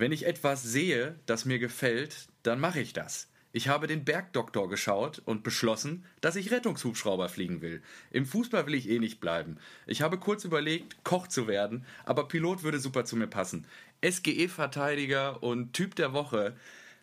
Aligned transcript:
Wenn 0.00 0.12
ich 0.12 0.24
etwas 0.24 0.62
sehe, 0.62 1.14
das 1.26 1.44
mir 1.44 1.58
gefällt, 1.58 2.28
dann 2.42 2.58
mache 2.58 2.80
ich 2.80 2.94
das. 2.94 3.28
Ich 3.52 3.68
habe 3.68 3.86
den 3.86 4.02
Bergdoktor 4.02 4.66
geschaut 4.66 5.20
und 5.26 5.42
beschlossen, 5.42 6.06
dass 6.22 6.36
ich 6.36 6.50
Rettungshubschrauber 6.50 7.28
fliegen 7.28 7.60
will. 7.60 7.82
Im 8.10 8.24
Fußball 8.24 8.66
will 8.66 8.76
ich 8.76 8.88
eh 8.88 8.98
nicht 8.98 9.20
bleiben. 9.20 9.58
Ich 9.86 10.00
habe 10.00 10.16
kurz 10.16 10.46
überlegt, 10.46 11.04
Koch 11.04 11.26
zu 11.26 11.46
werden, 11.46 11.84
aber 12.06 12.28
Pilot 12.28 12.62
würde 12.62 12.80
super 12.80 13.04
zu 13.04 13.14
mir 13.14 13.26
passen. 13.26 13.66
SGE-Verteidiger 14.02 15.42
und 15.42 15.74
Typ 15.74 15.94
der 15.96 16.14
Woche 16.14 16.56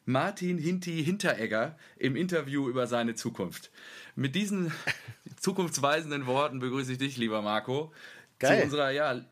Martin 0.05 0.57
Hinti 0.57 1.03
Hinteregger 1.03 1.77
im 1.97 2.15
Interview 2.15 2.67
über 2.67 2.87
seine 2.87 3.13
Zukunft. 3.13 3.69
Mit 4.15 4.33
diesen 4.33 4.71
zukunftsweisenden 5.39 6.25
Worten 6.25 6.57
begrüße 6.57 6.93
ich 6.93 6.97
dich, 6.97 7.17
lieber 7.17 7.43
Marco, 7.43 7.93
Geil. 8.39 8.57
zu 8.57 8.63
unserer 8.63 8.89
ja, 8.89 9.23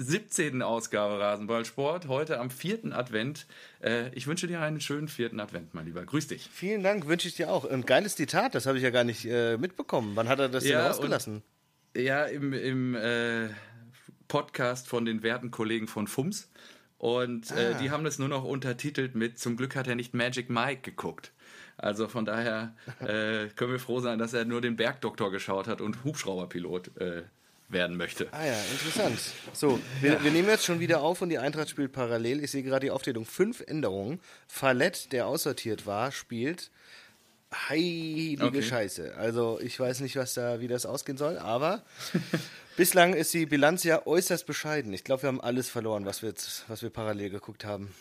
17. 0.00 0.62
Ausgabe 0.62 1.20
Rasenballsport, 1.20 2.08
heute 2.08 2.40
am 2.40 2.50
vierten 2.50 2.92
Advent. 2.92 3.46
Äh, 3.82 4.08
ich 4.14 4.26
wünsche 4.26 4.46
dir 4.46 4.60
einen 4.60 4.80
schönen 4.80 5.08
vierten 5.08 5.40
Advent, 5.40 5.74
mein 5.74 5.84
Lieber. 5.84 6.04
Grüß 6.04 6.28
dich. 6.28 6.48
Vielen 6.50 6.82
Dank, 6.82 7.06
wünsche 7.06 7.28
ich 7.28 7.34
dir 7.34 7.50
auch. 7.50 7.66
Ein 7.66 7.84
geiles 7.84 8.16
Zitat, 8.16 8.54
das 8.54 8.64
habe 8.64 8.78
ich 8.78 8.84
ja 8.84 8.90
gar 8.90 9.04
nicht 9.04 9.26
äh, 9.26 9.58
mitbekommen. 9.58 10.12
Wann 10.14 10.28
hat 10.28 10.38
er 10.38 10.48
das 10.48 10.64
ja, 10.64 10.82
denn 10.82 10.90
ausgelassen? 10.90 11.42
Und, 11.94 12.02
ja, 12.02 12.24
im, 12.24 12.54
im 12.54 12.94
äh, 12.94 13.48
Podcast 14.28 14.88
von 14.88 15.04
den 15.04 15.22
werten 15.22 15.50
Kollegen 15.50 15.86
von 15.86 16.06
FUMS. 16.06 16.50
Und 16.96 17.50
äh, 17.50 17.74
ah. 17.74 17.78
die 17.78 17.90
haben 17.90 18.04
das 18.04 18.18
nur 18.18 18.28
noch 18.28 18.44
untertitelt 18.44 19.14
mit 19.14 19.38
Zum 19.38 19.56
Glück 19.56 19.76
hat 19.76 19.86
er 19.86 19.96
nicht 19.96 20.14
Magic 20.14 20.48
Mike 20.48 20.80
geguckt. 20.82 21.32
Also 21.76 22.08
von 22.08 22.24
daher 22.24 22.74
äh, 23.00 23.48
können 23.48 23.72
wir 23.72 23.78
froh 23.78 24.00
sein, 24.00 24.18
dass 24.18 24.32
er 24.32 24.46
nur 24.46 24.62
den 24.62 24.76
Bergdoktor 24.76 25.30
geschaut 25.30 25.66
hat 25.66 25.82
und 25.82 26.04
Hubschrauberpilot 26.04 26.96
äh, 26.96 27.22
werden 27.70 27.96
möchte. 27.96 28.28
Ah 28.32 28.44
ja, 28.44 28.60
interessant. 28.72 29.18
So, 29.52 29.80
wir, 30.00 30.14
ja. 30.14 30.24
wir, 30.24 30.30
nehmen 30.30 30.48
jetzt 30.48 30.64
schon 30.64 30.80
wieder 30.80 31.02
auf 31.02 31.22
und 31.22 31.28
die 31.28 31.38
Eintracht 31.38 31.70
spielt 31.70 31.92
parallel. 31.92 32.42
Ich 32.42 32.50
sehe 32.50 32.62
gerade 32.62 32.86
die 32.86 32.90
Aufteilung. 32.90 33.24
Fünf 33.24 33.60
Änderungen. 33.66 34.20
Fallett, 34.48 35.12
der 35.12 35.26
aussortiert 35.26 35.86
war, 35.86 36.12
spielt. 36.12 36.70
Heilige 37.68 38.44
okay. 38.44 38.62
Scheiße. 38.62 39.16
Also 39.16 39.58
ich 39.60 39.78
weiß 39.78 40.00
nicht, 40.00 40.16
was 40.16 40.34
da, 40.34 40.60
wie 40.60 40.68
das 40.68 40.86
ausgehen 40.86 41.18
soll, 41.18 41.36
aber 41.38 41.82
bislang 42.76 43.14
ist 43.14 43.34
die 43.34 43.46
Bilanz 43.46 43.82
ja 43.82 44.06
äußerst 44.06 44.46
bescheiden. 44.46 44.92
Ich 44.92 45.02
glaube, 45.02 45.22
wir 45.22 45.28
haben 45.28 45.40
alles 45.40 45.68
verloren, 45.68 46.06
was 46.06 46.22
wir, 46.22 46.28
jetzt, 46.28 46.64
was 46.68 46.82
wir 46.82 46.90
parallel 46.90 47.30
geguckt 47.30 47.64
haben. 47.64 47.92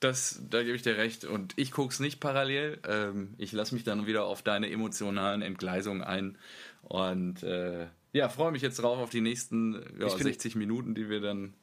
Das, 0.00 0.40
da 0.48 0.62
gebe 0.62 0.76
ich 0.76 0.82
dir 0.82 0.96
recht. 0.96 1.24
Und 1.24 1.54
ich 1.56 1.72
gucke 1.72 1.92
es 1.92 2.00
nicht 2.00 2.20
parallel. 2.20 2.78
Ähm, 2.86 3.34
ich 3.38 3.52
lasse 3.52 3.74
mich 3.74 3.82
dann 3.82 4.06
wieder 4.06 4.24
auf 4.24 4.42
deine 4.42 4.70
emotionalen 4.70 5.42
Entgleisungen 5.42 6.02
ein. 6.02 6.38
Und 6.82 7.42
äh, 7.42 7.86
ja, 8.12 8.28
freue 8.28 8.52
mich 8.52 8.62
jetzt 8.62 8.76
drauf 8.82 8.98
auf 8.98 9.10
die 9.10 9.20
nächsten 9.20 9.74
ja, 9.98 10.08
bin, 10.08 10.18
60 10.18 10.56
Minuten, 10.56 10.94
die 10.94 11.08
wir 11.08 11.20
dann 11.20 11.54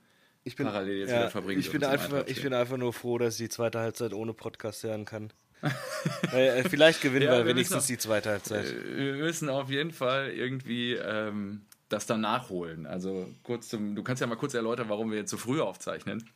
ich 0.43 0.55
bin, 0.55 0.67
parallel 0.67 0.99
jetzt 0.99 1.09
ja, 1.09 1.19
wieder 1.19 1.31
verbringen. 1.31 1.59
Ich 1.59 1.71
bin, 1.71 1.83
einfach, 1.83 2.27
ich 2.27 2.41
bin 2.41 2.53
einfach 2.53 2.77
nur 2.77 2.93
froh, 2.93 3.17
dass 3.17 3.39
ich 3.39 3.45
die 3.45 3.49
zweite 3.49 3.79
Halbzeit 3.79 4.13
ohne 4.13 4.33
Podcast 4.33 4.83
hören 4.83 5.05
kann. 5.05 5.33
äh, 6.31 6.63
vielleicht 6.69 7.01
gewinnen 7.01 7.25
ja, 7.25 7.37
wir 7.37 7.45
wenigstens 7.45 7.77
müssen, 7.77 7.93
die 7.93 7.97
zweite 7.97 8.29
Halbzeit. 8.29 8.65
Äh, 8.65 8.97
wir 8.97 9.13
müssen 9.15 9.49
auf 9.49 9.71
jeden 9.71 9.91
Fall 9.91 10.29
irgendwie 10.29 10.93
ähm, 10.93 11.61
das 11.89 12.05
dann 12.05 12.21
nachholen. 12.21 12.85
Also 12.85 13.27
kurz 13.41 13.69
zum, 13.69 13.95
du 13.95 14.03
kannst 14.03 14.21
ja 14.21 14.27
mal 14.27 14.35
kurz 14.35 14.53
erläutern, 14.53 14.87
warum 14.89 15.09
wir 15.09 15.17
jetzt 15.17 15.31
so 15.31 15.37
früh 15.37 15.61
aufzeichnen. 15.61 16.29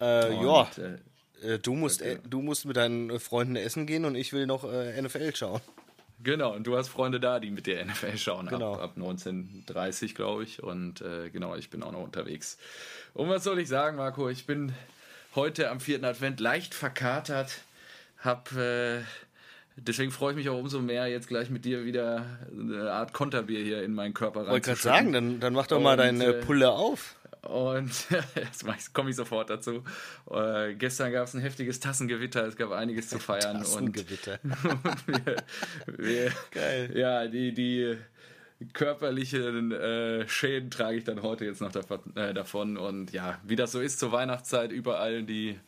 Äh, 0.00 0.30
und, 0.30 0.44
ja. 0.44 0.70
Äh, 1.42 1.58
du 1.60 1.74
musst, 1.74 2.02
okay. 2.02 2.18
du 2.28 2.42
musst 2.42 2.64
mit 2.64 2.76
deinen 2.76 3.20
Freunden 3.20 3.54
essen 3.54 3.86
gehen 3.86 4.04
und 4.04 4.16
ich 4.16 4.32
will 4.32 4.46
noch 4.46 4.64
äh, 4.64 5.00
NFL 5.00 5.36
schauen. 5.36 5.60
Genau, 6.22 6.54
und 6.54 6.66
du 6.66 6.76
hast 6.76 6.88
Freunde 6.88 7.18
da, 7.18 7.40
die 7.40 7.50
mit 7.50 7.66
der 7.66 7.84
NFL 7.84 8.16
schauen, 8.16 8.46
genau. 8.46 8.74
ab, 8.74 8.82
ab 8.82 8.92
1930, 8.96 10.14
glaube 10.14 10.44
ich. 10.44 10.62
Und 10.62 11.00
äh, 11.00 11.30
genau, 11.30 11.56
ich 11.56 11.70
bin 11.70 11.82
auch 11.82 11.92
noch 11.92 12.02
unterwegs. 12.02 12.58
Und 13.14 13.28
was 13.28 13.44
soll 13.44 13.58
ich 13.58 13.68
sagen, 13.68 13.96
Marco? 13.96 14.28
Ich 14.28 14.46
bin 14.46 14.72
heute 15.34 15.70
am 15.70 15.80
vierten 15.80 16.04
Advent 16.04 16.40
leicht 16.40 16.74
verkatert, 16.74 17.62
hab. 18.18 18.52
Äh, 18.52 19.00
deswegen 19.76 20.10
freue 20.12 20.32
ich 20.32 20.36
mich 20.36 20.48
auch 20.48 20.58
umso 20.58 20.80
mehr, 20.80 21.06
jetzt 21.08 21.28
gleich 21.28 21.50
mit 21.50 21.64
dir 21.64 21.84
wieder 21.84 22.26
eine 22.52 22.92
Art 22.92 23.12
Konterbier 23.12 23.60
hier 23.60 23.82
in 23.82 23.94
meinen 23.94 24.14
Körper 24.14 24.42
rein. 24.42 24.50
Wollte 24.50 24.70
gerade 24.70 24.80
sagen, 24.80 25.12
dann, 25.12 25.40
dann 25.40 25.54
mach 25.54 25.66
doch 25.66 25.80
mal 25.80 25.96
deine 25.96 26.24
äh, 26.26 26.32
Pulle 26.44 26.70
auf. 26.70 27.16
Und 27.42 27.90
jetzt 28.34 28.94
komme 28.94 29.10
ich 29.10 29.16
sofort 29.16 29.50
dazu. 29.50 29.82
Äh, 30.30 30.74
gestern 30.74 31.12
gab 31.12 31.26
es 31.26 31.34
ein 31.34 31.40
heftiges 31.40 31.80
Tassengewitter, 31.80 32.46
es 32.46 32.56
gab 32.56 32.70
einiges 32.70 33.08
zu 33.08 33.18
feiern. 33.18 33.58
Tassengewitter. 33.58 34.38
Und, 34.42 34.52
und 34.64 35.08
wir, 35.08 35.36
wir, 35.86 36.32
Geil. 36.52 36.92
Ja, 36.94 37.26
die, 37.26 37.52
die 37.52 37.96
körperlichen 38.72 39.72
äh, 39.72 40.28
Schäden 40.28 40.70
trage 40.70 40.98
ich 40.98 41.04
dann 41.04 41.22
heute 41.22 41.44
jetzt 41.44 41.60
noch 41.60 41.72
davon, 41.72 42.00
äh, 42.16 42.32
davon. 42.32 42.76
Und 42.76 43.12
ja, 43.12 43.40
wie 43.44 43.56
das 43.56 43.72
so 43.72 43.80
ist 43.80 43.98
zur 43.98 44.12
Weihnachtszeit, 44.12 44.70
überall 44.70 45.24
die 45.24 45.58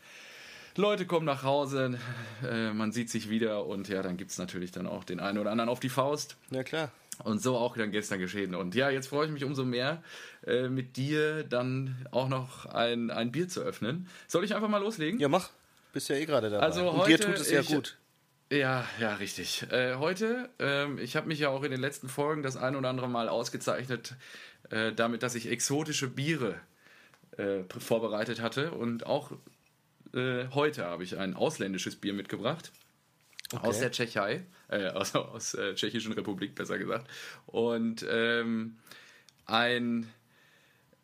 Leute 0.76 1.06
kommen 1.06 1.26
nach 1.26 1.42
Hause, 1.42 1.98
äh, 2.44 2.72
man 2.72 2.92
sieht 2.92 3.10
sich 3.10 3.30
wieder 3.30 3.66
und 3.66 3.88
ja, 3.88 4.02
dann 4.02 4.16
gibt 4.16 4.32
es 4.32 4.38
natürlich 4.38 4.72
dann 4.72 4.86
auch 4.86 5.04
den 5.04 5.20
einen 5.20 5.38
oder 5.38 5.50
anderen 5.50 5.70
auf 5.70 5.80
die 5.80 5.88
Faust. 5.88 6.36
Ja, 6.50 6.64
klar. 6.64 6.90
Und 7.22 7.40
so 7.40 7.56
auch 7.56 7.76
dann 7.76 7.90
gestern 7.90 8.18
geschehen. 8.18 8.54
Und 8.54 8.74
ja, 8.74 8.90
jetzt 8.90 9.06
freue 9.06 9.26
ich 9.26 9.32
mich 9.32 9.44
umso 9.44 9.64
mehr, 9.64 10.02
äh, 10.46 10.68
mit 10.68 10.96
dir 10.96 11.44
dann 11.44 12.06
auch 12.10 12.28
noch 12.28 12.66
ein, 12.66 13.10
ein 13.10 13.30
Bier 13.30 13.48
zu 13.48 13.60
öffnen. 13.60 14.08
Soll 14.26 14.44
ich 14.44 14.54
einfach 14.54 14.68
mal 14.68 14.78
loslegen? 14.78 15.20
Ja, 15.20 15.28
mach. 15.28 15.50
Bist 15.92 16.08
ja 16.08 16.16
eh 16.16 16.26
gerade 16.26 16.50
dabei. 16.50 16.64
Also 16.64 16.90
Und 16.90 17.06
dir 17.06 17.20
tut 17.20 17.36
es 17.36 17.50
ja 17.50 17.62
gut. 17.62 17.96
Ja, 18.50 18.84
ja, 19.00 19.14
richtig. 19.14 19.64
Äh, 19.70 19.94
heute, 19.96 20.50
ähm, 20.58 20.98
ich 20.98 21.16
habe 21.16 21.28
mich 21.28 21.38
ja 21.38 21.48
auch 21.48 21.62
in 21.62 21.70
den 21.70 21.80
letzten 21.80 22.08
Folgen 22.08 22.42
das 22.42 22.56
ein 22.56 22.76
oder 22.76 22.88
andere 22.88 23.08
Mal 23.08 23.28
ausgezeichnet, 23.28 24.14
äh, 24.70 24.92
damit, 24.92 25.22
dass 25.22 25.34
ich 25.34 25.50
exotische 25.50 26.08
Biere 26.08 26.60
äh, 27.36 27.62
vorbereitet 27.78 28.40
hatte. 28.40 28.72
Und 28.72 29.06
auch 29.06 29.32
äh, 30.12 30.46
heute 30.52 30.84
habe 30.84 31.04
ich 31.04 31.16
ein 31.16 31.34
ausländisches 31.34 31.96
Bier 31.96 32.12
mitgebracht. 32.12 32.70
Okay. 33.56 33.66
Aus 33.66 33.80
der 33.80 33.92
Tschechei, 33.92 34.44
äh, 34.68 34.88
aus, 34.88 35.14
aus 35.14 35.54
äh, 35.54 35.74
Tschechischen 35.74 36.12
Republik 36.12 36.54
besser 36.54 36.78
gesagt. 36.78 37.08
Und 37.46 38.04
ähm, 38.08 38.76
ein 39.46 40.10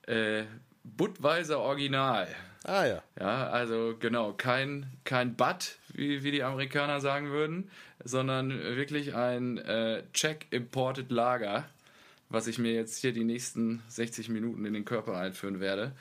äh, 0.06 0.44
Budweiser 0.84 1.60
Original. 1.60 2.28
Ah 2.64 2.84
ja. 2.84 3.02
Ja, 3.18 3.48
also 3.48 3.96
genau, 3.98 4.32
kein, 4.34 4.86
kein 5.04 5.34
Bud, 5.34 5.78
wie, 5.94 6.22
wie 6.22 6.30
die 6.30 6.42
Amerikaner 6.42 7.00
sagen 7.00 7.30
würden, 7.30 7.70
sondern 8.04 8.50
wirklich 8.50 9.14
ein 9.14 9.58
äh, 9.58 10.02
Czech 10.12 10.46
Imported 10.50 11.10
Lager, 11.10 11.64
was 12.28 12.46
ich 12.46 12.58
mir 12.58 12.72
jetzt 12.72 12.98
hier 12.98 13.12
die 13.12 13.24
nächsten 13.24 13.82
60 13.88 14.28
Minuten 14.28 14.64
in 14.64 14.74
den 14.74 14.84
Körper 14.84 15.16
einführen 15.16 15.60
werde. 15.60 15.92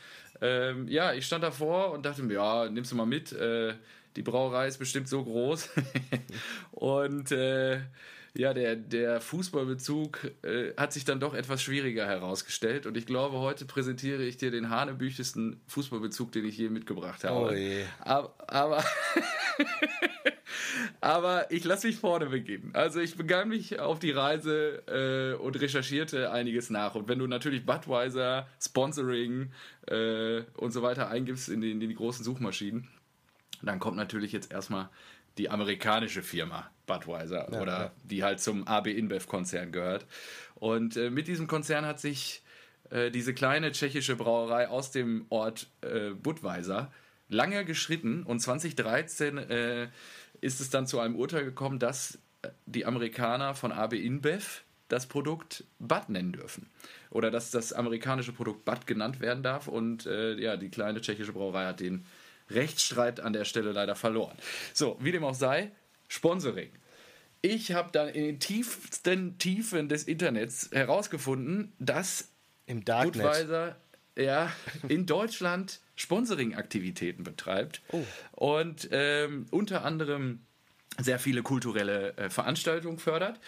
Ähm, 0.41 0.87
ja, 0.87 1.13
ich 1.13 1.25
stand 1.25 1.43
davor 1.43 1.91
und 1.91 2.05
dachte 2.05 2.23
mir, 2.23 2.35
ja, 2.35 2.69
nimmst 2.69 2.91
du 2.91 2.95
mal 2.95 3.05
mit. 3.05 3.31
Äh, 3.31 3.73
die 4.15 4.21
Brauerei 4.21 4.67
ist 4.67 4.77
bestimmt 4.77 5.07
so 5.07 5.23
groß. 5.23 5.69
und 6.71 7.31
äh, 7.31 7.81
ja, 8.35 8.53
der, 8.53 8.75
der 8.75 9.21
Fußballbezug 9.21 10.31
äh, 10.43 10.73
hat 10.77 10.93
sich 10.93 11.03
dann 11.03 11.19
doch 11.19 11.33
etwas 11.33 11.61
schwieriger 11.63 12.05
herausgestellt. 12.05 12.85
Und 12.85 12.95
ich 12.95 13.05
glaube, 13.05 13.39
heute 13.39 13.65
präsentiere 13.65 14.23
ich 14.23 14.37
dir 14.37 14.51
den 14.51 14.69
hanebüchtesten 14.69 15.59
Fußballbezug, 15.67 16.31
den 16.31 16.45
ich 16.45 16.57
je 16.57 16.69
mitgebracht 16.69 17.23
habe. 17.23 17.47
Oh 17.47 17.51
je. 17.51 17.83
Aber, 17.99 18.33
aber, 18.47 18.83
aber 21.01 21.51
ich 21.51 21.63
lasse 21.63 21.87
mich 21.87 21.97
vorne 21.97 22.27
beginnen. 22.27 22.71
Also 22.73 22.99
ich 22.99 23.15
begann 23.15 23.49
mich 23.49 23.79
auf 23.79 23.99
die 23.99 24.11
Reise 24.11 24.83
äh, 24.87 25.41
und 25.41 25.59
recherchierte 25.59 26.31
einiges 26.31 26.69
nach. 26.69 26.95
Und 26.95 27.07
wenn 27.07 27.19
du 27.19 27.27
natürlich 27.27 27.65
Budweiser, 27.65 28.47
Sponsoring 28.61 29.51
äh, 29.87 30.41
und 30.55 30.71
so 30.71 30.83
weiter 30.83 31.09
eingibst 31.09 31.49
in 31.49 31.61
die, 31.61 31.71
in 31.71 31.79
die 31.79 31.95
großen 31.95 32.23
Suchmaschinen, 32.23 32.87
dann 33.67 33.79
kommt 33.79 33.97
natürlich 33.97 34.31
jetzt 34.31 34.51
erstmal 34.51 34.89
die 35.37 35.49
amerikanische 35.49 36.21
Firma 36.21 36.69
Budweiser 36.85 37.49
ja, 37.51 37.61
oder 37.61 37.79
ja. 37.79 37.91
die 38.03 38.23
halt 38.23 38.39
zum 38.39 38.67
AB 38.67 38.87
InBev-Konzern 38.87 39.71
gehört. 39.71 40.05
Und 40.55 40.97
äh, 40.97 41.09
mit 41.09 41.27
diesem 41.27 41.47
Konzern 41.47 41.85
hat 41.85 41.99
sich 41.99 42.41
äh, 42.89 43.11
diese 43.11 43.33
kleine 43.33 43.71
tschechische 43.71 44.15
Brauerei 44.15 44.67
aus 44.67 44.91
dem 44.91 45.25
Ort 45.29 45.67
äh, 45.81 46.11
Budweiser 46.11 46.91
lange 47.29 47.63
geschritten 47.63 48.23
und 48.23 48.39
2013 48.39 49.37
äh, 49.37 49.87
ist 50.41 50.59
es 50.59 50.69
dann 50.69 50.87
zu 50.87 50.99
einem 50.99 51.15
Urteil 51.15 51.45
gekommen, 51.45 51.79
dass 51.79 52.19
äh, 52.41 52.49
die 52.65 52.85
Amerikaner 52.85 53.53
von 53.53 53.71
AB 53.71 53.93
InBev 53.93 54.63
das 54.87 55.05
Produkt 55.05 55.63
Bud 55.77 56.09
nennen 56.09 56.33
dürfen. 56.33 56.67
Oder 57.11 57.29
dass 57.29 57.51
das 57.51 57.73
amerikanische 57.73 58.33
Produkt 58.33 58.65
Bud 58.65 58.87
genannt 58.87 59.19
werden 59.19 59.43
darf. 59.43 59.67
Und 59.67 60.07
äh, 60.07 60.33
ja, 60.35 60.57
die 60.57 60.69
kleine 60.69 60.99
tschechische 60.99 61.31
Brauerei 61.31 61.65
hat 61.65 61.79
den 61.79 62.05
Rechtsstreit 62.49 63.19
an 63.19 63.33
der 63.33 63.45
Stelle 63.45 63.71
leider 63.71 63.95
verloren. 63.95 64.37
So, 64.73 64.97
wie 64.99 65.11
dem 65.11 65.23
auch 65.23 65.35
sei, 65.35 65.71
Sponsoring. 66.07 66.71
Ich 67.41 67.71
habe 67.71 67.91
dann 67.91 68.09
in 68.09 68.23
den 68.23 68.39
tiefsten 68.39 69.37
Tiefen 69.37 69.87
des 69.87 70.03
Internets 70.03 70.69
herausgefunden, 70.73 71.71
dass 71.79 72.29
im 72.65 72.83
Darknet 72.83 73.13
Budweiser 73.13 73.77
ja, 74.17 74.51
in 74.87 75.05
Deutschland 75.05 75.79
Sponsoring-Aktivitäten 75.95 77.23
betreibt 77.23 77.81
oh. 77.91 78.03
und 78.31 78.89
ähm, 78.91 79.45
unter 79.51 79.85
anderem 79.85 80.41
sehr 80.97 81.19
viele 81.19 81.43
kulturelle 81.43 82.17
äh, 82.17 82.29
Veranstaltungen 82.29 82.99
fördert 82.99 83.39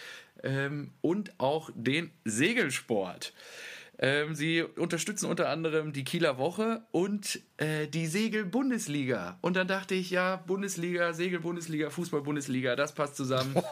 ähm, 0.42 0.92
und 1.00 1.38
auch 1.38 1.70
den 1.74 2.10
Segelsport. 2.24 3.32
Ähm, 3.98 4.34
sie 4.34 4.62
unterstützen 4.62 5.26
unter 5.26 5.48
anderem 5.48 5.92
die 5.92 6.04
Kieler 6.04 6.38
Woche 6.38 6.82
und 6.90 7.40
äh, 7.58 7.86
die 7.86 8.06
Segel-Bundesliga. 8.06 9.38
Und 9.42 9.54
dann 9.54 9.68
dachte 9.68 9.94
ich, 9.94 10.10
ja, 10.10 10.36
Bundesliga, 10.36 11.12
Segel-Bundesliga, 11.12 11.90
Fußball-Bundesliga, 11.90 12.74
das 12.74 12.94
passt 12.94 13.16
zusammen. 13.16 13.54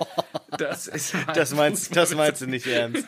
Das 0.59 0.89
ist 0.89 1.15
das 1.33 1.55
meinst, 1.55 1.95
das 1.95 2.15
meinst 2.15 2.43
du 2.43 2.47
nicht 2.47 2.67
ernst. 2.67 3.07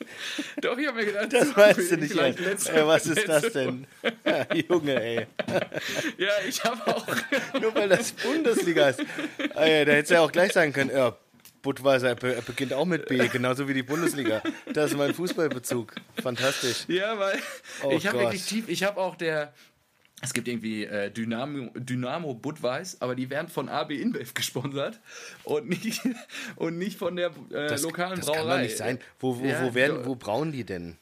Doch, 0.60 0.76
ich 0.76 0.88
habe 0.88 0.98
mir 0.98 1.06
gedacht, 1.06 1.32
das 1.32 1.54
meinst 1.54 1.90
du 1.90 1.96
nicht 1.96 2.16
ernst. 2.16 2.40
Letzte, 2.40 2.72
ey, 2.72 2.86
was 2.86 3.06
ist 3.06 3.28
das 3.28 3.52
denn? 3.52 3.86
Ja, 4.26 4.54
Junge, 4.68 5.00
ey. 5.00 5.26
Ja, 6.18 6.30
ich 6.46 6.62
habe 6.64 6.94
auch. 6.94 7.06
Nur 7.60 7.74
weil 7.74 7.88
das 7.88 8.12
Bundesliga 8.12 8.88
ist. 8.88 9.00
Ey, 9.54 9.84
da 9.84 9.92
hättest 9.92 10.10
du 10.10 10.14
ja 10.14 10.20
auch 10.20 10.32
gleich 10.32 10.52
sagen 10.52 10.72
können, 10.72 10.90
ja, 10.90 11.16
Budweiser 11.62 12.14
beginnt 12.14 12.72
auch 12.72 12.86
mit 12.86 13.06
B, 13.06 13.28
genauso 13.28 13.68
wie 13.68 13.74
die 13.74 13.82
Bundesliga. 13.82 14.42
Das 14.72 14.92
ist 14.92 14.96
mein 14.96 15.14
Fußballbezug. 15.14 15.94
Fantastisch. 16.22 16.84
Ja, 16.88 17.18
weil 17.18 17.38
oh 17.82 17.90
ich 17.90 18.06
habe 18.06 18.18
wirklich 18.18 18.44
tief, 18.46 18.68
ich 18.68 18.82
habe 18.82 19.00
auch 19.00 19.16
der, 19.16 19.52
es 20.22 20.32
gibt 20.32 20.48
irgendwie 20.48 20.84
äh, 20.84 21.10
Dynamo, 21.10 21.70
Dynamo 21.74 22.34
Budweis, 22.34 23.00
aber 23.00 23.14
die 23.14 23.30
werden 23.30 23.48
von 23.48 23.68
AB 23.68 23.92
InBev 23.92 24.34
gesponsert 24.34 25.00
und 25.44 25.68
nicht, 25.68 26.00
und 26.56 26.78
nicht 26.78 26.98
von 26.98 27.16
der 27.16 27.28
äh, 27.50 27.68
das, 27.68 27.82
lokalen 27.82 28.16
das 28.16 28.26
Brauerei. 28.26 28.38
Das 28.38 28.46
kann 28.46 28.56
doch 28.56 28.62
nicht 28.62 28.76
sein. 28.76 28.98
Wo, 29.18 29.38
wo, 29.38 29.44
ja, 29.44 29.62
wo, 29.62 29.74
werden, 29.74 30.04
wo 30.04 30.14
brauen 30.14 30.52
die 30.52 30.64
denn? 30.64 30.96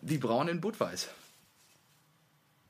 Die 0.00 0.18
brauen 0.18 0.48
in 0.48 0.60
Budweis. 0.60 1.08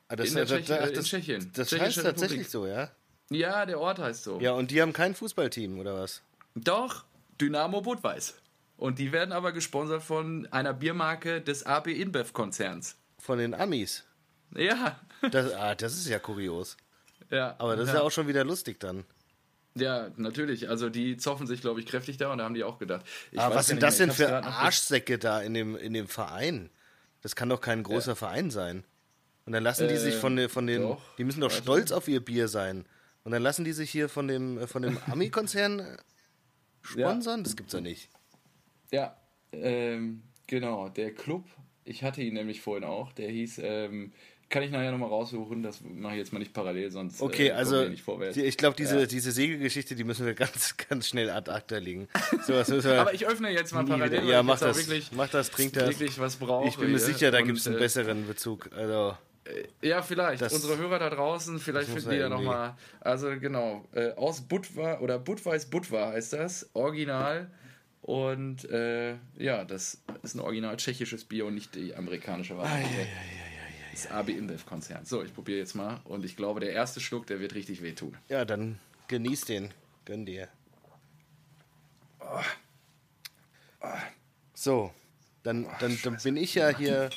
Ah, 0.08 0.16
das, 0.16 0.28
in, 0.28 0.34
der 0.34 0.46
Tschech, 0.46 0.70
ach, 0.70 0.90
das, 0.90 0.90
in 0.90 1.04
Tschechien. 1.04 1.50
Das 1.54 1.72
heißt 1.72 1.98
Republik. 1.98 2.04
tatsächlich 2.04 2.50
so, 2.50 2.66
ja? 2.66 2.90
Ja, 3.30 3.64
der 3.64 3.80
Ort 3.80 3.98
heißt 3.98 4.24
so. 4.24 4.40
Ja, 4.40 4.52
und 4.52 4.70
die 4.70 4.82
haben 4.82 4.92
kein 4.92 5.14
Fußballteam, 5.14 5.78
oder 5.78 5.94
was? 5.94 6.22
Doch, 6.54 7.04
Dynamo 7.40 7.80
Budweis. 7.80 8.34
Und 8.76 8.98
die 8.98 9.12
werden 9.12 9.32
aber 9.32 9.52
gesponsert 9.52 10.02
von 10.02 10.48
einer 10.50 10.74
Biermarke 10.74 11.40
des 11.40 11.64
AB 11.64 11.88
InBev-Konzerns. 11.88 12.96
Von 13.18 13.38
den 13.38 13.54
Amis? 13.54 14.04
Ja. 14.56 15.00
Das, 15.30 15.52
ah, 15.54 15.74
das 15.74 15.94
ist 15.94 16.08
ja 16.08 16.18
kurios. 16.18 16.76
Ja. 17.30 17.54
Aber 17.58 17.76
das 17.76 17.86
ja. 17.86 17.92
ist 17.92 17.98
ja 17.98 18.02
auch 18.04 18.10
schon 18.10 18.26
wieder 18.26 18.44
lustig 18.44 18.80
dann. 18.80 19.04
Ja, 19.74 20.10
natürlich. 20.16 20.68
Also 20.68 20.90
die 20.90 21.16
zoffen 21.16 21.46
sich, 21.46 21.60
glaube 21.60 21.80
ich, 21.80 21.86
kräftig 21.86 22.16
da 22.16 22.30
und 22.32 22.38
da 22.38 22.44
haben 22.44 22.54
die 22.54 22.64
auch 22.64 22.78
gedacht. 22.78 23.06
Ich 23.30 23.40
Aber 23.40 23.54
was 23.54 23.68
sind 23.68 23.82
das 23.82 23.96
denn 23.96 24.10
für 24.10 24.44
Arschsäcke 24.44 25.18
da 25.18 25.40
in 25.40 25.54
dem, 25.54 25.76
in 25.76 25.94
dem 25.94 26.08
Verein? 26.08 26.68
Das 27.22 27.36
kann 27.36 27.48
doch 27.48 27.60
kein 27.60 27.82
großer 27.82 28.12
ja. 28.12 28.14
Verein 28.16 28.50
sein. 28.50 28.84
Und 29.46 29.52
dann 29.52 29.62
lassen 29.62 29.88
die 29.88 29.94
äh, 29.94 29.98
sich 29.98 30.14
von, 30.14 30.36
den, 30.36 30.48
von 30.48 30.66
den. 30.66 30.82
Doch, 30.82 31.00
die 31.16 31.24
müssen 31.24 31.40
doch 31.40 31.50
stolz 31.50 31.90
nicht. 31.90 31.92
auf 31.92 32.08
ihr 32.08 32.22
Bier 32.22 32.48
sein. 32.48 32.84
Und 33.24 33.32
dann 33.32 33.42
lassen 33.42 33.64
die 33.64 33.72
sich 33.72 33.90
hier 33.90 34.08
von 34.08 34.28
dem, 34.28 34.66
von 34.68 34.82
dem 34.82 34.98
Ami-Konzern 35.10 35.96
sponsern? 36.82 37.40
Ja. 37.40 37.44
Das 37.44 37.56
gibt's 37.56 37.72
ja 37.72 37.80
nicht. 37.80 38.08
Ja, 38.90 39.16
ähm, 39.52 40.22
genau. 40.46 40.88
Der 40.88 41.12
Club, 41.14 41.44
ich 41.84 42.02
hatte 42.02 42.22
ihn 42.22 42.34
nämlich 42.34 42.60
vorhin 42.60 42.84
auch, 42.84 43.12
der 43.12 43.30
hieß, 43.30 43.60
ähm, 43.62 44.12
kann 44.52 44.62
ich 44.62 44.70
nachher 44.70 44.92
nochmal 44.92 45.08
raussuchen, 45.08 45.62
das 45.62 45.80
mache 45.80 46.12
ich 46.12 46.18
jetzt 46.18 46.32
mal 46.32 46.38
nicht 46.38 46.52
parallel, 46.52 46.90
sonst 46.90 47.22
okay, 47.22 47.48
äh, 47.48 47.52
also 47.52 47.88
nicht 47.88 48.02
vorwärts. 48.02 48.34
Die, 48.34 48.42
ich 48.42 48.58
glaube, 48.58 48.76
diese, 48.76 49.00
ja. 49.00 49.06
diese 49.06 49.32
Segelgeschichte, 49.32 49.94
die 49.94 50.04
müssen 50.04 50.26
wir 50.26 50.34
ganz, 50.34 50.76
ganz 50.76 51.08
schnell 51.08 51.30
ad 51.30 51.50
acta 51.50 51.78
legen. 51.78 52.06
So, 52.46 52.52
Aber 52.54 53.14
ich 53.14 53.26
öffne 53.26 53.50
jetzt 53.50 53.72
mal 53.72 53.84
parallel. 53.84 54.28
Ja, 54.28 54.42
mach 54.42 54.60
das, 54.60 54.76
wirklich, 54.76 55.10
mach 55.12 55.28
das, 55.28 55.50
trink 55.50 55.72
das. 55.72 55.88
Wirklich 55.88 56.18
was 56.18 56.36
brauche. 56.36 56.68
Ich 56.68 56.76
bin 56.76 56.92
mir 56.92 56.98
sicher, 56.98 57.30
da 57.30 57.40
gibt 57.40 57.58
es 57.58 57.66
einen 57.66 57.76
äh, 57.76 57.80
besseren 57.80 58.26
Bezug. 58.26 58.70
Also. 58.76 59.16
Äh, 59.44 59.86
ja, 59.86 60.02
vielleicht. 60.02 60.42
Das, 60.42 60.52
Unsere 60.52 60.78
Hörer 60.78 60.98
da 60.98 61.10
draußen, 61.10 61.58
vielleicht 61.58 61.88
finden 61.88 62.10
die 62.10 62.16
ja 62.16 62.28
nochmal. 62.28 62.76
Also 63.00 63.28
genau, 63.38 63.84
äh, 63.92 64.12
aus 64.12 64.40
Budva 64.40 65.00
oder 65.00 65.18
Budweis 65.18 65.68
Budva 65.68 66.12
heißt 66.12 66.34
das, 66.34 66.70
original. 66.74 67.50
Und 68.02 68.68
äh, 68.70 69.14
ja, 69.36 69.64
das 69.64 70.02
ist 70.22 70.34
ein 70.34 70.40
original 70.40 70.76
tschechisches 70.76 71.24
Bier 71.24 71.46
und 71.46 71.54
nicht 71.54 71.74
die 71.74 71.94
amerikanische 71.94 72.56
Variante. 72.56 72.88
Ah, 72.88 72.92
ja, 72.92 73.04
ja, 73.04 73.06
ja, 73.06 73.92
das 73.92 74.10
AB 74.10 74.30
InBev-Konzern. 74.30 75.04
So, 75.04 75.22
ich 75.22 75.32
probiere 75.32 75.58
jetzt 75.58 75.74
mal 75.74 76.00
und 76.04 76.24
ich 76.24 76.36
glaube, 76.36 76.58
der 76.58 76.72
erste 76.72 77.00
Schluck, 77.00 77.26
der 77.28 77.38
wird 77.38 77.54
richtig 77.54 77.80
wehtun. 77.80 78.16
Ja, 78.28 78.44
dann 78.44 78.80
genieß 79.06 79.42
den. 79.42 79.72
Gönn 80.04 80.26
dir. 80.26 80.48
Oh. 82.18 82.40
Oh. 83.82 83.86
So, 84.52 84.92
dann, 85.44 85.66
dann, 85.78 85.96
dann 86.02 86.16
bin 86.22 86.36
ich 86.36 86.54
ja 86.56 86.76
hier 86.76 87.10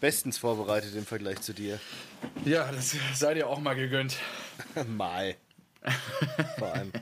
bestens 0.00 0.38
vorbereitet 0.38 0.94
im 0.94 1.06
Vergleich 1.06 1.40
zu 1.40 1.52
dir. 1.52 1.80
Ja, 2.44 2.70
das 2.70 2.96
sei 3.14 3.34
dir 3.34 3.48
auch 3.48 3.60
mal 3.60 3.74
gegönnt. 3.74 4.16
mal. 4.88 5.36
Vor 6.58 6.72
allem. 6.72 6.92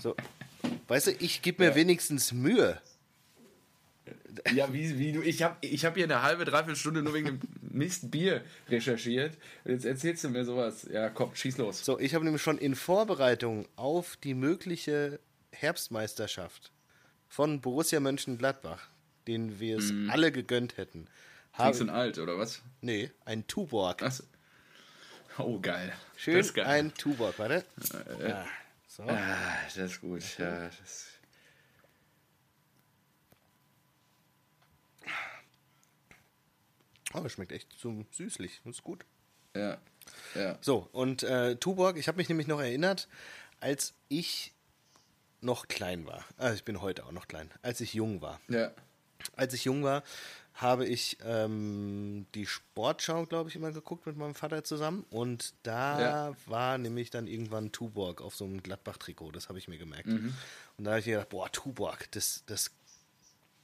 So. 0.00 0.16
Weißt 0.88 1.08
du, 1.08 1.10
ich 1.18 1.42
gebe 1.42 1.62
mir 1.62 1.70
ja. 1.70 1.74
wenigstens 1.76 2.32
Mühe. 2.32 2.80
Ja, 4.54 4.72
wie, 4.72 4.98
wie 4.98 5.12
du, 5.12 5.22
ich 5.22 5.42
habe 5.42 5.56
ich 5.60 5.84
hab 5.84 5.94
hier 5.94 6.04
eine 6.04 6.22
halbe, 6.22 6.44
dreiviertel 6.44 6.76
Stunde 6.76 7.02
nur 7.02 7.14
wegen 7.14 7.26
dem 7.26 7.40
Mist 7.60 8.10
Bier 8.10 8.42
recherchiert. 8.68 9.36
Und 9.64 9.72
jetzt 9.72 9.84
erzählst 9.84 10.24
du 10.24 10.30
mir 10.30 10.44
sowas. 10.44 10.86
Ja, 10.90 11.10
komm, 11.10 11.34
schieß 11.34 11.58
los. 11.58 11.84
So, 11.84 11.98
ich 11.98 12.14
habe 12.14 12.24
nämlich 12.24 12.42
schon 12.42 12.58
in 12.58 12.74
Vorbereitung 12.74 13.68
auf 13.76 14.16
die 14.16 14.34
mögliche 14.34 15.20
Herbstmeisterschaft 15.52 16.72
von 17.28 17.60
Borussia 17.60 18.00
Mönchengladbach, 18.00 18.88
den 19.26 19.60
wir 19.60 19.78
es 19.78 19.92
mm. 19.92 20.10
alle 20.10 20.32
gegönnt 20.32 20.76
hätten, 20.76 21.06
Klingt 21.54 21.80
du 21.80 21.92
alt, 21.92 22.18
oder 22.18 22.38
was? 22.38 22.62
Nee, 22.80 23.10
ein 23.24 23.46
Tuborg. 23.46 24.00
So. 24.10 24.24
Oh, 25.38 25.58
geil. 25.60 25.92
Schön, 26.16 26.46
geil. 26.54 26.66
ein 26.66 26.94
Tuborg, 26.94 27.38
warte. 27.38 27.64
Äh, 28.20 28.32
ah, 28.32 28.46
so. 28.86 29.02
ah, 29.04 29.56
das 29.64 29.76
ist 29.76 30.00
gut. 30.00 30.38
Ja, 30.38 30.66
das 30.66 31.12
Oh, 37.14 37.20
das 37.20 37.32
schmeckt 37.32 37.52
echt 37.52 37.68
so 37.78 38.04
süßlich. 38.10 38.62
Das 38.64 38.76
ist 38.76 38.82
gut. 38.82 39.04
Ja. 39.54 39.78
ja. 40.34 40.58
So, 40.60 40.88
und 40.92 41.22
äh, 41.22 41.56
Tuborg, 41.56 41.98
ich 41.98 42.08
habe 42.08 42.16
mich 42.16 42.28
nämlich 42.28 42.46
noch 42.46 42.60
erinnert, 42.60 43.08
als 43.60 43.94
ich 44.08 44.52
noch 45.40 45.68
klein 45.68 46.06
war. 46.06 46.24
Also 46.38 46.54
ich 46.54 46.64
bin 46.64 46.80
heute 46.80 47.04
auch 47.04 47.12
noch 47.12 47.28
klein. 47.28 47.50
Als 47.62 47.80
ich 47.80 47.94
jung 47.94 48.22
war. 48.22 48.40
Ja. 48.48 48.72
Als 49.36 49.54
ich 49.54 49.64
jung 49.64 49.82
war, 49.82 50.02
habe 50.54 50.86
ich 50.86 51.18
ähm, 51.24 52.26
die 52.34 52.46
Sportschau, 52.46 53.26
glaube 53.26 53.48
ich, 53.48 53.56
immer 53.56 53.72
geguckt 53.72 54.06
mit 54.06 54.16
meinem 54.16 54.34
Vater 54.34 54.64
zusammen. 54.64 55.04
Und 55.10 55.54
da 55.62 56.00
ja. 56.00 56.36
war 56.46 56.78
nämlich 56.78 57.10
dann 57.10 57.26
irgendwann 57.26 57.72
Tuborg 57.72 58.20
auf 58.20 58.34
so 58.34 58.44
einem 58.44 58.62
Gladbach-Trikot. 58.62 59.32
Das 59.32 59.48
habe 59.48 59.58
ich 59.58 59.68
mir 59.68 59.78
gemerkt. 59.78 60.08
Mhm. 60.08 60.34
Und 60.76 60.84
da 60.84 60.92
habe 60.92 61.00
ich 61.00 61.06
mir 61.06 61.12
gedacht, 61.12 61.30
boah, 61.30 61.50
Tuborg, 61.50 62.10
das, 62.12 62.44
das, 62.46 62.70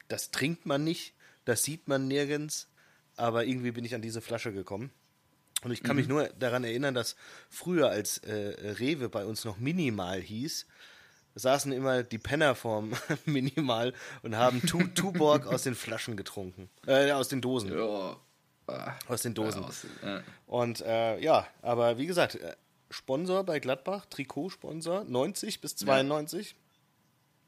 das 0.09 0.31
trinkt 0.31 0.67
man 0.67 0.83
nicht, 0.85 1.15
das 1.45 1.63
sieht 1.63 1.89
man 1.89 2.09
nirgends. 2.09 2.69
Aber 3.17 3.45
irgendwie 3.45 3.73
bin 3.73 3.85
ich 3.85 3.95
an 3.95 4.03
diese 4.03 4.21
Flasche 4.21 4.53
gekommen. 4.53 4.91
Und 5.63 5.73
ich 5.73 5.83
kann 5.83 5.97
mhm. 5.97 6.01
mich 6.01 6.09
nur 6.09 6.29
daran 6.39 6.65
erinnern, 6.65 6.95
dass 6.95 7.17
früher, 7.51 7.91
als 7.91 8.19
äh, 8.19 8.73
Rewe 8.79 9.09
bei 9.09 9.27
uns 9.27 9.45
noch 9.45 9.59
minimal 9.59 10.21
hieß, 10.21 10.67
saßen 11.35 11.73
immer 11.73 12.03
die 12.03 12.19
Penner 12.19 12.55
vorm 12.55 12.93
Minimal 13.25 13.93
und 14.23 14.37
haben 14.37 14.63
Tuborg 14.63 15.47
aus 15.47 15.63
den 15.63 15.75
Flaschen 15.75 16.17
getrunken. 16.17 16.69
Äh, 16.87 17.13
aus 17.13 17.29
den 17.29 17.41
Dosen. 17.41 17.73
Ja. 17.73 18.17
Aus 19.07 19.23
den 19.23 19.35
Dosen. 19.35 19.63
Ja, 19.63 19.69
aus, 19.69 19.87
ja. 20.03 20.23
Und 20.47 20.81
äh, 20.83 21.19
ja, 21.21 21.47
aber 21.63 21.97
wie 21.99 22.07
gesagt, 22.07 22.35
äh, 22.35 22.55
Sponsor 22.91 23.45
bei 23.45 23.61
Gladbach, 23.61 24.07
Trikotsponsor, 24.07 25.05
90 25.05 25.61
bis 25.61 25.77
92. 25.77 26.55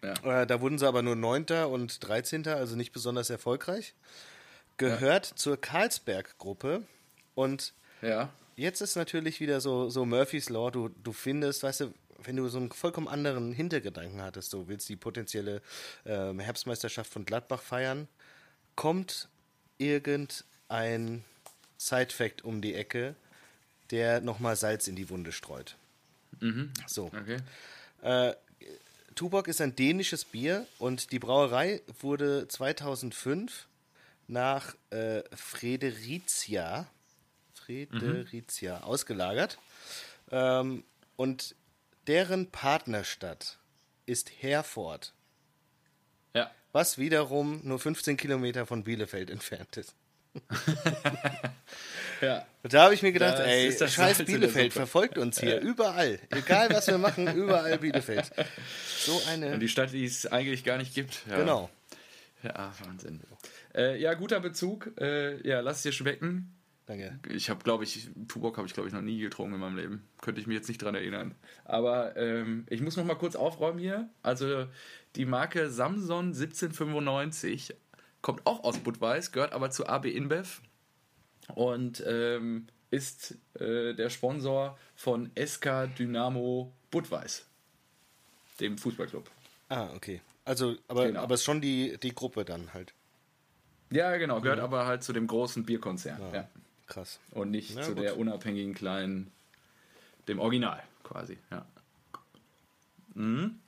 Ja. 0.03 0.43
Äh, 0.43 0.47
da 0.47 0.61
wurden 0.61 0.79
sie 0.79 0.87
aber 0.87 1.03
nur 1.03 1.17
9. 1.17 1.45
und 1.71 2.07
13., 2.07 2.47
also 2.49 2.77
nicht 2.77 2.93
besonders 2.93 3.29
erfolgreich. 3.29 3.95
Gehört 4.79 5.27
zur 5.27 5.61
Karlsberg-Gruppe 5.61 6.85
und 7.35 7.75
jetzt 8.57 8.81
ist 8.81 8.97
natürlich 8.97 9.41
wieder 9.41 9.61
so, 9.61 9.91
so 9.91 10.07
Murphy's 10.07 10.49
Law, 10.49 10.71
du, 10.71 10.89
du 10.89 11.13
findest, 11.13 11.63
weißt 11.63 11.81
du, 11.81 11.95
wenn 12.25 12.37
du 12.37 12.49
so 12.49 12.59
einen 12.59 12.71
vollkommen 12.71 13.09
anderen 13.09 13.53
Hintergedanken 13.53 14.23
hattest, 14.23 14.51
so 14.51 14.69
willst 14.69 14.89
die 14.89 14.97
potenzielle 14.97 15.63
äh, 16.05 16.33
Herbstmeisterschaft 16.35 17.13
von 17.13 17.25
Gladbach 17.25 17.63
feiern, 17.63 18.09
kommt 18.77 19.29
irgendein 19.79 21.25
Side-Fact 21.79 22.45
um 22.45 22.61
die 22.61 22.75
Ecke, 22.75 23.15
der 23.91 24.21
nochmal 24.21 24.57
Salz 24.57 24.89
in 24.89 24.97
die 24.97 25.09
Wunde 25.11 25.33
streut. 25.33 25.77
Mhm. 26.41 26.71
So. 26.87 27.07
Okay. 27.07 27.39
Äh, 28.03 28.35
Tuborg 29.15 29.49
ist 29.49 29.61
ein 29.61 29.75
dänisches 29.75 30.25
Bier 30.25 30.67
und 30.79 31.13
die 31.13 31.19
Brauerei 31.19 31.83
wurde 32.01 32.47
2005 32.49 33.67
nach 34.29 34.75
äh, 34.91 35.23
Fredericia, 35.35 36.87
Fredericia 37.55 38.79
mhm. 38.79 38.85
ausgelagert. 38.85 39.59
Ähm, 40.31 40.85
und 41.17 41.55
deren 42.11 42.51
Partnerstadt 42.51 43.61
ist 44.05 44.33
Herford. 44.41 45.15
Ja. 46.35 46.51
Was 46.73 46.99
wiederum 46.99 47.61
nur 47.63 47.79
15 47.79 48.17
Kilometer 48.17 48.67
von 48.67 48.83
Bielefeld 48.83 49.31
entfernt 49.31 49.77
ist. 49.77 49.95
ja. 52.21 52.45
Da 52.65 52.83
habe 52.83 52.95
ich 52.95 53.03
mir 53.03 53.13
gedacht, 53.13 53.39
das 53.39 53.47
ey, 53.47 53.89
scheiß 53.89 54.25
Bielefeld 54.25 54.73
verfolgt 54.73 55.19
uns 55.19 55.39
hier, 55.39 55.57
ja. 55.57 55.61
überall. 55.61 56.19
Egal 56.31 56.71
was 56.71 56.89
wir 56.89 56.99
machen, 56.99 57.29
überall 57.37 57.79
Bielefeld. 57.79 58.33
So 58.99 59.23
eine. 59.29 59.53
Und 59.53 59.61
die 59.61 59.69
Stadt, 59.69 59.93
die 59.93 60.05
es 60.05 60.27
eigentlich 60.27 60.65
gar 60.65 60.79
nicht 60.79 60.93
gibt. 60.93 61.25
Ja. 61.29 61.37
Genau. 61.37 61.71
Ja, 62.43 62.73
Wahnsinn. 62.85 63.21
Äh, 63.73 64.01
ja, 64.01 64.15
guter 64.15 64.41
Bezug. 64.41 64.91
Äh, 64.99 65.47
ja, 65.47 65.61
lass 65.61 65.77
es 65.77 65.83
dir 65.85 65.93
schmecken. 65.93 66.60
Danke. 66.91 67.21
Ich 67.29 67.49
habe, 67.51 67.63
glaube 67.63 67.85
ich, 67.85 68.11
Tuborg 68.27 68.57
habe 68.57 68.67
ich, 68.67 68.75
glaube 68.75 68.89
ich, 68.89 68.93
noch 68.93 69.01
nie 69.01 69.21
getrunken 69.21 69.55
in 69.55 69.61
meinem 69.61 69.77
Leben. 69.77 70.09
Könnte 70.21 70.41
ich 70.41 70.49
mich 70.49 70.57
jetzt 70.57 70.67
nicht 70.67 70.83
dran 70.83 70.97
erinnern. 70.97 71.37
Aber 71.65 72.17
ähm, 72.17 72.67
ich 72.69 72.81
muss 72.81 72.97
noch 72.97 73.05
mal 73.05 73.15
kurz 73.15 73.37
aufräumen 73.37 73.79
hier. 73.79 74.09
Also 74.25 74.67
die 75.15 75.25
Marke 75.25 75.71
Samson 75.71 76.33
1795 76.35 77.77
kommt 78.23 78.45
auch 78.45 78.65
aus 78.65 78.79
Budweis, 78.79 79.31
gehört 79.31 79.53
aber 79.53 79.71
zu 79.71 79.87
AB 79.87 80.07
InBev 80.07 80.63
und 81.55 82.03
ähm, 82.09 82.67
ist 82.91 83.39
äh, 83.55 83.95
der 83.95 84.11
Sponsor 84.11 84.77
von 84.97 85.31
SK 85.41 85.95
Dynamo 85.97 86.73
Budweis, 86.91 87.47
dem 88.59 88.77
Fußballclub. 88.77 89.31
Ah, 89.69 89.91
okay. 89.95 90.23
Also, 90.45 90.75
aber, 90.89 91.07
Genau. 91.07 91.21
aber 91.21 91.35
es 91.35 91.43
ist 91.43 91.45
schon 91.45 91.61
die, 91.61 91.99
die 92.03 92.13
Gruppe 92.17 92.45
dann 92.45 92.75
halt. 92.75 92.95
Ja, 93.93 94.17
genau, 94.17 94.41
gehört 94.41 94.59
aber 94.59 94.87
halt 94.87 95.05
zu 95.05 95.13
dem 95.13 95.29
großen 95.29 95.65
Bierkonzern. 95.65 96.21
Ja. 96.33 96.49
Krass. 96.91 97.21
Und 97.31 97.51
nicht 97.51 97.75
Na 97.75 97.83
zu 97.83 97.95
gut. 97.95 98.03
der 98.03 98.19
unabhängigen 98.19 98.75
kleinen, 98.75 99.33
dem 100.29 100.39
Original 100.41 100.83
quasi. 101.05 101.39
Ja. 101.51 101.65
Mhm. 103.15 103.59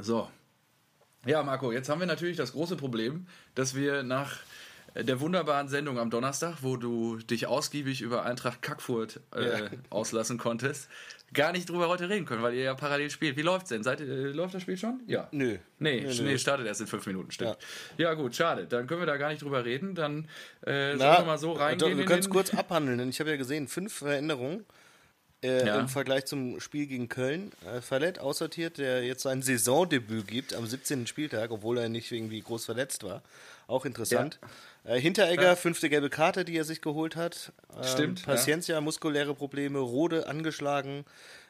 So. 0.00 0.30
Ja, 1.26 1.42
Marco, 1.42 1.70
jetzt 1.70 1.88
haben 1.88 2.00
wir 2.00 2.06
natürlich 2.06 2.36
das 2.36 2.52
große 2.52 2.76
Problem, 2.76 3.26
dass 3.54 3.74
wir 3.74 4.02
nach 4.02 4.38
der 5.02 5.20
wunderbaren 5.20 5.68
Sendung 5.68 5.98
am 5.98 6.10
Donnerstag, 6.10 6.58
wo 6.62 6.76
du 6.76 7.16
dich 7.18 7.46
ausgiebig 7.46 8.00
über 8.02 8.24
Eintracht 8.24 8.62
Kackfurt 8.62 9.20
äh, 9.34 9.44
Ja. 9.64 9.70
auslassen 9.90 10.38
konntest, 10.38 10.88
gar 11.34 11.52
nicht 11.52 11.68
drüber 11.68 11.88
heute 11.88 12.08
reden 12.08 12.24
können, 12.24 12.42
weil 12.42 12.54
ihr 12.54 12.62
ja 12.64 12.74
parallel 12.74 13.10
spielt. 13.10 13.36
Wie 13.36 13.42
läuft's 13.42 13.68
denn? 13.70 13.82
Seid, 13.82 14.00
äh, 14.00 14.04
läuft 14.04 14.54
das 14.54 14.62
Spiel 14.62 14.76
schon? 14.76 15.00
Ja. 15.06 15.28
Nö. 15.32 15.58
Nee, 15.78 16.00
Nö, 16.02 16.08
nee, 16.22 16.22
nö. 16.32 16.38
startet 16.38 16.66
erst 16.66 16.80
in 16.80 16.86
fünf 16.86 17.06
Minuten, 17.06 17.30
stimmt. 17.30 17.56
Ja. 17.98 18.14
gut, 18.14 18.34
schade. 18.36 18.66
Dann 18.66 18.86
können 18.86 19.00
wir 19.00 19.06
da 19.06 19.16
gar 19.16 19.30
nicht 19.30 19.42
drüber 19.42 19.64
reden. 19.64 19.94
Dann 19.94 20.28
äh, 20.62 20.90
sollen 20.90 20.98
Na, 20.98 21.18
wir 21.18 21.24
mal 21.26 21.38
so 21.38 21.52
reingehen. 21.52 21.98
In 21.98 22.06
kannst 22.06 22.26
den- 22.28 22.32
kurz 22.32 22.54
abhandeln, 22.54 22.98
denn 22.98 23.08
ich 23.10 23.20
habe 23.20 23.30
ja 23.30 23.36
gesehen, 23.36 23.68
fünf 23.68 23.92
Veränderungen 23.92 24.64
äh, 25.42 25.66
Ja. 25.66 25.78
im 25.80 25.88
Vergleich 25.88 26.24
zum 26.24 26.60
Spiel 26.60 26.86
gegen 26.86 27.08
Köln. 27.10 27.52
Äh, 27.66 27.82
Verlet 27.82 28.18
aussortiert, 28.20 28.78
der 28.78 29.04
jetzt 29.04 29.22
sein 29.22 29.42
Saisondebüt 29.42 30.26
gibt 30.28 30.54
am 30.54 30.66
17. 30.66 31.06
Spieltag, 31.06 31.50
obwohl 31.50 31.76
er 31.76 31.88
nicht 31.90 32.10
irgendwie 32.12 32.40
groß 32.40 32.64
verletzt 32.64 33.02
war. 33.02 33.22
Auch 33.66 33.84
interessant. 33.84 34.38
Äh, 34.86 35.00
Hinteregger, 35.00 35.42
Ja. 35.42 35.56
fünfte 35.56 35.88
gelbe 35.90 36.10
Karte, 36.10 36.44
die 36.44 36.56
er 36.56 36.64
sich 36.64 36.80
geholt 36.80 37.16
hat. 37.16 37.52
Ähm, 37.76 37.82
Stimmt, 37.84 38.20
ja. 38.20 38.26
Paciencia, 38.26 38.80
muskuläre 38.80 39.34
Probleme, 39.34 39.78
Rode 39.80 40.28
angeschlagen. 40.28 41.04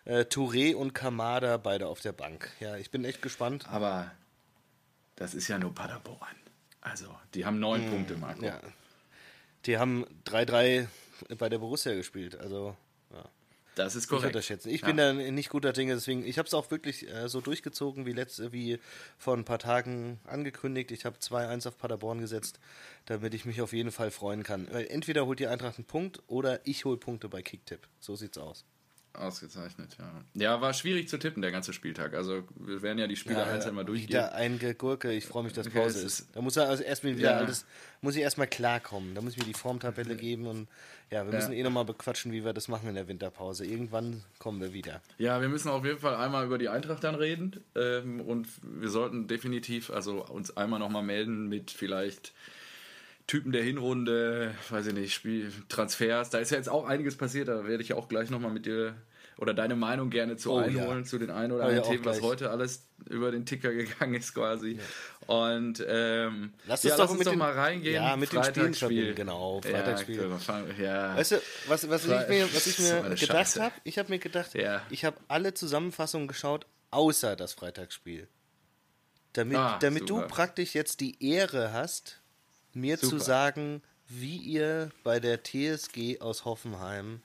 Äh, 0.04 0.20
Touré 0.20 0.74
und 0.74 0.94
Kamada 0.94 1.56
beide 1.56 1.88
auf 1.88 2.00
der 2.00 2.12
Bank. 2.12 2.50
Ja, 2.60 2.76
ich 2.76 2.90
bin 2.90 3.04
echt 3.04 3.22
gespannt. 3.22 3.66
Aber 3.70 4.10
das 5.16 5.34
ist 5.34 5.48
ja 5.48 5.58
nur 5.58 5.74
Paderborn. 5.74 6.18
Also, 6.80 7.06
die 7.34 7.44
haben 7.44 7.58
neun 7.58 7.84
Punkte, 7.90 8.16
Marco. 8.16 8.38
Hm, 8.40 8.46
Ja. 8.46 8.60
Die 9.66 9.78
haben 9.78 10.06
3-3 10.24 10.86
bei 11.38 11.48
der 11.48 11.58
Borussia 11.58 11.92
gespielt. 11.94 12.36
Also 12.38 12.76
Das 13.76 13.94
ist 13.94 14.04
Ich 14.04 14.08
korrekt. 14.10 14.26
unterschätzen. 14.34 14.70
Ich 14.70 14.80
Ja. 14.80 14.86
bin 14.88 14.96
da 14.96 15.12
nicht 15.12 15.50
guter 15.50 15.72
Dinge, 15.72 15.94
deswegen, 15.94 16.24
ich 16.26 16.38
habe 16.38 16.46
es 16.46 16.54
auch 16.54 16.70
wirklich 16.70 17.08
äh, 17.08 17.28
so 17.28 17.40
durchgezogen 17.40 18.06
wie 18.06 18.12
letzte, 18.12 18.52
wie 18.52 18.80
vor 19.18 19.36
ein 19.36 19.44
paar 19.44 19.58
Tagen 19.58 20.18
angekündigt. 20.24 20.90
Ich 20.90 21.04
habe 21.04 21.18
2-1 21.18 21.68
auf 21.68 21.76
Paderborn 21.78 22.20
gesetzt, 22.20 22.58
damit 23.04 23.34
ich 23.34 23.44
mich 23.44 23.60
auf 23.60 23.72
jeden 23.72 23.92
Fall 23.92 24.10
freuen 24.10 24.42
kann. 24.42 24.66
Weil 24.72 24.86
entweder 24.88 25.26
holt 25.26 25.38
die 25.38 25.46
Eintracht 25.46 25.76
einen 25.78 25.84
Punkt 25.86 26.22
oder 26.26 26.66
ich 26.66 26.84
hole 26.84 26.96
Punkte 26.96 27.28
bei 27.28 27.42
Kicktipp. 27.42 27.86
So 28.00 28.16
sieht's 28.16 28.38
aus. 28.38 28.64
Ausgezeichnet, 29.18 29.96
ja. 29.98 30.10
Ja, 30.34 30.60
war 30.60 30.72
schwierig 30.74 31.08
zu 31.08 31.18
tippen, 31.18 31.42
der 31.42 31.50
ganze 31.50 31.72
Spieltag. 31.72 32.14
Also, 32.14 32.44
wir 32.56 32.82
werden 32.82 32.98
ja 32.98 33.06
die 33.06 33.16
Spiele 33.16 33.44
einzeln 33.44 33.74
mal 33.74 33.84
durchgehen. 33.84 34.08
wieder 34.08 34.34
eingegurke. 34.34 35.12
Ich 35.12 35.26
freue 35.26 35.42
mich, 35.44 35.52
dass 35.52 35.66
Okay, 35.68 35.78
Pause 35.80 35.98
ist. 36.00 36.20
ist- 36.20 36.36
Da 36.36 36.40
muss 36.42 36.56
er 36.56 36.68
also 36.68 36.82
erstmal 36.82 37.16
wieder 37.16 37.30
Ja. 37.32 37.38
alles, 37.38 37.64
muss 38.00 38.14
ich 38.16 38.22
erstmal 38.22 38.46
klarkommen. 38.46 39.14
Da 39.14 39.20
muss 39.20 39.32
ich 39.32 39.38
mir 39.38 39.44
die 39.44 39.54
Formtabelle 39.54 40.16
geben 40.16 40.46
und 40.46 40.68
ja, 41.10 41.24
wir 41.24 41.32
müssen 41.32 41.52
eh 41.52 41.62
nochmal 41.62 41.84
bequatschen, 41.84 42.32
wie 42.32 42.44
wir 42.44 42.52
das 42.52 42.66
machen 42.68 42.88
in 42.88 42.94
der 42.96 43.06
Winterpause. 43.08 43.64
Irgendwann 43.64 44.22
kommen 44.38 44.60
wir 44.60 44.72
wieder. 44.72 45.00
Ja, 45.18 45.40
wir 45.40 45.48
müssen 45.48 45.68
auf 45.68 45.84
jeden 45.84 45.98
Fall 46.00 46.16
einmal 46.16 46.44
über 46.44 46.58
die 46.58 46.68
Eintracht 46.68 47.04
dann 47.04 47.14
reden. 47.14 47.62
Ähm, 47.76 48.20
und 48.20 48.48
wir 48.62 48.88
sollten 48.88 49.28
definitiv 49.28 49.90
also 49.90 50.24
uns 50.26 50.56
einmal 50.56 50.80
nochmal 50.80 51.02
melden 51.04 51.48
mit 51.48 51.70
vielleicht 51.70 52.32
Typen 53.26 53.50
der 53.52 53.62
Hinrunde, 53.62 54.54
weiß 54.70 54.86
ich 54.86 54.94
nicht, 54.94 55.12
Spiel, 55.14 55.52
Transfers. 55.68 56.30
Da 56.30 56.38
ist 56.38 56.50
ja 56.50 56.56
jetzt 56.58 56.68
auch 56.68 56.86
einiges 56.86 57.16
passiert, 57.16 57.48
da 57.48 57.66
werde 57.66 57.82
ich 57.82 57.88
ja 57.90 57.96
auch 57.96 58.08
gleich 58.08 58.30
nochmal 58.30 58.52
mit 58.52 58.66
dir 58.66 58.94
oder 59.38 59.52
deine 59.52 59.76
Meinung 59.76 60.08
gerne 60.10 60.36
zu 60.36 60.52
Oh, 60.52 60.58
einholen 60.58 61.00
ja. 61.00 61.04
zu 61.04 61.18
den 61.18 61.30
ein 61.30 61.52
oder 61.52 61.64
ja, 61.64 61.68
anderen 61.70 61.90
Themen, 61.90 62.04
was 62.06 62.22
heute 62.22 62.50
alles 62.50 62.86
über 63.10 63.30
den 63.32 63.44
Ticker 63.44 63.70
gegangen 63.74 64.14
ist 64.14 64.32
quasi. 64.32 64.78
Und 65.26 65.84
ähm, 65.86 66.54
Lass 66.66 66.84
ja, 66.84 66.92
uns 66.92 66.98
lass 66.98 67.06
doch 67.06 67.10
uns 67.10 67.18
mit 67.18 67.26
doch 67.26 67.32
den- 67.32 67.38
mal 67.40 67.52
reingehen. 67.52 67.94
ja, 67.96 68.16
mit 68.16 68.28
Freitagsspiel. 68.30 68.74
verbinden, 68.74 69.14
genau, 69.16 69.60
Freitagsspiel. 69.60 70.30
Ja, 70.48 71.10
ja. 71.10 71.16
Weißt 71.16 71.32
du, 71.32 71.36
was, 71.66 71.88
was, 71.90 72.06
Fre- 72.08 72.22
ich 72.22 72.28
mir, 72.28 72.54
was 72.54 72.66
ich 72.66 72.78
mir 72.78 73.14
gedacht 73.16 73.56
habe? 73.60 73.74
Ich 73.84 73.98
habe 73.98 74.08
mir 74.08 74.18
gedacht, 74.20 74.54
Ja. 74.54 74.82
ich 74.88 75.04
habe 75.04 75.16
alle 75.28 75.52
Zusammenfassungen 75.52 76.28
geschaut, 76.28 76.66
außer 76.92 77.34
das 77.36 77.52
Freitagsspiel. 77.54 78.28
Damit, 79.34 79.56
Ah, 79.58 79.78
damit 79.80 80.08
du 80.08 80.22
praktisch 80.28 80.74
jetzt 80.74 81.00
die 81.00 81.22
Ehre 81.22 81.72
hast, 81.74 82.22
mir 82.76 82.98
zu 82.98 83.06
Super. 83.10 83.24
sagen, 83.24 83.82
wie 84.08 84.36
ihr 84.36 84.90
bei 85.02 85.18
der 85.18 85.42
TSG 85.42 86.20
aus 86.20 86.44
Hoffenheim 86.44 87.20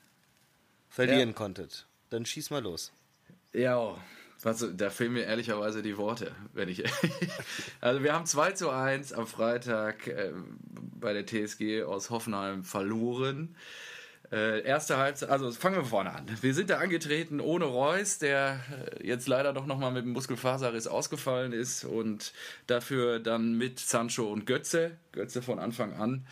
verlieren 0.90 1.30
Ja. 1.30 1.36
konntet. 1.36 1.86
Dann 2.10 2.26
schieß 2.26 2.50
mal 2.50 2.64
los. 2.64 2.92
Ja, 3.54 3.98
was, 4.42 4.66
da 4.76 4.90
fehlen 4.90 5.14
mir 5.14 5.26
ehrlicherweise 5.26 5.82
die 5.84 5.98
Worte, 5.98 6.34
wenn 6.54 6.70
ich. 6.70 6.84
also 7.82 8.02
wir 8.02 8.14
haben 8.14 8.26
2 8.26 8.54
zu 8.54 8.70
1 8.72 9.14
am 9.14 9.28
Freitag 9.28 10.08
äh, 10.08 10.32
bei 11.00 11.14
der 11.14 11.26
TSG 11.28 11.84
aus 11.84 12.10
Hoffenheim 12.10 12.64
verloren. 12.64 13.56
Äh, 14.32 14.62
erste 14.62 14.96
Halbzeit, 14.98 15.30
also 15.30 15.52
fangen 15.52 15.76
wir 15.76 15.84
vorne 15.84 16.14
an. 16.14 16.26
Wir 16.40 16.54
sind 16.54 16.70
da 16.70 16.78
angetreten 16.78 17.42
ohne 17.42 17.66
Reus, 17.66 18.18
der 18.18 18.62
äh, 19.02 19.06
jetzt 19.06 19.28
leider 19.28 19.52
doch 19.52 19.66
nochmal 19.66 19.92
mit 19.92 20.06
dem 20.06 20.14
Muskelfaserriss 20.14 20.88
ausgefallen 20.88 21.52
ist 21.52 21.84
und 21.84 22.32
dafür 22.66 23.20
dann 23.20 23.58
mit 23.58 23.80
Sancho 23.80 24.32
und 24.32 24.46
Götze, 24.46 24.92
Götze 25.12 25.42
von 25.42 25.60
Anfang 25.60 25.94
an, 25.94 26.26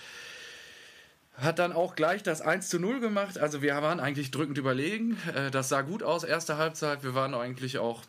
hat 1.36 1.60
dann 1.60 1.74
auch 1.74 1.96
gleich 1.96 2.24
das 2.24 2.40
1 2.40 2.70
zu 2.70 2.80
0 2.80 3.02
gemacht. 3.02 3.38
Also 3.38 3.62
wir 3.62 3.76
waren 3.82 4.00
eigentlich 4.00 4.32
drückend 4.32 4.58
überlegen. 4.58 5.18
Äh, 5.36 5.52
Das 5.52 5.68
sah 5.68 5.82
gut 5.82 6.02
aus, 6.02 6.24
erste 6.24 6.56
Halbzeit. 6.58 7.04
Wir 7.04 7.16
waren 7.16 7.34
eigentlich 7.34 7.80
auch, 7.80 8.04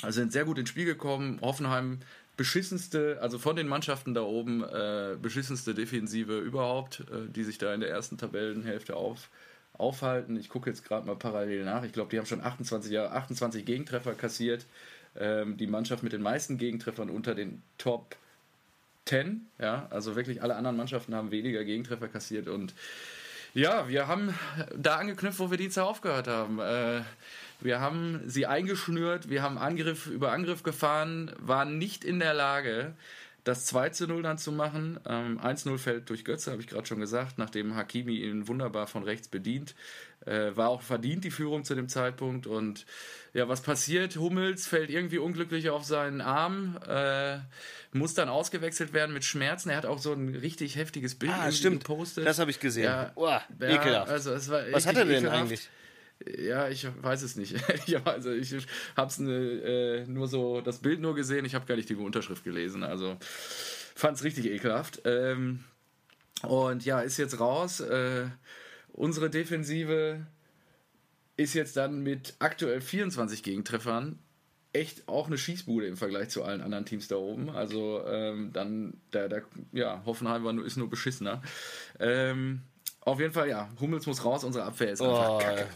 also 0.00 0.18
sind 0.18 0.32
sehr 0.32 0.46
gut 0.46 0.56
ins 0.56 0.70
Spiel 0.70 0.86
gekommen. 0.86 1.40
Hoffenheim 1.42 2.00
beschissenste, 2.40 3.18
also 3.20 3.38
von 3.38 3.54
den 3.54 3.68
Mannschaften 3.68 4.14
da 4.14 4.22
oben, 4.22 4.64
äh, 4.64 5.14
beschissenste 5.20 5.74
Defensive 5.74 6.38
überhaupt, 6.38 7.00
äh, 7.00 7.28
die 7.28 7.44
sich 7.44 7.58
da 7.58 7.74
in 7.74 7.80
der 7.80 7.90
ersten 7.90 8.16
Tabellenhälfte 8.16 8.96
auf, 8.96 9.28
aufhalten. 9.74 10.40
Ich 10.40 10.48
gucke 10.48 10.70
jetzt 10.70 10.82
gerade 10.82 11.06
mal 11.06 11.16
parallel 11.16 11.66
nach. 11.66 11.84
Ich 11.84 11.92
glaube, 11.92 12.08
die 12.08 12.16
haben 12.16 12.24
schon 12.24 12.40
28, 12.40 12.90
ja, 12.90 13.10
28 13.10 13.66
Gegentreffer 13.66 14.14
kassiert. 14.14 14.64
Ähm, 15.18 15.58
die 15.58 15.66
Mannschaft 15.66 16.02
mit 16.02 16.14
den 16.14 16.22
meisten 16.22 16.56
Gegentreffern 16.56 17.10
unter 17.10 17.34
den 17.34 17.60
Top 17.76 18.16
10, 19.04 19.46
ja, 19.58 19.86
also 19.90 20.16
wirklich 20.16 20.42
alle 20.42 20.56
anderen 20.56 20.78
Mannschaften 20.78 21.14
haben 21.14 21.30
weniger 21.30 21.62
Gegentreffer 21.62 22.08
kassiert 22.08 22.48
und 22.48 22.72
ja, 23.52 23.86
wir 23.86 24.06
haben 24.08 24.32
da 24.74 24.96
angeknüpft, 24.96 25.40
wo 25.40 25.50
wir 25.50 25.58
Dienstag 25.58 25.84
aufgehört 25.84 26.28
haben. 26.28 26.58
Äh, 26.58 27.02
wir 27.60 27.80
haben 27.80 28.20
sie 28.26 28.46
eingeschnürt, 28.46 29.28
wir 29.28 29.42
haben 29.42 29.58
Angriff 29.58 30.06
über 30.06 30.32
Angriff 30.32 30.62
gefahren, 30.62 31.32
waren 31.38 31.78
nicht 31.78 32.04
in 32.04 32.18
der 32.18 32.34
Lage, 32.34 32.94
das 33.44 33.64
2 33.66 33.88
zu 33.90 34.06
0 34.06 34.22
dann 34.22 34.36
zu 34.36 34.52
machen. 34.52 35.00
Ähm, 35.06 35.40
1-0 35.40 35.78
fällt 35.78 36.10
durch 36.10 36.26
Götze, 36.26 36.50
habe 36.50 36.60
ich 36.60 36.68
gerade 36.68 36.86
schon 36.86 37.00
gesagt, 37.00 37.38
nachdem 37.38 37.74
Hakimi 37.74 38.16
ihn 38.16 38.48
wunderbar 38.48 38.86
von 38.86 39.02
rechts 39.02 39.28
bedient. 39.28 39.74
Äh, 40.26 40.54
war 40.54 40.68
auch 40.68 40.82
verdient 40.82 41.24
die 41.24 41.30
Führung 41.30 41.64
zu 41.64 41.74
dem 41.74 41.88
Zeitpunkt. 41.88 42.46
Und 42.46 42.84
ja, 43.32 43.48
was 43.48 43.62
passiert? 43.62 44.16
Hummels 44.16 44.66
fällt 44.66 44.90
irgendwie 44.90 45.16
unglücklich 45.16 45.70
auf 45.70 45.84
seinen 45.84 46.20
Arm, 46.20 46.78
äh, 46.86 47.38
muss 47.92 48.12
dann 48.12 48.28
ausgewechselt 48.28 48.92
werden 48.92 49.14
mit 49.14 49.24
Schmerzen. 49.24 49.70
Er 49.70 49.78
hat 49.78 49.86
auch 49.86 49.98
so 50.00 50.12
ein 50.12 50.34
richtig 50.34 50.76
heftiges 50.76 51.14
Bild 51.14 51.32
Ah, 51.32 51.50
stimmt. 51.50 51.80
gepostet. 51.84 52.26
Das 52.26 52.38
habe 52.38 52.50
ich 52.50 52.60
gesehen. 52.60 52.84
Ja, 52.84 53.12
Uah, 53.16 53.42
ja, 53.58 53.68
ekelhaft. 53.70 54.10
Also 54.10 54.34
es 54.34 54.50
war 54.50 54.60
Was 54.70 54.84
hat 54.86 54.96
er 54.96 55.06
denn 55.06 55.16
ekelhaft. 55.24 55.40
eigentlich? 55.40 55.68
Ja, 56.38 56.68
ich 56.68 56.86
weiß 57.02 57.22
es 57.22 57.36
nicht. 57.36 57.56
also 58.04 58.30
ich 58.30 58.54
habe 58.96 59.08
es 59.08 59.18
äh, 59.18 60.04
nur 60.06 60.28
so 60.28 60.60
das 60.60 60.78
Bild 60.78 61.00
nur 61.00 61.14
gesehen. 61.14 61.44
Ich 61.44 61.54
habe 61.54 61.66
gar 61.66 61.76
nicht 61.76 61.88
die 61.88 61.94
Unterschrift 61.94 62.44
gelesen. 62.44 62.82
Also 62.82 63.16
fand 63.20 64.16
es 64.16 64.24
richtig 64.24 64.46
ekelhaft. 64.46 65.02
Ähm, 65.04 65.64
und 66.42 66.84
ja, 66.84 67.00
ist 67.00 67.16
jetzt 67.16 67.40
raus. 67.40 67.80
Äh, 67.80 68.26
unsere 68.92 69.30
Defensive 69.30 70.26
ist 71.36 71.54
jetzt 71.54 71.76
dann 71.76 72.02
mit 72.02 72.34
aktuell 72.38 72.80
24 72.80 73.42
Gegentreffern 73.42 74.18
echt 74.72 75.08
auch 75.08 75.26
eine 75.26 75.38
Schießbude 75.38 75.86
im 75.86 75.96
Vergleich 75.96 76.28
zu 76.28 76.44
allen 76.44 76.60
anderen 76.60 76.84
Teams 76.84 77.08
da 77.08 77.16
oben. 77.16 77.50
Also 77.50 78.04
ähm, 78.06 78.52
dann, 78.52 79.00
der, 79.12 79.28
der, 79.28 79.42
ja, 79.72 80.02
Hoffenheim 80.04 80.44
war 80.44 80.52
nur, 80.52 80.64
ist 80.64 80.76
nur 80.76 80.88
beschissener. 80.88 81.42
Ähm, 81.98 82.62
auf 83.00 83.18
jeden 83.18 83.32
Fall, 83.32 83.48
ja, 83.48 83.70
Hummels 83.80 84.06
muss 84.06 84.24
raus, 84.24 84.44
unsere 84.44 84.64
Abwehr 84.64 84.92
ist 84.92 85.02
einfach 85.02 85.30
Oh, 85.30 85.38
kacke. 85.38 85.66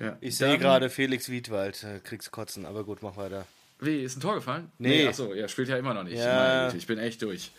Ja. 0.00 0.16
Ich 0.20 0.36
sehe 0.36 0.58
gerade 0.58 0.90
Felix 0.90 1.28
Wiedwald, 1.28 1.82
äh, 1.84 2.00
kriegst 2.00 2.30
kotzen, 2.30 2.66
aber 2.66 2.84
gut, 2.84 3.02
mach 3.02 3.16
weiter. 3.16 3.46
Wie, 3.80 4.02
ist 4.02 4.16
ein 4.16 4.20
Tor 4.20 4.34
gefallen? 4.34 4.72
Nee. 4.78 5.06
achso, 5.06 5.32
er 5.32 5.48
spielt 5.48 5.68
ja 5.68 5.76
immer 5.76 5.94
noch 5.94 6.02
nicht. 6.02 6.18
Ja. 6.18 6.68
Meine 6.68 6.76
Ich 6.76 6.86
bin 6.88 6.98
echt 6.98 7.22
durch. 7.22 7.52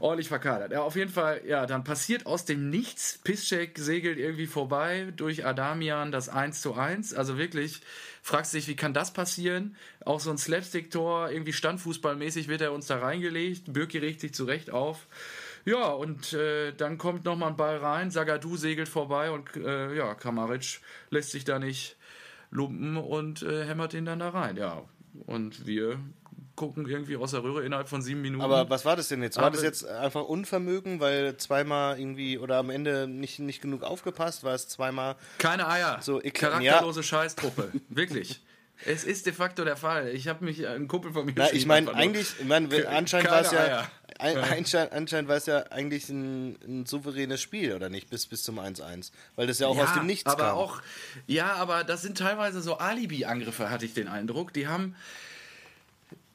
Ordentlich 0.00 0.26
verkadert. 0.26 0.72
Ja, 0.72 0.82
auf 0.82 0.96
jeden 0.96 1.10
Fall, 1.10 1.42
ja, 1.46 1.66
dann 1.66 1.84
passiert 1.84 2.26
aus 2.26 2.44
dem 2.44 2.68
Nichts, 2.68 3.20
Piszczek 3.22 3.78
segelt 3.78 4.18
irgendwie 4.18 4.48
vorbei 4.48 5.12
durch 5.16 5.46
Adamian 5.46 6.10
das 6.10 6.28
1 6.28 6.62
zu 6.62 6.74
1. 6.74 7.14
Also 7.14 7.38
wirklich, 7.38 7.80
fragst 8.22 8.54
dich, 8.54 8.66
wie 8.66 8.74
kann 8.74 8.92
das 8.92 9.12
passieren? 9.12 9.76
Auch 10.04 10.18
so 10.18 10.30
ein 10.30 10.38
Slapstick-Tor, 10.38 11.30
irgendwie 11.30 11.52
standfußballmäßig 11.52 12.48
wird 12.48 12.62
er 12.62 12.72
uns 12.72 12.86
da 12.88 12.98
reingelegt. 12.98 13.72
Birki 13.72 13.98
regt 13.98 14.20
sich 14.20 14.34
zurecht 14.34 14.70
auf. 14.70 15.06
Ja, 15.64 15.88
und 15.90 16.32
äh, 16.32 16.72
dann 16.72 16.98
kommt 16.98 17.24
nochmal 17.24 17.50
ein 17.50 17.56
Ball 17.56 17.76
rein, 17.76 18.10
Sagadu 18.10 18.56
segelt 18.56 18.88
vorbei 18.88 19.30
und 19.30 19.54
äh, 19.56 19.94
ja, 19.94 20.14
Kamaric 20.14 20.80
lässt 21.10 21.30
sich 21.30 21.44
da 21.44 21.58
nicht 21.58 21.96
lumpen 22.50 22.96
und 22.96 23.42
äh, 23.42 23.64
hämmert 23.64 23.94
ihn 23.94 24.04
dann 24.04 24.18
da 24.18 24.30
rein. 24.30 24.56
Ja, 24.56 24.82
und 25.26 25.66
wir 25.66 25.98
gucken 26.54 26.86
irgendwie 26.86 27.16
aus 27.16 27.30
der 27.30 27.42
Röhre 27.42 27.64
innerhalb 27.64 27.88
von 27.88 28.02
sieben 28.02 28.20
Minuten. 28.20 28.44
Aber 28.44 28.68
was 28.68 28.84
war 28.84 28.94
das 28.96 29.08
denn 29.08 29.22
jetzt? 29.22 29.38
War 29.38 29.50
das 29.50 29.62
jetzt 29.62 29.86
einfach 29.88 30.24
Unvermögen, 30.24 31.00
weil 31.00 31.36
zweimal 31.38 31.98
irgendwie 31.98 32.38
oder 32.38 32.58
am 32.58 32.68
Ende 32.68 33.06
nicht, 33.08 33.38
nicht 33.38 33.62
genug 33.62 33.82
aufgepasst? 33.84 34.44
War 34.44 34.54
es 34.54 34.68
zweimal. 34.68 35.16
Keine 35.38 35.66
Eier. 35.68 35.98
So, 36.02 36.20
ich- 36.22 36.34
Charakterlose 36.34 37.02
Scheißtruppe. 37.02 37.72
Wirklich. 37.88 38.42
Es 38.86 39.04
ist 39.04 39.26
de 39.26 39.32
facto 39.32 39.64
der 39.64 39.76
Fall. 39.76 40.08
Ich 40.08 40.28
habe 40.28 40.44
mich, 40.44 40.66
ein 40.66 40.88
Kumpel 40.88 41.12
von 41.12 41.26
mir 41.26 41.32
Na, 41.36 41.52
ich 41.52 41.66
meine, 41.66 41.94
eigentlich, 41.94 42.34
ich 42.38 42.44
mein, 42.46 42.72
anscheinend 42.86 43.30
war 43.30 43.40
es 43.40 43.52
ja. 43.52 43.88
Ein, 44.18 44.36
anscheinend, 44.36 44.92
anscheinend 44.92 45.28
war 45.28 45.36
es 45.36 45.46
ja 45.46 45.64
eigentlich 45.70 46.08
ein, 46.08 46.56
ein 46.64 46.86
souveränes 46.86 47.40
Spiel, 47.40 47.74
oder 47.74 47.88
nicht? 47.88 48.08
Bis, 48.08 48.26
bis 48.26 48.42
zum 48.44 48.58
1-1. 48.58 49.10
Weil 49.36 49.46
das 49.46 49.58
ja 49.58 49.66
auch 49.66 49.76
ja, 49.76 49.84
aus 49.84 49.94
dem 49.94 50.06
Nichts 50.06 50.30
aber 50.30 50.44
kam. 50.44 50.56
auch 50.56 50.82
ja 51.26 51.54
aber 51.54 51.82
das 51.84 52.02
sind 52.02 52.18
teilweise 52.18 52.60
so 52.60 52.78
Alibi-Angriffe 52.78 53.70
hatte 53.70 53.84
ich 53.84 53.94
den 53.94 54.08
Eindruck 54.08 54.52
die 54.52 54.68
haben 54.68 54.94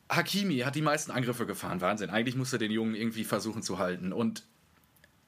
Hakimi 0.10 0.60
hat 0.60 0.76
die 0.76 0.82
meisten 0.82 1.12
Angriffe 1.12 1.46
gefahren 1.46 1.82
Wahnsinn 1.82 2.10
eigentlich 2.10 2.36
musste 2.36 2.58
den 2.58 2.72
Jungen 2.72 2.96
irgendwie 2.96 3.24
versuchen 3.24 3.62
zu 3.64 3.78
halten 3.78 4.12
und 4.12 4.44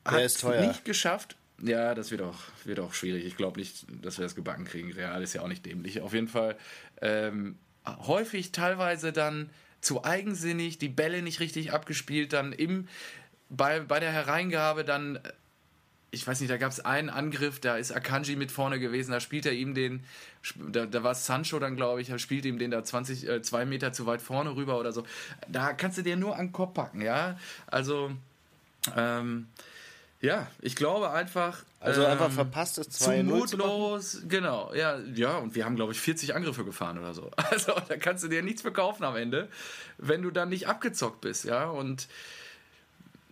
hat 0.05 0.39
teuer. 0.39 0.67
nicht 0.67 0.85
geschafft 0.85 1.37
ja 1.61 1.93
das 1.93 2.11
wird 2.11 2.21
auch 2.21 2.39
wird 2.65 2.79
auch 2.79 2.93
schwierig 2.93 3.25
ich 3.25 3.37
glaube 3.37 3.59
nicht 3.59 3.85
dass 4.01 4.17
wir 4.17 4.23
das 4.23 4.35
gebacken 4.35 4.65
kriegen 4.65 4.91
Real 4.91 5.21
ist 5.21 5.33
ja 5.33 5.41
auch 5.41 5.47
nicht 5.47 5.65
dämlich 5.65 6.01
auf 6.01 6.13
jeden 6.13 6.27
Fall 6.27 6.57
ähm, 7.01 7.57
häufig 7.85 8.51
teilweise 8.51 9.11
dann 9.13 9.49
zu 9.81 10.03
eigensinnig 10.03 10.77
die 10.77 10.89
Bälle 10.89 11.21
nicht 11.21 11.39
richtig 11.39 11.71
abgespielt 11.71 12.33
dann 12.33 12.53
im 12.53 12.87
bei, 13.49 13.79
bei 13.79 13.99
der 13.99 14.11
Hereingabe 14.11 14.83
dann 14.83 15.19
ich 16.11 16.25
weiß 16.25 16.39
nicht, 16.39 16.49
da 16.49 16.57
gab 16.57 16.71
es 16.71 16.79
einen 16.79 17.09
Angriff, 17.09 17.59
da 17.59 17.77
ist 17.77 17.91
Akanji 17.91 18.35
mit 18.35 18.51
vorne 18.51 18.79
gewesen, 18.79 19.11
da 19.11 19.19
spielt 19.19 19.45
er 19.45 19.53
ihm 19.53 19.75
den, 19.75 20.03
da, 20.55 20.85
da 20.85 21.03
war 21.03 21.13
Sancho 21.13 21.59
dann, 21.59 21.75
glaube 21.75 22.01
ich, 22.01 22.09
er 22.09 22.19
spielt 22.19 22.45
ihm 22.45 22.57
den 22.57 22.71
da 22.71 22.83
20, 22.83 23.27
äh, 23.27 23.41
zwei 23.41 23.65
Meter 23.65 23.93
zu 23.93 24.05
weit 24.05 24.21
vorne 24.21 24.55
rüber 24.55 24.79
oder 24.79 24.91
so. 24.91 25.05
Da 25.47 25.73
kannst 25.73 25.97
du 25.97 26.01
dir 26.01 26.15
nur 26.15 26.35
an 26.35 26.47
den 26.47 26.51
Kopf 26.51 26.73
packen, 26.73 27.01
ja. 27.01 27.37
Also, 27.67 28.11
ähm, 28.95 29.47
ja, 30.21 30.47
ich 30.61 30.75
glaube 30.75 31.11
einfach. 31.11 31.63
Also 31.79 32.03
ähm, 32.03 32.11
einfach 32.11 32.31
verpasstes 32.31 32.89
zu 32.89 33.09
2-0 33.09 33.47
zu 33.47 33.57
mutlos, 33.57 34.21
genau, 34.27 34.73
ja, 34.73 34.99
ja, 35.15 35.37
und 35.37 35.55
wir 35.55 35.63
haben, 35.63 35.77
glaube 35.77 35.93
ich, 35.93 36.01
40 36.01 36.35
Angriffe 36.35 36.65
gefahren 36.65 36.97
oder 36.97 37.13
so. 37.13 37.31
Also, 37.51 37.73
da 37.87 37.95
kannst 37.95 38.23
du 38.23 38.27
dir 38.27 38.43
nichts 38.43 38.61
verkaufen 38.61 39.05
am 39.05 39.15
Ende, 39.15 39.47
wenn 39.97 40.21
du 40.21 40.29
dann 40.29 40.49
nicht 40.49 40.67
abgezockt 40.67 41.21
bist, 41.21 41.45
ja, 41.45 41.69
und 41.69 42.09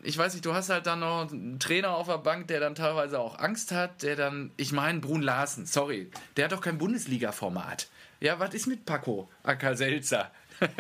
ich 0.04 0.18
weiß 0.18 0.34
nicht, 0.34 0.46
du 0.46 0.54
hast 0.54 0.70
halt 0.70 0.86
dann 0.86 1.02
noch 1.02 1.30
einen 1.30 1.60
Trainer 1.60 1.90
auf 1.90 2.08
der 2.08 2.20
Bank, 2.20 2.48
der 2.48 2.62
dann 2.62 2.76
teilweise 2.76 3.20
auch 3.20 3.38
Angst 3.40 3.74
hat, 3.74 4.04
der 4.04 4.16
dann, 4.16 4.52
ich 4.56 4.72
meine, 4.72 5.00
Brun 5.00 5.22
Larsen, 5.22 5.66
sorry, 5.66 6.10
der 6.38 6.46
hat 6.46 6.54
doch 6.54 6.62
kein 6.62 6.78
Bundesliga-Format. 6.78 7.88
Ja, 8.22 8.40
was 8.40 8.54
ist 8.54 8.68
mit 8.68 8.86
Paco 8.86 9.30
Ackerselzer? 9.44 10.32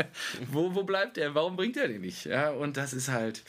wo, 0.51 0.73
wo 0.73 0.83
bleibt 0.83 1.17
er? 1.17 1.35
Warum 1.35 1.55
bringt 1.55 1.77
er 1.77 1.87
den 1.87 2.01
nicht? 2.01 2.25
Ja, 2.25 2.51
und 2.51 2.77
das 2.77 2.93
ist 2.93 3.09
halt 3.09 3.43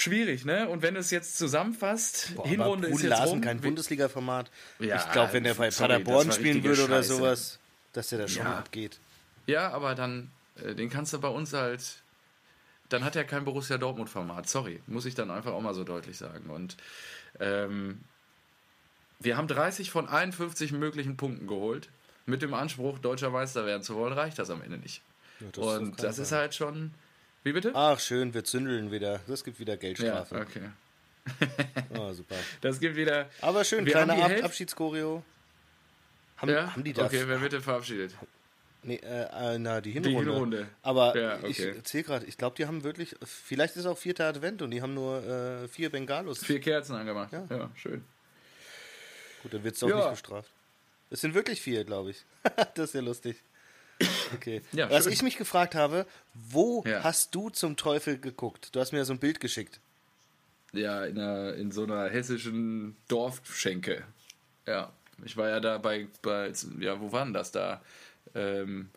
schwierig, 0.00 0.44
ne? 0.44 0.68
Und 0.68 0.82
wenn 0.82 0.94
du 0.94 1.00
es 1.00 1.10
jetzt 1.10 1.36
zusammenfasst, 1.38 2.34
Boah, 2.34 2.46
Hinrunde 2.46 2.88
aber 2.88 2.96
ist 2.96 3.02
jetzt 3.02 3.10
Larsen 3.10 3.28
rum. 3.34 3.40
kein 3.40 3.60
Bundesliga-Format. 3.60 4.50
Ja, 4.78 4.96
ich 4.96 5.10
glaube, 5.12 5.32
wenn 5.32 5.44
der 5.44 5.54
bei 5.54 5.70
sorry, 5.70 5.88
das 5.88 5.98
Paderborn 6.04 6.32
spielen 6.32 6.62
würde 6.64 6.84
oder 6.84 6.96
Scheiße. 7.02 7.14
sowas, 7.16 7.58
dass 7.92 8.08
der 8.08 8.18
da 8.20 8.28
schon 8.28 8.44
Ja. 8.46 8.58
abgeht. 8.58 8.98
Ja, 9.46 9.70
aber 9.70 9.94
dann, 9.94 10.30
äh, 10.62 10.74
den 10.74 10.90
kannst 10.90 11.12
du 11.12 11.18
bei 11.20 11.28
uns 11.28 11.52
halt, 11.52 12.02
dann 12.88 13.04
hat 13.04 13.16
er 13.16 13.24
kein 13.24 13.44
Borussia 13.44 13.78
Dortmund-Format. 13.78 14.48
Sorry, 14.48 14.82
muss 14.86 15.06
ich 15.06 15.14
dann 15.14 15.30
einfach 15.30 15.52
auch 15.52 15.60
mal 15.60 15.74
so 15.74 15.84
deutlich 15.84 16.18
sagen. 16.18 16.50
Und 16.50 16.76
ähm, 17.38 18.00
wir 19.18 19.36
haben 19.36 19.48
30 19.48 19.90
von 19.90 20.08
51 20.08 20.72
möglichen 20.72 21.16
Punkten 21.16 21.46
geholt. 21.46 21.88
Mit 22.26 22.42
dem 22.42 22.54
Anspruch, 22.54 22.98
deutscher 22.98 23.30
Meister 23.30 23.66
werden 23.66 23.82
zu 23.82 23.94
wollen, 23.96 24.12
reicht 24.12 24.38
das 24.38 24.50
am 24.50 24.62
Ende 24.62 24.78
nicht. 24.78 25.02
das 25.40 25.48
ist 25.48 25.58
auf 25.58 25.78
Und 25.80 26.02
das 26.02 26.18
ist 26.18 26.32
halt 26.32 26.54
schon. 26.54 26.92
Wie 27.42 27.52
bitte? 27.52 27.72
Ach, 27.74 27.98
schön, 27.98 28.34
wir 28.34 28.44
zündeln 28.44 28.90
wieder. 28.90 29.20
Das 29.26 29.42
gibt 29.44 29.58
wieder 29.58 29.74
ja, 29.74 29.78
Geldstrafe. 29.78 30.36
okay. 30.40 30.70
Oh, 31.98 32.12
super. 32.12 32.36
Das 32.60 32.78
gibt 32.80 32.96
wieder. 32.96 33.30
Aber 33.40 33.64
schön, 33.64 33.84
Wir 33.86 33.92
kleine 33.92 34.12
haben 34.16 34.28
die 34.34 34.38
Ab 34.40 34.44
Abschiedschoreo. 34.46 35.22
Haben, 36.36 36.50
Ja? 36.50 36.72
haben 36.74 36.84
die 36.84 36.92
da? 36.92 37.06
Okay, 37.06 37.22
wer 37.26 37.40
wird 37.40 37.52
denn 37.52 37.62
verabschiedet? 37.62 38.14
Nee, 38.82 38.96
äh, 38.96 39.54
äh, 39.54 39.58
na, 39.58 39.80
die 39.82 39.90
Hinrunde. 39.92 40.18
Hinrunde. 40.32 40.68
Aber 40.82 41.14
Ja, 41.16 41.36
ich 41.44 41.60
okay. 41.60 41.74
erzähl 41.76 42.02
gerade, 42.02 42.24
ich 42.24 42.38
glaube, 42.38 42.56
die 42.56 42.66
haben 42.66 42.82
wirklich, 42.82 43.14
vielleicht 43.24 43.76
ist 43.76 43.84
auch 43.84 43.98
vierter 43.98 44.26
Advent 44.26 44.62
und 44.62 44.70
die 44.70 44.80
haben 44.80 44.94
nur 44.94 45.22
äh, 45.22 45.68
vier 45.68 45.90
Bengalos. 45.90 46.42
Vier 46.44 46.60
Kerzen 46.60 46.94
angemacht. 46.94 47.30
Ja. 47.32 47.46
Ja, 47.50 47.70
schön. 47.74 48.02
Gut, 49.42 49.52
dann 49.52 49.64
wird 49.64 49.74
es 49.74 49.80
doch 49.80 49.88
Ja. 49.88 49.96
nicht 49.98 50.10
bestraft. 50.10 50.50
Es 51.10 51.20
sind 51.20 51.34
wirklich 51.34 51.60
vier, 51.60 51.84
glaube 51.84 52.10
ich. 52.10 52.24
das 52.74 52.86
ist 52.90 52.94
ja 52.94 53.00
lustig. 53.02 53.36
Okay. 54.34 54.62
Ja, 54.72 54.90
Was 54.90 55.04
schön. 55.04 55.12
ich 55.12 55.22
mich 55.22 55.36
gefragt 55.36 55.74
habe, 55.74 56.06
wo 56.34 56.82
Ja. 56.86 57.02
hast 57.04 57.34
du 57.34 57.50
zum 57.50 57.76
Teufel 57.76 58.18
geguckt? 58.18 58.74
Du 58.74 58.80
hast 58.80 58.92
mir 58.92 58.98
ja 58.98 59.04
so 59.04 59.12
ein 59.12 59.18
Bild 59.18 59.40
geschickt. 59.40 59.80
Ja, 60.72 61.04
in, 61.04 61.18
einer, 61.18 61.54
in 61.54 61.72
so 61.72 61.82
einer 61.84 62.08
hessischen 62.08 62.96
Dorfschenke. 63.08 64.04
Ja, 64.66 64.92
ich 65.24 65.36
war 65.36 65.48
ja 65.48 65.58
da 65.60 65.78
bei, 65.78 66.06
bei 66.22 66.52
ja, 66.78 67.00
wo 67.00 67.10
war 67.12 67.24
denn 67.24 67.34
das 67.34 67.50
da? 67.50 67.82
Ähm, 68.34 68.90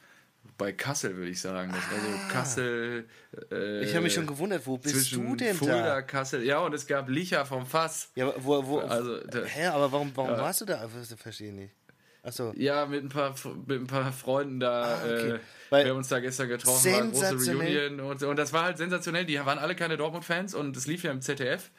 bei 0.57 0.71
Kassel, 0.71 1.15
würde 1.15 1.31
ich 1.31 1.41
sagen. 1.41 1.71
Das 1.73 1.81
war 1.91 1.99
so 1.99 2.33
Kassel. 2.33 3.09
Äh, 3.51 3.83
Ich 3.85 3.93
habe 3.95 4.03
mich 4.03 4.13
schon 4.13 4.27
gewundert, 4.27 4.67
wo 4.67 4.77
bist 4.77 5.11
du 5.13 5.35
denn 5.35 5.55
Fulda, 5.55 5.81
da? 5.95 6.01
Kassel. 6.03 6.43
Ja, 6.43 6.59
und 6.59 6.73
es 6.75 6.85
gab 6.85 7.09
Licher 7.09 7.43
vom 7.45 7.65
Fass. 7.65 8.09
Ja, 8.13 8.31
wo, 8.37 8.63
wo, 8.65 8.79
Also, 8.79 9.19
da- 9.21 9.43
hä, 9.43 9.65
aber 9.67 9.91
warum, 9.91 10.11
warum 10.15 10.31
warst 10.37 10.61
du 10.61 10.65
da? 10.65 10.87
Ich 11.01 11.19
verstehe 11.19 11.51
nicht. 11.53 11.73
Achso. 12.23 12.53
Ja, 12.55 12.85
mit 12.85 13.03
ein 13.03 13.09
paar, 13.09 13.35
mit 13.67 13.81
ein 13.81 13.87
paar 13.87 14.11
Freunden 14.13 14.59
da. 14.61 14.83
Ah, 14.95 14.99
okay. 15.03 15.29
äh, 15.31 15.39
wir 15.83 15.89
haben 15.89 15.97
uns 15.97 16.07
da 16.07 16.19
gestern 16.19 16.47
getroffen, 16.47 16.91
war 16.91 17.01
eine 17.01 17.11
große. 17.11 17.53
Reunion. 17.53 17.99
Und, 17.99 18.23
und 18.23 18.37
das 18.37 18.53
war 18.53 18.63
halt 18.63 18.77
sensationell. 18.77 19.25
Die 19.25 19.37
waren 19.45 19.59
alle 19.59 19.75
keine 19.75 19.97
Dortmund-Fans 19.97 20.55
und 20.55 20.77
es 20.77 20.87
lief 20.87 21.03
ja 21.03 21.11
im 21.11 21.21
ZDF. 21.21 21.69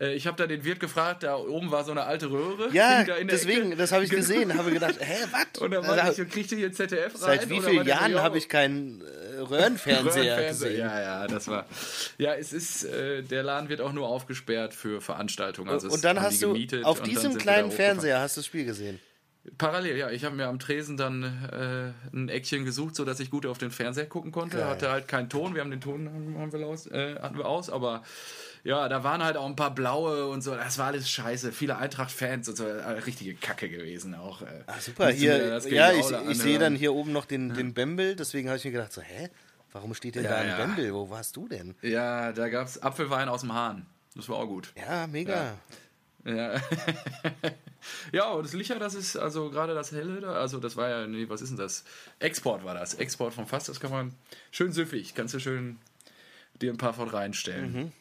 Äh, 0.00 0.14
Ich 0.14 0.28
habe 0.28 0.36
da 0.36 0.46
den 0.46 0.64
Wirt 0.64 0.78
gefragt, 0.78 1.24
da 1.24 1.34
oben 1.36 1.72
war 1.72 1.82
so 1.84 1.90
eine 1.90 2.04
alte 2.04 2.30
Röhre. 2.30 2.68
Ja, 2.72 3.02
deswegen, 3.24 3.68
Ecke. 3.72 3.76
das 3.76 3.90
habe 3.90 4.04
ich 4.04 4.10
Genau. 4.10 4.20
gesehen. 4.22 4.56
Habe 4.56 4.70
gedacht, 4.70 4.94
hä, 5.00 5.16
was? 5.32 5.60
Und 5.60 5.72
dann 5.72 5.84
war 5.84 6.10
ich, 6.10 6.16
so, 6.16 6.24
kriegt 6.26 6.52
ihr 6.52 6.58
hier 6.58 6.72
ZDF 6.72 7.14
rein? 7.14 7.40
Seit 7.40 7.50
wie 7.50 7.60
vielen 7.60 7.84
Jahren 7.86 8.12
ja, 8.12 8.22
habe 8.22 8.38
ich 8.38 8.48
keinen 8.48 9.00
äh, 9.00 9.38
Röhrenfernseher 9.40 10.36
Röhrenfernseher. 10.36 10.48
gesehen? 10.48 10.78
Ja, 10.78 11.00
ja, 11.00 11.26
das 11.26 11.48
war. 11.48 11.66
Ja, 12.18 12.34
es 12.34 12.52
ist, 12.52 12.84
äh, 12.84 13.22
der 13.24 13.42
Laden 13.42 13.68
wird 13.68 13.80
auch 13.80 13.92
nur 13.92 14.06
aufgesperrt 14.06 14.74
für 14.74 15.00
Veranstaltungen. 15.00 15.70
Also 15.70 15.88
und 15.88 16.04
dann 16.04 16.20
hast 16.20 16.40
du 16.40 16.56
auf 16.84 17.02
diesem 17.02 17.36
kleinen. 17.36 17.72
Fernseher 17.72 18.20
hast 18.20 18.36
du 18.36 18.40
das 18.42 18.46
Spiel 18.46 18.64
gesehen. 18.64 19.00
Parallel, 19.58 19.96
ja. 19.96 20.10
Ich 20.10 20.24
habe 20.24 20.36
mir 20.36 20.46
am 20.46 20.60
Tresen 20.60 20.96
dann 20.96 21.22
äh, 21.24 22.16
ein 22.16 22.28
Eckchen 22.28 22.64
gesucht, 22.64 22.94
sodass 22.94 23.18
ich 23.18 23.28
gut 23.30 23.44
auf 23.44 23.58
den 23.58 23.72
Fernseher 23.72 24.06
gucken 24.06 24.30
konnte. 24.30 24.58
Geil. 24.58 24.66
Hatte 24.66 24.90
halt 24.90 25.08
keinen 25.08 25.28
Ton. 25.28 25.54
Wir 25.54 25.62
haben 25.62 25.70
den 25.70 25.80
Ton 25.80 26.06
haben, 26.38 26.52
wir 26.52 26.66
aus, 26.66 26.86
äh, 26.86 27.16
hatten 27.20 27.36
wir 27.36 27.46
aus, 27.46 27.68
aber 27.68 28.02
ja, 28.62 28.88
da 28.88 29.02
waren 29.02 29.22
halt 29.24 29.36
auch 29.36 29.46
ein 29.46 29.56
paar 29.56 29.74
blaue 29.74 30.28
und 30.28 30.42
so. 30.42 30.54
Das 30.54 30.78
war 30.78 30.86
alles 30.86 31.10
scheiße. 31.10 31.50
Viele 31.50 31.76
Eintracht-Fans 31.76 32.48
und 32.50 32.56
so. 32.56 32.64
Äh, 32.64 32.90
Richtige 33.00 33.34
Kacke 33.34 33.68
gewesen 33.68 34.14
auch. 34.14 34.42
Äh. 34.42 34.62
Ah, 34.66 34.78
super, 34.78 35.08
hier, 35.10 35.58
ja, 35.68 35.92
ich, 35.92 36.08
ich 36.30 36.38
sehe 36.38 36.60
dann 36.60 36.76
hier 36.76 36.94
oben 36.94 37.10
noch 37.10 37.24
den, 37.24 37.52
den 37.52 37.74
Bembel, 37.74 38.14
deswegen 38.14 38.48
habe 38.48 38.58
ich 38.58 38.64
mir 38.64 38.70
gedacht, 38.70 38.92
so, 38.92 39.00
hä, 39.00 39.28
warum 39.72 39.92
steht 39.94 40.14
denn 40.14 40.24
Ja, 40.24 40.30
da 40.30 40.36
ein 40.36 40.48
ja. 40.48 40.56
Bembel? 40.56 40.94
Wo 40.94 41.10
warst 41.10 41.34
du 41.34 41.48
denn? 41.48 41.74
Ja, 41.82 42.30
da 42.30 42.48
gab 42.48 42.68
es 42.68 42.80
Apfelwein 42.80 43.28
aus 43.28 43.40
dem 43.40 43.52
Hahn. 43.52 43.86
Das 44.14 44.28
war 44.28 44.36
auch 44.36 44.46
gut. 44.46 44.72
Ja, 44.76 45.08
mega. 45.08 45.54
Ja. 46.24 46.54
ja, 48.12 48.30
und 48.30 48.44
das 48.44 48.52
Licher, 48.52 48.78
das 48.78 48.94
ist 48.94 49.16
also 49.16 49.50
gerade 49.50 49.74
das 49.74 49.92
Helle 49.92 50.20
da, 50.20 50.32
also 50.32 50.58
das 50.58 50.76
war 50.76 50.88
ja, 50.88 51.06
nee, 51.06 51.28
was 51.28 51.42
ist 51.42 51.50
denn 51.50 51.58
das? 51.58 51.84
Export 52.18 52.64
war 52.64 52.74
das. 52.74 52.94
Export 52.94 53.34
vom 53.34 53.46
Fass, 53.46 53.64
das 53.64 53.80
kann 53.80 53.90
man 53.90 54.14
schön 54.50 54.72
süffig, 54.72 55.14
kannst 55.14 55.34
du 55.34 55.38
schön 55.38 55.78
dir 56.60 56.72
ein 56.72 56.78
paar 56.78 56.94
von 56.94 57.08
reinstellen. 57.08 57.92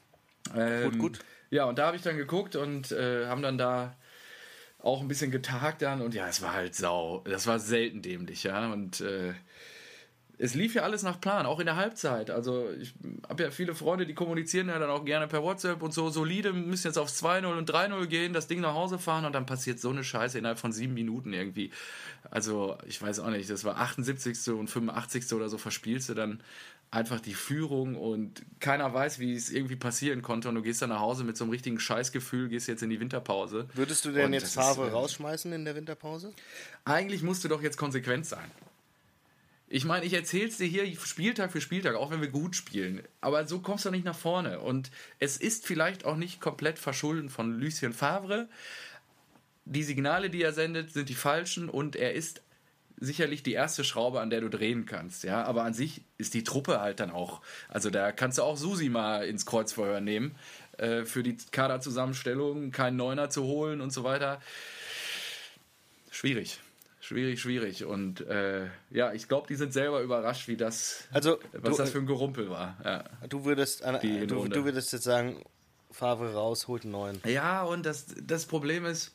Ähm, 0.55 0.91
Gut, 0.91 0.99
gut. 0.99 1.19
Ja, 1.49 1.65
und 1.65 1.77
da 1.77 1.87
habe 1.87 1.97
ich 1.97 2.01
dann 2.01 2.17
geguckt 2.17 2.55
und 2.55 2.91
äh, 2.91 3.27
haben 3.27 3.41
dann 3.41 3.57
da 3.57 3.95
auch 4.79 5.01
ein 5.01 5.07
bisschen 5.07 5.31
getagt 5.31 5.81
dann 5.81 6.01
und 6.01 6.13
ja, 6.13 6.27
es 6.27 6.41
war 6.41 6.53
halt 6.53 6.75
sau, 6.75 7.23
das 7.25 7.45
war 7.45 7.59
selten 7.59 8.01
dämlich, 8.01 8.43
ja, 8.43 8.71
und 8.71 9.01
äh, 9.01 9.33
es 10.41 10.55
lief 10.55 10.73
ja 10.73 10.81
alles 10.81 11.03
nach 11.03 11.21
Plan, 11.21 11.45
auch 11.45 11.59
in 11.59 11.67
der 11.67 11.75
Halbzeit. 11.75 12.31
Also 12.31 12.67
ich 12.79 12.95
habe 13.29 13.43
ja 13.43 13.51
viele 13.51 13.75
Freunde, 13.75 14.07
die 14.07 14.15
kommunizieren 14.15 14.69
ja 14.69 14.79
dann 14.79 14.89
auch 14.89 15.05
gerne 15.05 15.27
per 15.27 15.43
WhatsApp 15.43 15.83
und 15.83 15.93
so 15.93 16.09
solide, 16.09 16.51
müssen 16.51 16.87
jetzt 16.87 16.97
auf 16.97 17.09
2-0 17.09 17.45
und 17.45 17.69
3-0 17.69 18.07
gehen, 18.07 18.33
das 18.33 18.47
Ding 18.47 18.59
nach 18.59 18.73
Hause 18.73 18.97
fahren 18.97 19.25
und 19.25 19.33
dann 19.33 19.45
passiert 19.45 19.79
so 19.79 19.91
eine 19.91 20.03
Scheiße 20.03 20.39
innerhalb 20.39 20.57
von 20.57 20.71
sieben 20.71 20.95
Minuten 20.95 21.31
irgendwie. 21.31 21.69
Also 22.31 22.75
ich 22.87 22.99
weiß 22.99 23.19
auch 23.19 23.29
nicht, 23.29 23.51
das 23.51 23.63
war 23.65 23.77
78. 23.77 24.49
und 24.53 24.67
85. 24.67 25.31
oder 25.33 25.47
so 25.47 25.59
verspielst 25.59 26.09
du 26.09 26.15
dann 26.15 26.41
einfach 26.89 27.19
die 27.19 27.35
Führung 27.35 27.95
und 27.95 28.41
keiner 28.59 28.91
weiß, 28.91 29.19
wie 29.19 29.35
es 29.35 29.51
irgendwie 29.51 29.75
passieren 29.75 30.23
konnte 30.23 30.49
und 30.49 30.55
du 30.55 30.63
gehst 30.63 30.81
dann 30.81 30.89
nach 30.89 31.01
Hause 31.01 31.23
mit 31.23 31.37
so 31.37 31.43
einem 31.43 31.51
richtigen 31.51 31.79
Scheißgefühl, 31.79 32.49
gehst 32.49 32.67
jetzt 32.67 32.81
in 32.81 32.89
die 32.89 32.99
Winterpause. 32.99 33.67
Würdest 33.75 34.05
du 34.05 34.11
denn 34.11 34.25
und 34.25 34.33
jetzt 34.33 34.55
Favre 34.55 34.87
äh, 34.87 34.91
rausschmeißen 34.91 35.53
in 35.53 35.65
der 35.65 35.75
Winterpause? 35.75 36.33
Eigentlich 36.83 37.21
musst 37.21 37.43
du 37.43 37.47
doch 37.47 37.61
jetzt 37.61 37.77
konsequent 37.77 38.25
sein. 38.25 38.49
Ich 39.73 39.85
meine, 39.85 40.05
ich 40.05 40.11
erzähle 40.11 40.49
es 40.49 40.57
dir 40.57 40.67
hier 40.67 40.85
Spieltag 40.97 41.53
für 41.53 41.61
Spieltag, 41.61 41.95
auch 41.95 42.11
wenn 42.11 42.19
wir 42.19 42.27
gut 42.27 42.57
spielen. 42.57 43.03
Aber 43.21 43.47
so 43.47 43.59
kommst 43.59 43.85
du 43.85 43.89
nicht 43.89 44.03
nach 44.03 44.17
vorne. 44.17 44.59
Und 44.59 44.91
es 45.19 45.37
ist 45.37 45.65
vielleicht 45.65 46.03
auch 46.03 46.17
nicht 46.17 46.41
komplett 46.41 46.77
verschulden 46.77 47.29
von 47.29 47.57
Lucien 47.57 47.93
Favre. 47.93 48.49
Die 49.63 49.83
Signale, 49.83 50.29
die 50.29 50.41
er 50.41 50.51
sendet, 50.51 50.91
sind 50.91 51.07
die 51.07 51.15
falschen 51.15 51.69
und 51.69 51.95
er 51.95 52.13
ist 52.13 52.41
sicherlich 52.97 53.43
die 53.43 53.53
erste 53.53 53.85
Schraube, 53.85 54.19
an 54.19 54.29
der 54.29 54.41
du 54.41 54.49
drehen 54.49 54.85
kannst. 54.85 55.23
Ja, 55.23 55.45
aber 55.45 55.63
an 55.63 55.73
sich 55.73 56.01
ist 56.17 56.33
die 56.33 56.43
Truppe 56.43 56.81
halt 56.81 56.99
dann 56.99 57.09
auch. 57.09 57.41
Also 57.69 57.89
da 57.89 58.11
kannst 58.11 58.39
du 58.39 58.43
auch 58.43 58.57
Susi 58.57 58.89
mal 58.89 59.25
ins 59.25 59.45
Kreuzverhör 59.45 60.01
nehmen 60.01 60.35
äh, 60.79 61.05
für 61.05 61.23
die 61.23 61.37
Kaderzusammenstellung, 61.49 62.71
keinen 62.71 62.97
Neuner 62.97 63.29
zu 63.29 63.43
holen 63.43 63.79
und 63.79 63.93
so 63.93 64.03
weiter. 64.03 64.41
Schwierig. 66.11 66.59
Schwierig, 67.11 67.41
schwierig. 67.41 67.83
Und 67.83 68.21
äh, 68.21 68.67
ja, 68.89 69.11
ich 69.11 69.27
glaube, 69.27 69.45
die 69.45 69.55
sind 69.55 69.73
selber 69.73 70.01
überrascht, 70.01 70.47
wie 70.47 70.55
das, 70.55 71.09
also, 71.11 71.39
was 71.51 71.75
du, 71.75 71.83
das 71.83 71.89
für 71.89 71.97
ein 71.97 72.05
Gerumpel 72.05 72.49
war. 72.49 72.77
Ja. 72.85 73.03
Du, 73.27 73.43
würdest, 73.43 73.83
du, 73.83 74.47
du, 74.47 74.63
würdest 74.63 74.93
jetzt 74.93 75.03
sagen, 75.03 75.43
Favre 75.91 76.33
raus, 76.33 76.69
holt 76.69 76.83
einen 76.83 76.93
neuen. 76.93 77.21
Ja, 77.25 77.63
und 77.63 77.85
das, 77.85 78.05
das 78.25 78.45
Problem 78.45 78.85
ist, 78.85 79.11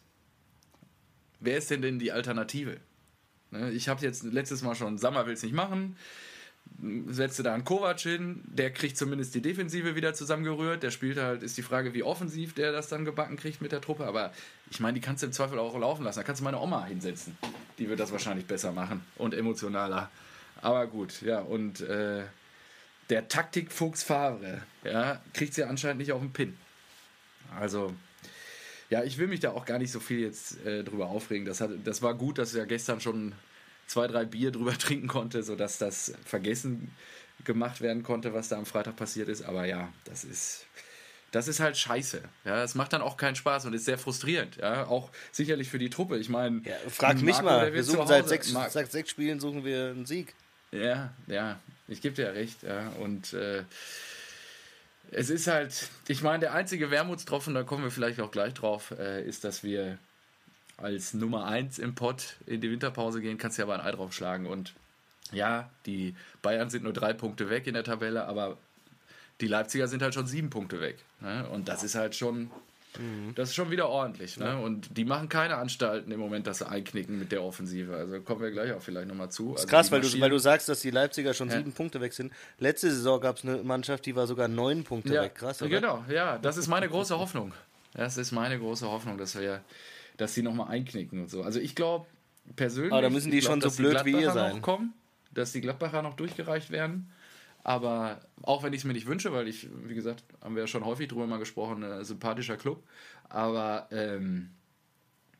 wer 1.40 1.56
ist 1.56 1.70
denn 1.70 1.80
denn 1.80 1.98
die 1.98 2.12
Alternative? 2.12 2.76
Ne, 3.50 3.70
ich 3.70 3.88
habe 3.88 4.04
jetzt 4.04 4.24
letztes 4.24 4.60
Mal 4.60 4.74
schon, 4.74 4.98
Sammer 4.98 5.24
will 5.24 5.32
es 5.32 5.42
nicht 5.42 5.54
machen 5.54 5.96
setze 7.08 7.42
da 7.42 7.54
einen 7.54 7.64
Kovac 7.64 8.00
hin, 8.00 8.42
der 8.44 8.70
kriegt 8.72 8.96
zumindest 8.96 9.34
die 9.34 9.40
Defensive 9.40 9.94
wieder 9.94 10.14
zusammengerührt. 10.14 10.82
Der 10.82 10.90
spielt 10.90 11.18
halt, 11.18 11.42
ist 11.42 11.56
die 11.56 11.62
Frage, 11.62 11.94
wie 11.94 12.02
offensiv 12.02 12.54
der 12.54 12.72
das 12.72 12.88
dann 12.88 13.04
gebacken 13.04 13.36
kriegt 13.36 13.62
mit 13.62 13.72
der 13.72 13.80
Truppe. 13.80 14.04
Aber 14.04 14.32
ich 14.70 14.80
meine, 14.80 14.94
die 14.94 15.00
kannst 15.00 15.22
du 15.22 15.26
im 15.26 15.32
Zweifel 15.32 15.58
auch 15.58 15.78
laufen 15.78 16.04
lassen. 16.04 16.18
Da 16.18 16.22
kannst 16.22 16.40
du 16.40 16.44
meine 16.44 16.60
Oma 16.60 16.84
hinsetzen. 16.84 17.36
Die 17.78 17.88
wird 17.88 18.00
das 18.00 18.12
wahrscheinlich 18.12 18.46
besser 18.46 18.72
machen 18.72 19.02
und 19.16 19.34
emotionaler. 19.34 20.10
Aber 20.60 20.86
gut, 20.86 21.22
ja, 21.22 21.40
und 21.40 21.80
äh, 21.80 22.24
der 23.10 23.28
Taktikfuchs 23.28 24.02
Favre, 24.02 24.62
ja, 24.84 25.20
kriegt 25.32 25.54
sie 25.54 25.64
anscheinend 25.64 25.98
nicht 25.98 26.12
auf 26.12 26.20
den 26.20 26.32
Pin. 26.32 26.56
Also, 27.58 27.94
ja, 28.90 29.02
ich 29.04 29.18
will 29.18 29.28
mich 29.28 29.40
da 29.40 29.50
auch 29.50 29.64
gar 29.64 29.78
nicht 29.78 29.92
so 29.92 30.00
viel 30.00 30.20
jetzt 30.20 30.64
äh, 30.64 30.84
drüber 30.84 31.06
aufregen. 31.06 31.46
Das, 31.46 31.60
hat, 31.60 31.70
das 31.84 32.02
war 32.02 32.14
gut, 32.14 32.38
dass 32.38 32.54
er 32.54 32.66
gestern 32.66 33.00
schon 33.00 33.32
zwei, 33.86 34.06
drei 34.06 34.24
Bier 34.24 34.50
drüber 34.50 34.72
trinken 34.78 35.08
konnte, 35.08 35.42
sodass 35.42 35.78
das 35.78 36.14
vergessen 36.24 36.90
gemacht 37.44 37.80
werden 37.80 38.02
konnte, 38.02 38.34
was 38.34 38.48
da 38.48 38.56
am 38.56 38.66
Freitag 38.66 38.96
passiert 38.96 39.28
ist. 39.28 39.42
Aber 39.42 39.66
ja, 39.66 39.92
das 40.04 40.24
ist. 40.24 40.66
Das 41.32 41.48
ist 41.48 41.60
halt 41.60 41.76
scheiße. 41.76 42.22
Ja, 42.44 42.62
es 42.62 42.76
macht 42.76 42.92
dann 42.92 43.02
auch 43.02 43.16
keinen 43.16 43.34
Spaß 43.34 43.66
und 43.66 43.74
ist 43.74 43.84
sehr 43.84 43.98
frustrierend. 43.98 44.56
Ja, 44.56 44.86
auch 44.86 45.10
sicherlich 45.32 45.68
für 45.68 45.78
die 45.78 45.90
Truppe. 45.90 46.18
Ich 46.18 46.28
meine, 46.28 46.62
ja, 46.64 46.76
frag 46.88 47.20
mich 47.20 47.42
mal. 47.42 47.74
Wir 47.74 47.82
suchen 47.82 48.06
seit 48.06 48.28
sechs, 48.28 48.54
seit 48.70 48.90
sechs 48.90 49.10
Spielen 49.10 49.40
suchen 49.40 49.64
wir 49.64 49.88
einen 49.88 50.06
Sieg. 50.06 50.34
Ja, 50.70 51.12
ja, 51.26 51.58
ich 51.88 52.00
gebe 52.00 52.14
dir 52.14 52.26
ja 52.26 52.30
recht. 52.30 52.62
Ja, 52.62 52.88
und 53.00 53.32
äh, 53.34 53.64
es 55.10 55.28
ist 55.28 55.46
halt, 55.46 55.88
ich 56.08 56.22
meine, 56.22 56.40
der 56.40 56.54
einzige 56.54 56.90
Wermutstropfen, 56.90 57.54
da 57.54 57.64
kommen 57.64 57.84
wir 57.84 57.90
vielleicht 57.90 58.20
auch 58.20 58.30
gleich 58.30 58.54
drauf, 58.54 58.92
äh, 58.98 59.26
ist, 59.26 59.44
dass 59.44 59.62
wir 59.62 59.98
als 60.76 61.14
Nummer 61.14 61.46
1 61.46 61.78
im 61.78 61.94
Pott 61.94 62.36
in 62.46 62.60
die 62.60 62.70
Winterpause 62.70 63.20
gehen, 63.20 63.38
kannst 63.38 63.58
du 63.58 63.62
ja 63.62 63.66
aber 63.66 63.80
ein 63.80 63.86
Ei 63.86 63.92
draufschlagen. 63.92 64.46
Und 64.46 64.74
ja, 65.32 65.70
die 65.86 66.14
Bayern 66.42 66.70
sind 66.70 66.84
nur 66.84 66.92
drei 66.92 67.12
Punkte 67.12 67.50
weg 67.50 67.66
in 67.66 67.74
der 67.74 67.84
Tabelle, 67.84 68.26
aber 68.26 68.56
die 69.40 69.48
Leipziger 69.48 69.88
sind 69.88 70.02
halt 70.02 70.14
schon 70.14 70.26
sieben 70.26 70.50
Punkte 70.50 70.80
weg. 70.80 70.98
Ne? 71.20 71.48
Und 71.48 71.68
das 71.68 71.82
ist 71.82 71.94
halt 71.94 72.14
schon, 72.14 72.50
mhm. 72.98 73.34
das 73.34 73.50
ist 73.50 73.54
schon 73.54 73.70
wieder 73.70 73.88
ordentlich. 73.88 74.38
Ne? 74.38 74.58
Und 74.58 74.96
die 74.96 75.04
machen 75.04 75.28
keine 75.28 75.56
Anstalten 75.56 76.12
im 76.12 76.20
Moment, 76.20 76.46
dass 76.46 76.58
sie 76.58 76.68
einknicken 76.68 77.18
mit 77.18 77.32
der 77.32 77.42
Offensive. 77.42 77.94
Also 77.94 78.20
kommen 78.20 78.42
wir 78.42 78.50
gleich 78.50 78.72
auch 78.72 78.80
vielleicht 78.80 79.08
nochmal 79.08 79.30
zu. 79.30 79.52
Das 79.52 79.64
ist 79.64 79.66
also 79.66 79.76
krass, 79.76 79.92
weil 79.92 80.00
du, 80.00 80.20
weil 80.20 80.30
du 80.30 80.38
sagst, 80.38 80.68
dass 80.68 80.80
die 80.80 80.90
Leipziger 80.90 81.34
schon 81.34 81.48
ja. 81.48 81.56
sieben 81.56 81.72
Punkte 81.72 82.00
weg 82.00 82.12
sind. 82.12 82.32
Letzte 82.58 82.90
Saison 82.90 83.20
gab 83.20 83.36
es 83.36 83.44
eine 83.44 83.56
Mannschaft, 83.58 84.06
die 84.06 84.14
war 84.14 84.26
sogar 84.26 84.48
neun 84.48 84.84
Punkte 84.84 85.14
ja. 85.14 85.22
weg. 85.22 85.34
Krass, 85.34 85.60
oder? 85.60 85.70
Genau, 85.70 86.04
ja, 86.08 86.38
das 86.38 86.56
ist 86.56 86.68
meine 86.68 86.88
große 86.88 87.18
Hoffnung. 87.18 87.52
Das 87.92 88.18
ist 88.18 88.32
meine 88.32 88.58
große 88.58 88.86
Hoffnung, 88.86 89.16
dass 89.16 89.38
wir 89.38 89.62
dass 90.16 90.34
sie 90.34 90.42
nochmal 90.42 90.68
einknicken 90.68 91.22
und 91.22 91.30
so. 91.30 91.42
Also 91.42 91.60
ich 91.60 91.74
glaube 91.74 92.06
persönlich. 92.54 92.92
Aber 92.92 93.02
da 93.02 93.10
müssen 93.10 93.30
die 93.30 93.40
glaub, 93.40 93.52
schon 93.52 93.70
so 93.70 93.76
blöd 93.76 94.04
wie 94.04 94.12
ihr 94.12 94.30
sein. 94.32 94.62
Kommen, 94.62 94.94
dass 95.32 95.52
die 95.52 95.60
Gladbacher 95.60 96.02
noch 96.02 96.14
durchgereicht 96.14 96.70
werden. 96.70 97.10
Aber 97.64 98.20
auch 98.42 98.62
wenn 98.62 98.72
ich 98.72 98.80
es 98.80 98.84
mir 98.84 98.92
nicht 98.92 99.08
wünsche, 99.08 99.32
weil 99.32 99.48
ich, 99.48 99.68
wie 99.84 99.94
gesagt, 99.96 100.22
haben 100.40 100.54
wir 100.54 100.62
ja 100.62 100.66
schon 100.68 100.84
häufig 100.84 101.08
drüber 101.08 101.26
mal 101.26 101.38
gesprochen, 101.38 101.82
ein 101.82 102.04
sympathischer 102.04 102.56
Club. 102.56 102.84
Aber 103.28 103.88
ähm, 103.90 104.50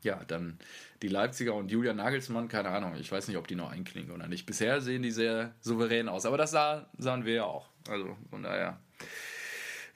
ja, 0.03 0.25
dann 0.27 0.59
die 1.03 1.09
Leipziger 1.09 1.55
und 1.55 1.71
Julian 1.71 1.97
Nagelsmann, 1.97 2.49
keine 2.49 2.71
Ahnung, 2.71 2.97
ich 2.99 3.12
weiß 3.12 3.29
nicht, 3.29 3.37
ob 3.37 3.47
die 3.47 3.55
noch 3.55 3.71
einknicken 3.71 4.11
oder 4.11 4.27
nicht. 4.27 4.45
Bisher 4.45 4.81
sehen 4.81 5.03
die 5.03 5.12
sehr 5.12 5.55
souverän 5.61 6.09
aus, 6.09 6.27
aber 6.27 6.37
das 6.37 6.51
sah, 6.51 6.89
sahen 6.99 7.25
wir 7.25 7.35
ja 7.35 7.45
auch. 7.45 7.69
Also 7.89 8.17
von 8.31 8.43
daher. 8.43 8.81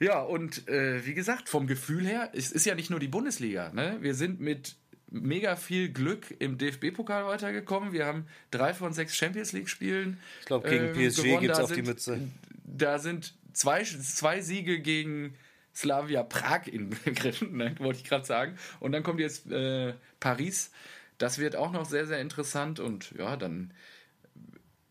Ja, 0.01 0.21
und 0.21 0.67
äh, 0.67 1.05
wie 1.05 1.13
gesagt, 1.13 1.47
vom 1.47 1.67
Gefühl 1.67 2.07
her, 2.07 2.31
es 2.33 2.51
ist 2.51 2.65
ja 2.65 2.73
nicht 2.73 2.89
nur 2.89 2.99
die 2.99 3.07
Bundesliga. 3.07 3.71
Ne? 3.71 3.97
Wir 4.01 4.15
sind 4.15 4.39
mit 4.39 4.75
mega 5.11 5.55
viel 5.55 5.89
Glück 5.89 6.33
im 6.39 6.57
DFB-Pokal 6.57 7.27
weitergekommen. 7.27 7.93
Wir 7.93 8.07
haben 8.07 8.25
drei 8.49 8.73
von 8.73 8.93
sechs 8.93 9.15
Champions 9.15 9.51
League-Spielen. 9.51 10.17
Ich 10.39 10.47
glaube, 10.47 10.67
gegen 10.67 10.85
ähm, 10.85 10.93
PSG 10.93 11.39
gibt 11.39 11.53
es 11.53 11.59
auf 11.59 11.71
die 11.71 11.83
Mütze. 11.83 12.19
Da 12.63 12.97
sind 12.97 13.35
zwei, 13.53 13.83
zwei 13.83 14.41
Siege 14.41 14.79
gegen 14.79 15.35
Slavia 15.75 16.23
Prag 16.23 16.65
inbegriffen, 16.65 17.57
ne, 17.57 17.75
wollte 17.77 17.99
ich 17.99 18.05
gerade 18.05 18.25
sagen. 18.25 18.57
Und 18.79 18.93
dann 18.93 19.03
kommt 19.03 19.19
jetzt 19.19 19.51
äh, 19.51 19.93
Paris. 20.19 20.71
Das 21.19 21.37
wird 21.37 21.55
auch 21.55 21.71
noch 21.71 21.85
sehr, 21.85 22.07
sehr 22.07 22.21
interessant. 22.21 22.79
Und 22.79 23.11
ja, 23.19 23.37
dann 23.37 23.71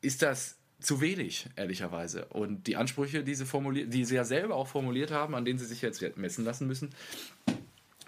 ist 0.02 0.22
das 0.22 0.59
zu 0.80 1.00
wenig, 1.00 1.48
ehrlicherweise. 1.56 2.26
Und 2.26 2.66
die 2.66 2.76
Ansprüche, 2.76 3.22
die 3.22 3.34
sie, 3.34 3.46
formuliert, 3.46 3.92
die 3.92 4.04
sie 4.04 4.14
ja 4.14 4.24
selber 4.24 4.56
auch 4.56 4.68
formuliert 4.68 5.10
haben, 5.10 5.34
an 5.34 5.44
denen 5.44 5.58
sie 5.58 5.66
sich 5.66 5.82
jetzt 5.82 6.02
messen 6.16 6.44
lassen 6.44 6.66
müssen, 6.66 6.90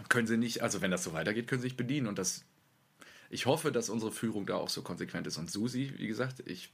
können 0.08 0.26
sie 0.26 0.37
nicht, 0.37 0.62
also 0.62 0.80
wenn 0.80 0.90
das 0.90 1.04
so 1.04 1.12
weitergeht, 1.12 1.46
können 1.46 1.61
sie 1.61 1.68
sich 1.68 1.76
bedienen. 1.76 2.06
Und 2.06 2.18
das, 2.18 2.44
ich 3.30 3.46
hoffe, 3.46 3.72
dass 3.72 3.88
unsere 3.88 4.12
Führung 4.12 4.46
da 4.46 4.56
auch 4.56 4.68
so 4.68 4.82
konsequent 4.82 5.26
ist. 5.26 5.38
Und 5.38 5.50
Susi, 5.50 5.92
wie 5.96 6.06
gesagt, 6.06 6.42
ich. 6.46 6.70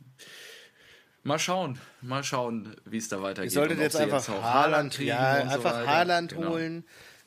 Mal 1.24 1.38
schauen, 1.38 1.78
mal 2.00 2.22
schauen, 2.22 2.76
wie 2.84 2.96
es 2.96 3.08
da 3.08 3.20
weitergeht. 3.20 3.52
Ihr 3.52 3.54
solltet 3.54 3.80
jetzt 3.80 3.96
einfach 3.96 4.26
jetzt 4.26 4.28
Haaland, 4.28 4.98
ja, 5.00 5.32
einfach 5.34 5.80
so 5.80 5.86
Haaland 5.86 6.32
genau. 6.32 6.56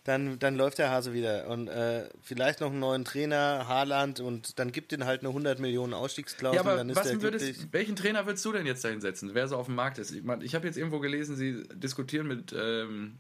Dann, 0.04 0.40
dann 0.40 0.56
läuft 0.56 0.80
der 0.80 0.90
Hase 0.90 1.14
wieder. 1.14 1.48
Und 1.48 1.68
äh, 1.68 2.10
vielleicht 2.22 2.60
noch 2.60 2.72
einen 2.72 2.80
neuen 2.80 3.06
Trainer, 3.06 3.68
Haaland, 3.68 4.20
und 4.20 4.58
dann 4.58 4.72
gibt 4.72 4.92
ihn 4.94 5.06
halt 5.06 5.22
eine 5.22 5.30
100 5.30 5.60
Millionen 5.60 5.94
Ausstiegsklausel. 5.94 6.56
Ja, 6.56 6.62
aber 6.62 6.76
dann 6.76 6.90
ist 6.90 6.96
was 6.96 7.22
würdest, 7.22 7.72
welchen 7.72 7.96
Trainer 7.96 8.26
würdest 8.26 8.44
du 8.46 8.52
denn 8.52 8.66
jetzt 8.66 8.84
da 8.84 8.90
hinsetzen, 8.90 9.34
wer 9.34 9.48
so 9.48 9.58
auf 9.58 9.68
dem 9.68 9.76
Markt 9.76 10.00
ist? 10.00 10.12
Ich, 10.12 10.24
mein, 10.24 10.42
ich 10.42 10.56
habe 10.56 10.66
jetzt 10.66 10.78
irgendwo 10.78 11.00
gelesen, 11.00 11.36
sie 11.36 11.64
diskutieren 11.74 12.28
mit 12.28 12.54
ähm, 12.58 13.20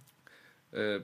äh, 0.71 0.99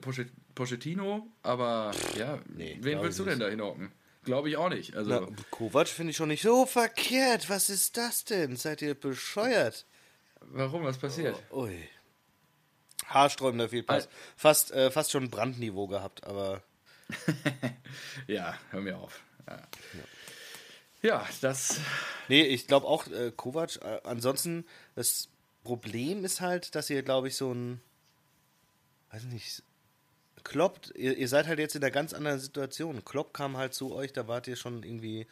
Pochettino, 0.54 1.28
aber 1.42 1.92
ja, 2.16 2.40
nee, 2.48 2.78
wen 2.80 3.00
willst 3.00 3.18
du 3.20 3.24
denn 3.24 3.38
da 3.38 3.48
hinhocken? 3.48 3.92
Glaube 4.24 4.50
ich 4.50 4.56
auch 4.56 4.68
nicht. 4.68 4.96
Also, 4.96 5.10
Na, 5.10 5.26
Kovac 5.50 5.88
finde 5.88 6.10
ich 6.10 6.16
schon 6.16 6.28
nicht 6.28 6.42
so 6.42 6.66
verkehrt. 6.66 7.48
Was 7.48 7.70
ist 7.70 7.96
das 7.96 8.24
denn? 8.24 8.56
Seid 8.56 8.82
ihr 8.82 8.94
bescheuert? 8.94 9.86
Warum? 10.40 10.82
Was 10.84 10.98
passiert? 10.98 11.36
Oh, 11.50 11.62
ui 11.62 11.88
haarsträubender 13.08 13.68
Fehlpass. 13.68 14.08
Fast, 14.36 14.70
äh, 14.72 14.90
fast 14.90 15.10
schon 15.10 15.30
Brandniveau 15.30 15.86
gehabt, 15.86 16.24
aber. 16.24 16.62
ja, 18.26 18.54
hör 18.70 18.80
mir 18.80 18.98
auf. 18.98 19.20
Ja, 19.46 19.56
ja. 21.02 21.08
ja 21.10 21.28
das. 21.40 21.80
Nee, 22.28 22.42
ich 22.42 22.66
glaube 22.66 22.86
auch 22.86 23.06
äh, 23.08 23.32
Kovac. 23.34 23.76
Äh, 23.82 24.00
ansonsten, 24.04 24.64
das 24.94 25.28
Problem 25.64 26.24
ist 26.24 26.40
halt, 26.40 26.74
dass 26.74 26.90
ihr, 26.90 27.02
glaube 27.02 27.28
ich, 27.28 27.36
so 27.36 27.52
ein. 27.52 27.80
Weiß 29.10 29.24
nicht. 29.24 29.62
Klopp, 30.44 30.78
ihr, 30.94 31.16
ihr 31.16 31.28
seid 31.28 31.46
halt 31.46 31.58
jetzt 31.58 31.74
in 31.74 31.82
einer 31.82 31.90
ganz 31.90 32.12
anderen 32.12 32.38
Situation. 32.38 33.04
Klopp 33.04 33.34
kam 33.34 33.56
halt 33.56 33.74
zu 33.74 33.94
euch, 33.94 34.12
da 34.12 34.28
wart 34.28 34.46
ihr 34.46 34.56
schon 34.56 34.82
irgendwie 34.82 35.26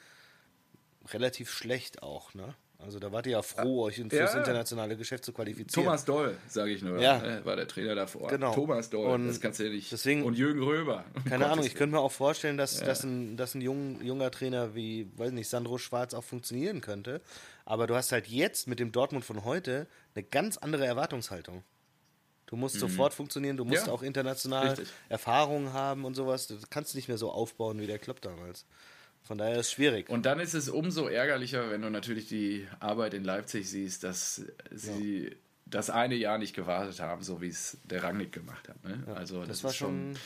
relativ 1.08 1.50
schlecht 1.50 2.02
auch, 2.02 2.34
ne? 2.34 2.54
Also 2.78 2.98
da 2.98 3.10
wart 3.10 3.26
ihr 3.26 3.32
ja 3.32 3.42
froh, 3.42 3.84
euch 3.84 3.96
fürs 3.96 4.12
Ja. 4.12 4.38
internationale 4.38 4.96
Geschäft 4.96 5.24
zu 5.24 5.32
qualifizieren. 5.32 5.84
Thomas 5.86 6.04
Doll, 6.04 6.36
sage 6.46 6.70
ich 6.72 6.82
nur, 6.82 7.00
Ja. 7.00 7.38
äh, 7.38 7.44
war 7.44 7.56
der 7.56 7.66
Trainer 7.66 7.94
davor. 7.94 8.28
Genau. 8.28 8.54
Thomas 8.54 8.90
Doll, 8.90 9.06
Und 9.14 9.26
das 9.28 9.40
kannst 9.40 9.58
du 9.60 9.64
ja 9.64 9.70
nicht. 9.70 9.90
deswegen- 9.90 10.22
und 10.22 10.34
Jürgen 10.36 10.62
Röber. 10.62 11.04
Keine 11.28 11.46
Ahnung, 11.46 11.64
ich 11.64 11.74
könnte 11.74 11.96
mir 11.96 12.00
auch 12.00 12.12
vorstellen, 12.12 12.56
dass, 12.58 12.78
dass 12.78 13.02
ein, 13.02 13.36
dass 13.36 13.54
ein 13.54 13.62
jung, 13.62 14.00
junger 14.02 14.30
Trainer 14.30 14.74
wie, 14.74 15.10
weiß 15.16 15.32
nicht, 15.32 15.48
Sandro 15.48 15.78
Schwarz 15.78 16.12
auch 16.14 16.22
funktionieren 16.24 16.80
könnte. 16.82 17.20
Aber 17.64 17.86
du 17.86 17.94
hast 17.96 18.12
halt 18.12 18.28
jetzt 18.28 18.68
mit 18.68 18.78
dem 18.78 18.92
Dortmund 18.92 19.24
von 19.24 19.44
heute 19.44 19.86
eine 20.14 20.22
ganz 20.24 20.56
andere 20.58 20.86
Erwartungshaltung. 20.86 21.64
Du 22.44 22.54
musst 22.54 22.78
sofort 22.78 23.12
funktionieren, 23.12 23.56
du 23.56 23.64
musst 23.64 23.82
Mhm. 23.82 23.86
Ja, 23.88 23.92
auch 23.92 24.02
international 24.02 24.68
richtig. 24.68 24.88
Erfahrungen 25.08 25.72
haben 25.72 26.04
und 26.04 26.14
sowas. 26.14 26.46
Das 26.46 26.70
kannst 26.70 26.92
du 26.92 26.98
nicht 26.98 27.08
mehr 27.08 27.18
so 27.18 27.32
aufbauen 27.32 27.80
wie 27.80 27.88
der 27.88 27.98
Klopp 27.98 28.20
damals. 28.20 28.66
Von 29.26 29.38
daher 29.38 29.54
ist 29.58 29.66
es 29.66 29.72
schwierig. 29.72 30.08
Und 30.08 30.24
dann 30.24 30.38
ist 30.38 30.54
es 30.54 30.68
umso 30.68 31.08
ärgerlicher, 31.08 31.70
wenn 31.70 31.82
du 31.82 31.90
natürlich 31.90 32.28
die 32.28 32.68
Arbeit 32.78 33.12
in 33.12 33.24
Leipzig 33.24 33.68
siehst, 33.68 34.04
dass 34.04 34.42
sie 34.70 35.36
das 35.64 35.90
eine 35.90 36.14
Jahr 36.14 36.38
nicht 36.38 36.54
gewartet 36.54 37.00
haben, 37.00 37.22
so 37.22 37.40
wie 37.40 37.48
es 37.48 37.78
der 37.82 38.04
Rangnick 38.04 38.30
gemacht 38.30 38.68
hat. 38.68 38.84
Ne? 38.84 39.02
also 39.16 39.40
das, 39.40 39.48
das 39.48 39.64
war 39.64 39.70
ist 39.72 39.76
schon 39.76 40.16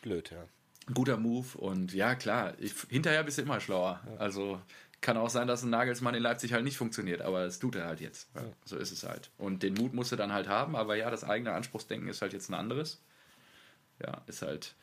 blöd, 0.00 0.30
ja. 0.30 0.42
ein 0.88 0.94
guter 0.94 1.18
Move 1.18 1.58
und 1.58 1.92
ja 1.92 2.14
klar, 2.14 2.54
ich, 2.58 2.72
hinterher 2.88 3.22
bist 3.24 3.36
du 3.36 3.42
immer 3.42 3.60
schlauer. 3.60 4.00
Also 4.18 4.58
kann 5.02 5.18
auch 5.18 5.28
sein, 5.28 5.46
dass 5.46 5.62
ein 5.62 5.68
Nagelsmann 5.68 6.14
in 6.14 6.22
Leipzig 6.22 6.54
halt 6.54 6.64
nicht 6.64 6.78
funktioniert, 6.78 7.20
aber 7.20 7.44
das 7.44 7.58
tut 7.58 7.76
er 7.76 7.84
halt 7.84 8.00
jetzt. 8.00 8.30
Ja, 8.34 8.42
So 8.64 8.78
ist 8.78 8.90
es 8.90 9.04
halt. 9.04 9.30
Und 9.36 9.62
den 9.62 9.74
Mut 9.74 9.92
musst 9.92 10.12
du 10.12 10.16
dann 10.16 10.32
halt 10.32 10.48
haben, 10.48 10.74
aber 10.74 10.96
ja, 10.96 11.10
das 11.10 11.24
eigene 11.24 11.52
Anspruchsdenken 11.52 12.08
ist 12.08 12.22
halt 12.22 12.32
jetzt 12.32 12.48
ein 12.48 12.54
anderes. 12.54 13.02
Ja, 14.02 14.22
ist 14.26 14.40
halt 14.40 14.74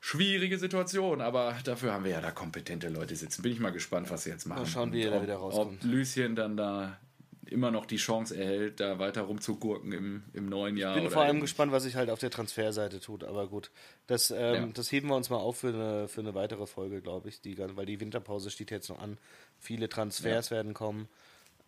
schwierige 0.00 0.58
Situation, 0.58 1.20
aber 1.20 1.56
dafür 1.64 1.92
haben 1.92 2.04
wir 2.04 2.12
ja 2.12 2.20
da 2.20 2.30
kompetente 2.30 2.88
Leute 2.88 3.16
sitzen. 3.16 3.42
Bin 3.42 3.52
ich 3.52 3.58
mal 3.60 3.70
gespannt, 3.72 4.10
was 4.10 4.24
sie 4.24 4.30
jetzt 4.30 4.46
machen. 4.46 4.60
Mal 4.62 4.66
schauen, 4.66 4.92
wie 4.92 5.02
er 5.02 5.10
da 5.10 5.22
wieder 5.22 5.36
rauskommt. 5.36 5.84
Ob 5.84 5.90
Lucien 5.90 6.36
dann 6.36 6.56
da 6.56 6.98
immer 7.46 7.70
noch 7.70 7.86
die 7.86 7.96
Chance 7.96 8.36
erhält, 8.36 8.78
da 8.78 8.98
weiter 8.98 9.22
rumzugurken 9.22 9.92
im, 9.92 10.22
im 10.34 10.48
neuen 10.50 10.76
Jahr. 10.76 10.96
Ich 10.96 11.02
bin 11.02 11.10
vor 11.10 11.22
allem 11.22 11.40
gespannt, 11.40 11.72
was 11.72 11.82
sich 11.84 11.96
halt 11.96 12.10
auf 12.10 12.18
der 12.18 12.30
Transferseite 12.30 13.00
tut, 13.00 13.24
aber 13.24 13.48
gut. 13.48 13.70
Das, 14.06 14.30
ähm, 14.30 14.36
Ja. 14.54 14.66
das 14.74 14.92
heben 14.92 15.08
wir 15.08 15.16
uns 15.16 15.30
mal 15.30 15.38
auf 15.38 15.58
für 15.60 15.68
eine, 15.68 16.08
für 16.08 16.20
eine 16.20 16.34
weitere 16.34 16.66
Folge, 16.66 17.00
glaube 17.00 17.30
ich, 17.30 17.40
die, 17.40 17.56
weil 17.58 17.86
die 17.86 18.00
Winterpause 18.00 18.50
steht 18.50 18.70
jetzt 18.70 18.90
noch 18.90 18.98
an. 18.98 19.16
Viele 19.58 19.88
Transfers 19.88 20.50
werden 20.50 20.74
kommen. 20.74 21.08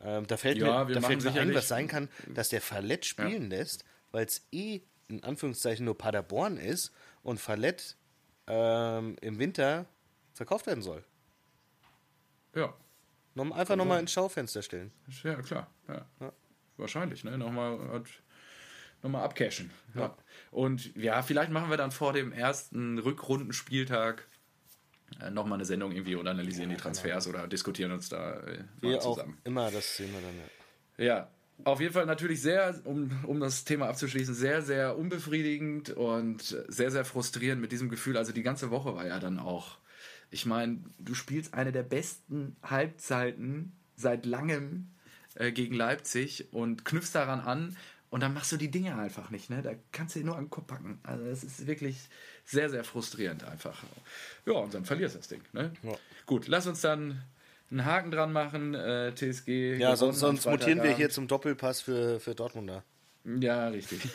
Ähm, 0.03 0.27
da 0.27 0.37
fällt 0.37 0.59
Ja, 0.59 0.85
mir, 0.85 0.95
da 0.95 1.01
fällt 1.01 1.25
mir 1.25 1.33
ein, 1.33 1.55
was 1.55 1.69
sein 1.69 1.89
kann, 1.89 2.09
dass 2.35 2.51
der 2.51 2.61
Fallett 2.61 3.07
spielen 3.07 3.49
lässt, 3.51 3.85
weil 4.13 4.27
es 4.27 4.47
eh 4.53 4.81
in 5.09 5.25
Anführungszeichen 5.25 5.85
nur 5.87 5.97
Paderborn 5.97 6.57
ist 6.59 6.93
und 7.23 7.41
Fallett 7.41 7.97
ähm, 8.51 9.17
im 9.21 9.39
Winter 9.39 9.87
verkauft 10.35 10.67
werden 10.67 10.83
soll. 10.83 11.05
Ja, 12.55 12.75
Noch, 13.35 13.51
einfach 13.53 13.77
nochmal 13.77 14.01
ins 14.01 14.13
Schaufenster 14.13 14.63
stellen. 14.63 14.91
Ja, 15.23 15.35
klar. 15.37 15.71
Ja. 15.89 16.33
Wahrscheinlich, 16.77 17.23
ne? 17.25 17.39
Nochmal, 17.39 17.79
hat- 17.93 18.09
nochmal 19.03 19.23
abcashen. 19.25 19.71
Ja. 19.95 20.17
Und 20.51 20.95
ja, 20.97 21.23
vielleicht 21.23 21.53
machen 21.53 21.71
wir 21.71 21.77
dann 21.77 21.93
vor 21.93 22.13
dem 22.13 22.33
ersten 22.33 22.99
Rückrundenspieltag 22.99 24.27
äh, 25.21 25.31
nochmal 25.31 25.59
eine 25.59 25.65
Sendung 25.65 25.93
irgendwie 25.93 26.17
und 26.17 26.27
analysieren 26.27 26.71
die 26.71 26.77
Transfers 26.77 27.29
oder 27.29 27.47
diskutieren 27.47 27.93
uns 27.93 28.09
da 28.09 28.41
äh, 28.41 28.59
mal 28.59 28.67
Wir 28.81 28.99
auch 28.99 29.15
zusammen. 29.15 29.39
immer, 29.45 29.71
das 29.71 29.97
sehen 29.97 30.13
wir 30.13 30.21
dann. 30.21 30.35
Ja. 30.37 31.05
Ja, 31.07 31.29
auf 31.65 31.81
jeden 31.81 31.93
Fall 31.93 32.07
natürlich 32.07 32.43
sehr, 32.43 32.81
um, 32.85 33.11
um 33.25 33.41
das 33.41 33.65
Thema 33.65 33.89
abzuschließen, 33.89 34.35
sehr, 34.35 34.63
sehr 34.63 34.97
unbefriedigend 34.97 35.91
und 35.91 36.57
sehr, 36.69 36.91
sehr 36.91 37.05
frustrierend 37.05 37.61
mit 37.61 37.73
diesem 37.73 37.89
Gefühl. 37.89 38.17
Also 38.17 38.33
die 38.33 38.43
ganze 38.43 38.71
Woche 38.71 38.95
war 38.95 39.07
ja 39.07 39.19
dann 39.19 39.39
auch. 39.39 39.79
Ich 40.31 40.47
meine, 40.47 40.79
du 40.99 41.15
spielst 41.15 41.55
eine 41.55 41.73
der 41.73 41.83
besten 41.83 42.57
Halbzeiten 42.63 43.73
seit 43.97 44.27
langem 44.27 44.89
äh, 45.35 45.53
gegen 45.53 45.75
Leipzig 45.75 46.53
und 46.53 46.85
knüpfst 46.85 47.13
daran 47.15 47.41
an 47.41 47.77
und 48.11 48.23
dann 48.23 48.35
machst 48.35 48.51
du 48.53 48.57
die 48.57 48.71
Dinge 48.71 48.99
einfach 48.99 49.31
nicht. 49.31 49.51
Ne? 49.51 49.63
Da 49.63 49.73
kannst 49.93 50.15
du 50.15 50.21
dir 50.21 50.27
nur 50.27 50.37
an 50.37 50.45
den 50.45 50.51
Kopf 50.51 50.67
packen. 50.67 50.99
Also 51.05 51.25
es 51.25 51.45
ist 51.45 51.67
wirklich 51.67 52.09
sehr, 52.45 52.69
sehr 52.69 52.85
frustrierend 52.85 53.45
einfach. 53.45 53.83
Ja, 54.47 54.55
und 54.55 54.75
dann 54.75 54.85
verlierst 54.85 55.15
du 55.15 55.19
das 55.19 55.29
Ding. 55.29 55.43
Ne? 55.53 55.73
Ja. 55.83 55.95
Gut, 56.27 56.49
lass 56.49 56.67
uns 56.67 56.81
dann 56.81 57.23
einen 57.71 57.85
Haken 57.85 58.11
dran 58.11 58.33
machen. 58.33 58.75
Äh, 58.75 59.15
TSG. 59.15 59.77
Ja, 59.79 59.97
sonst, 59.97 60.19
sonst 60.21 60.47
mutieren 60.47 60.83
wir 60.83 60.95
hier 60.97 61.11
zum 61.11 61.29
Doppelpass 61.29 61.81
für, 61.81 62.21
für 62.21 62.35
Dortmunder. 62.35 62.83
Ja, 63.25 63.69
richtig. 63.69 64.01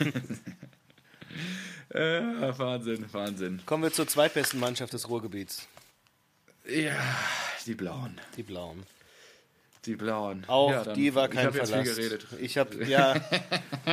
äh, 1.90 2.20
Wahnsinn, 2.58 3.06
Wahnsinn. 3.12 3.60
Kommen 3.66 3.84
wir 3.84 3.92
zur 3.92 4.08
zweitbesten 4.08 4.60
Mannschaft 4.60 4.92
des 4.92 5.08
Ruhrgebiets, 5.08 5.68
Ja, 6.68 6.98
die 7.66 7.74
Blauen. 7.74 8.20
die 8.36 8.42
Blauen. 8.42 8.82
Die 9.86 9.94
Blauen. 9.96 10.42
Auch 10.48 10.70
ja, 10.70 10.94
die 10.94 11.14
war 11.14 11.28
ich 11.28 11.34
kein 11.34 11.46
hab 11.46 11.54
jetzt 11.54 11.72
viel 11.72 11.82
geredet. 11.84 12.26
Ich 12.40 12.58
habe 12.58 12.84
ja, 12.84 13.14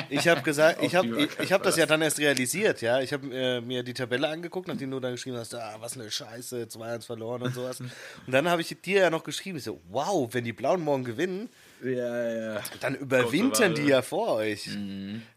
ich 0.10 0.28
habe 0.28 0.42
gesagt, 0.42 0.82
ich 0.82 0.96
habe 0.96 1.22
ich, 1.24 1.40
ich 1.40 1.52
habe 1.52 1.64
das 1.64 1.78
ja 1.78 1.86
dann 1.86 2.02
erst 2.02 2.18
realisiert, 2.20 2.82
ja. 2.82 3.00
Ich 3.00 3.14
habe 3.14 3.28
äh, 3.34 3.62
mir 3.62 3.84
die 3.84 3.94
Tabelle 3.94 4.28
angeguckt, 4.28 4.68
nachdem 4.68 4.90
du 4.92 5.00
dann 5.00 5.12
geschrieben 5.12 5.38
hast, 5.38 5.54
ah, 5.54 5.76
was 5.80 5.96
eine 5.98 6.10
Scheiße, 6.10 6.64
2-1 6.64 7.06
verloren 7.06 7.44
und 7.44 7.54
sowas. 7.54 7.80
Und 7.80 7.92
dann 8.28 8.50
habe 8.50 8.62
ich 8.62 8.76
dir 8.82 9.02
ja 9.02 9.10
noch 9.12 9.24
geschrieben, 9.24 9.60
ich 9.60 9.64
so, 9.66 9.80
wow, 9.90 10.28
wenn 10.34 10.44
die 10.44 10.54
Blauen 10.54 10.82
morgen 10.82 11.04
gewinnen, 11.04 11.50
Ja, 11.84 12.54
ja. 12.56 12.62
dann 12.82 12.96
überwintern 12.96 13.76
die 13.76 13.84
ja 13.84 14.02
vor 14.02 14.34
euch. 14.34 14.70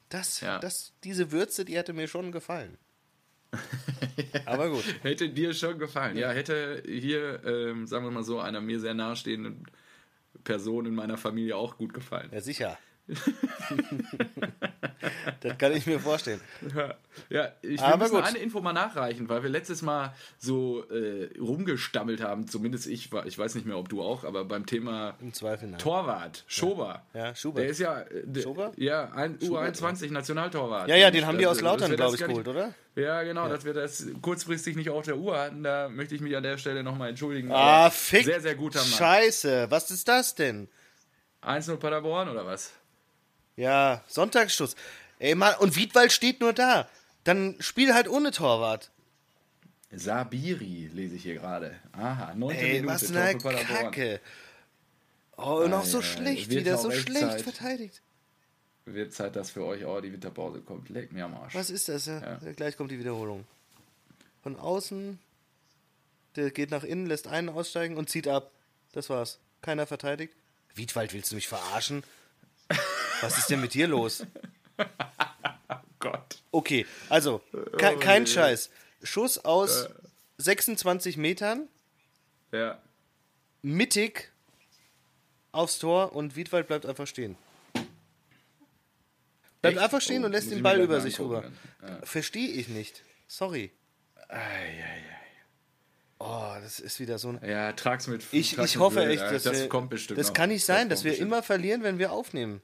Das, 0.08 0.40
Ja. 0.40 0.58
das, 0.58 0.92
diese 1.04 1.32
Würze, 1.32 1.64
die 1.66 1.76
hätte 1.76 1.92
mir 1.92 2.08
schon 2.08 2.32
gefallen. 2.32 2.78
Aber 4.46 4.70
gut. 4.70 4.84
Hätte 5.02 5.28
dir 5.28 5.52
schon 5.54 5.78
gefallen. 5.78 6.16
Ja, 6.16 6.30
hätte 6.30 6.82
hier, 6.86 7.44
ähm, 7.44 7.86
sagen 7.86 8.04
wir 8.04 8.10
mal 8.10 8.24
so, 8.24 8.40
einer 8.40 8.60
mir 8.60 8.80
sehr 8.80 8.94
nahestehenden 8.94 9.66
Person 10.46 10.86
in 10.86 10.94
meiner 10.94 11.18
Familie 11.18 11.56
auch 11.56 11.76
gut 11.76 11.92
gefallen. 11.92 12.30
Ja, 12.32 12.40
sicher. 12.40 12.78
das 15.40 15.58
kann 15.58 15.72
ich 15.72 15.86
mir 15.86 16.00
vorstellen. 16.00 16.40
Ja, 16.74 16.94
ja 17.28 17.52
ich 17.62 17.80
Aber 17.80 18.04
müssen 18.04 18.16
gut. 18.16 18.24
eine 18.24 18.38
Info 18.38 18.60
mal 18.60 18.72
nachreichen, 18.72 19.28
weil 19.28 19.42
wir 19.42 19.50
letztes 19.50 19.82
Mal 19.82 20.14
so 20.38 20.84
äh, 20.90 21.30
rumgestammelt 21.38 22.22
haben, 22.22 22.48
zumindest 22.48 22.86
ich, 22.86 23.12
war- 23.12 23.26
ich 23.26 23.38
weiß 23.38 23.54
nicht 23.54 23.66
mehr, 23.66 23.78
ob 23.78 23.88
du 23.88 24.02
auch, 24.02 24.24
aber 24.24 24.44
beim 24.44 24.66
Thema. 24.66 25.16
Torwart, 25.78 26.44
Schober. 26.46 27.02
Ja, 27.14 27.34
Schubert. 27.34 27.62
Der 27.64 27.70
ist 27.70 27.78
ja, 27.78 28.00
äh, 28.00 28.22
der, 28.24 28.42
Schober? 28.42 28.72
ja, 28.76 29.10
ein 29.12 29.38
Schubert, 29.40 29.76
U21 29.76 30.12
Nationaltorwart. 30.12 30.88
Ja, 30.88 30.96
ja, 30.96 31.10
den 31.10 31.26
haben 31.26 31.38
die 31.38 31.44
Das- 31.44 31.58
aus 31.58 31.60
Lautern, 31.62 31.94
glaube 31.96 32.16
ich, 32.16 32.24
geholt, 32.24 32.48
oder? 32.48 32.74
Ja, 32.96 33.22
genau, 33.24 33.48
dass 33.48 33.64
wir 33.64 33.74
das 33.74 34.06
kurzfristig 34.22 34.74
nicht 34.74 34.88
auf 34.90 35.04
der 35.04 35.18
Uhr 35.18 35.38
hatten, 35.38 35.62
da 35.62 35.88
möchte 35.90 36.14
ich 36.14 36.20
mich 36.22 36.34
an 36.36 36.42
der 36.42 36.56
Stelle 36.56 36.82
nochmal 36.82 37.10
entschuldigen. 37.10 37.50
Ah, 37.52 37.90
fick. 37.90 38.24
Sehr, 38.24 38.40
sehr 38.40 38.54
guter 38.54 38.78
Mann. 38.80 38.88
Scheiße, 38.88 39.66
was 39.70 39.90
ist 39.90 40.08
das 40.08 40.34
denn? 40.34 40.68
1-0 41.42 41.76
Paderborn 41.76 42.28
oder 42.30 42.46
was? 42.46 42.72
Ja, 43.56 44.04
Sonntagsschluss. 44.06 44.76
Ey, 45.18 45.34
Mann, 45.34 45.54
und 45.58 45.76
Wiedwald 45.76 46.12
steht 46.12 46.40
nur 46.40 46.52
da. 46.52 46.88
Dann 47.24 47.56
spiel 47.60 47.94
halt 47.94 48.08
ohne 48.08 48.30
Torwart. 48.30 48.90
Sabiri 49.90 50.90
lese 50.92 51.16
ich 51.16 51.22
hier 51.22 51.34
gerade. 51.34 51.74
Aha, 51.92 52.34
9. 52.34 52.54
Ey, 52.56 52.72
Minute, 52.80 52.86
was 52.86 53.10
eine. 53.14 53.38
Kacke. 53.38 54.20
Oh, 55.36 55.62
und 55.64 55.72
auch 55.72 55.84
so 55.84 56.02
schlecht 56.02 56.50
wieder, 56.50 56.76
auch 56.76 56.82
so 56.82 56.90
echt 56.90 57.08
schlecht 57.08 57.20
Zeit. 57.30 57.42
verteidigt. 57.42 58.02
Wird 58.84 59.12
Zeit, 59.12 59.36
dass 59.36 59.50
für 59.50 59.64
euch 59.64 59.84
auch 59.84 60.00
die 60.00 60.12
Winterpause 60.12 60.60
kommt. 60.60 60.88
Leck 60.88 61.12
mir 61.12 61.24
am 61.24 61.34
Arsch. 61.34 61.54
Was 61.54 61.70
ist 61.70 61.88
das? 61.88 62.06
Ja, 62.06 62.20
Ja. 62.20 62.52
Gleich 62.52 62.76
kommt 62.76 62.90
die 62.90 62.98
Wiederholung. 62.98 63.44
Von 64.42 64.56
außen, 64.56 65.18
der 66.36 66.50
geht 66.50 66.70
nach 66.70 66.84
innen, 66.84 67.06
lässt 67.06 67.26
einen 67.26 67.48
aussteigen 67.48 67.96
und 67.96 68.08
zieht 68.08 68.28
ab. 68.28 68.52
Das 68.92 69.10
war's. 69.10 69.38
Keiner 69.60 69.86
verteidigt. 69.86 70.32
Wiedwald, 70.74 71.12
willst 71.12 71.32
du 71.32 71.34
mich 71.34 71.48
verarschen? 71.48 72.04
Was 73.20 73.38
ist 73.38 73.50
denn 73.50 73.60
mit 73.60 73.74
dir 73.74 73.86
los? 73.88 74.24
Gott. 75.98 76.42
Okay, 76.52 76.86
also, 77.08 77.40
ke 77.78 77.96
kein 77.98 78.24
je. 78.26 78.32
Scheiß. 78.32 78.70
Schuss 79.02 79.38
aus 79.44 79.88
26 80.38 81.16
Metern, 81.16 81.68
Ja. 82.52 82.78
mittig 83.62 84.30
aufs 85.52 85.78
Tor 85.78 86.14
und 86.14 86.36
Wiedwald 86.36 86.66
bleibt 86.68 86.84
einfach 86.86 87.06
stehen. 87.06 87.36
Bleibt 89.62 89.76
Echt? 89.76 89.84
einfach 89.84 90.00
stehen 90.00 90.22
Oh, 90.22 90.26
und 90.26 90.32
lässt 90.32 90.50
den 90.50 90.62
Ball 90.62 90.80
über 90.80 91.00
sich 91.00 91.18
rüber. 91.18 91.50
Ja. 91.82 92.00
Verstehe 92.04 92.48
ich 92.48 92.68
nicht. 92.68 93.02
Sorry. 93.26 93.72
Ei, 94.28 94.36
ei, 94.38 95.02
Oh, 96.18 96.54
das 96.62 96.80
ist 96.80 96.98
wieder 97.00 97.18
so 97.18 97.28
ein. 97.30 97.42
ei. 97.42 97.50
Ja, 97.50 97.72
trag's 97.72 98.06
mit. 98.06 98.22
Ich, 98.32 98.56
ich 98.58 98.78
hoffe 98.78 99.06
echt, 99.06 99.22
dass 99.22 99.42
das 99.44 99.60
wir, 99.60 99.68
kommt 99.68 99.90
bestimmt. 99.90 100.18
Das 100.18 100.32
kann 100.32 100.48
nicht 100.50 100.64
sein, 100.64 100.88
Das 100.88 101.00
dass 101.00 101.04
wir 101.04 101.12
kommt 101.12 101.22
immer 101.22 101.42
verlieren, 101.42 101.82
wenn 101.82 101.98
wir 101.98 102.12
aufnehmen. 102.12 102.62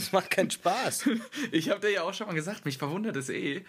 Das 0.00 0.12
macht 0.12 0.30
keinen 0.30 0.50
Spaß. 0.50 1.08
Ich 1.52 1.70
habe 1.70 1.80
dir 1.80 1.90
ja 1.90 2.02
auch 2.02 2.14
schon 2.14 2.26
mal 2.26 2.34
gesagt, 2.34 2.64
mich 2.64 2.78
verwundert 2.78 3.16
es 3.16 3.28
eh, 3.28 3.64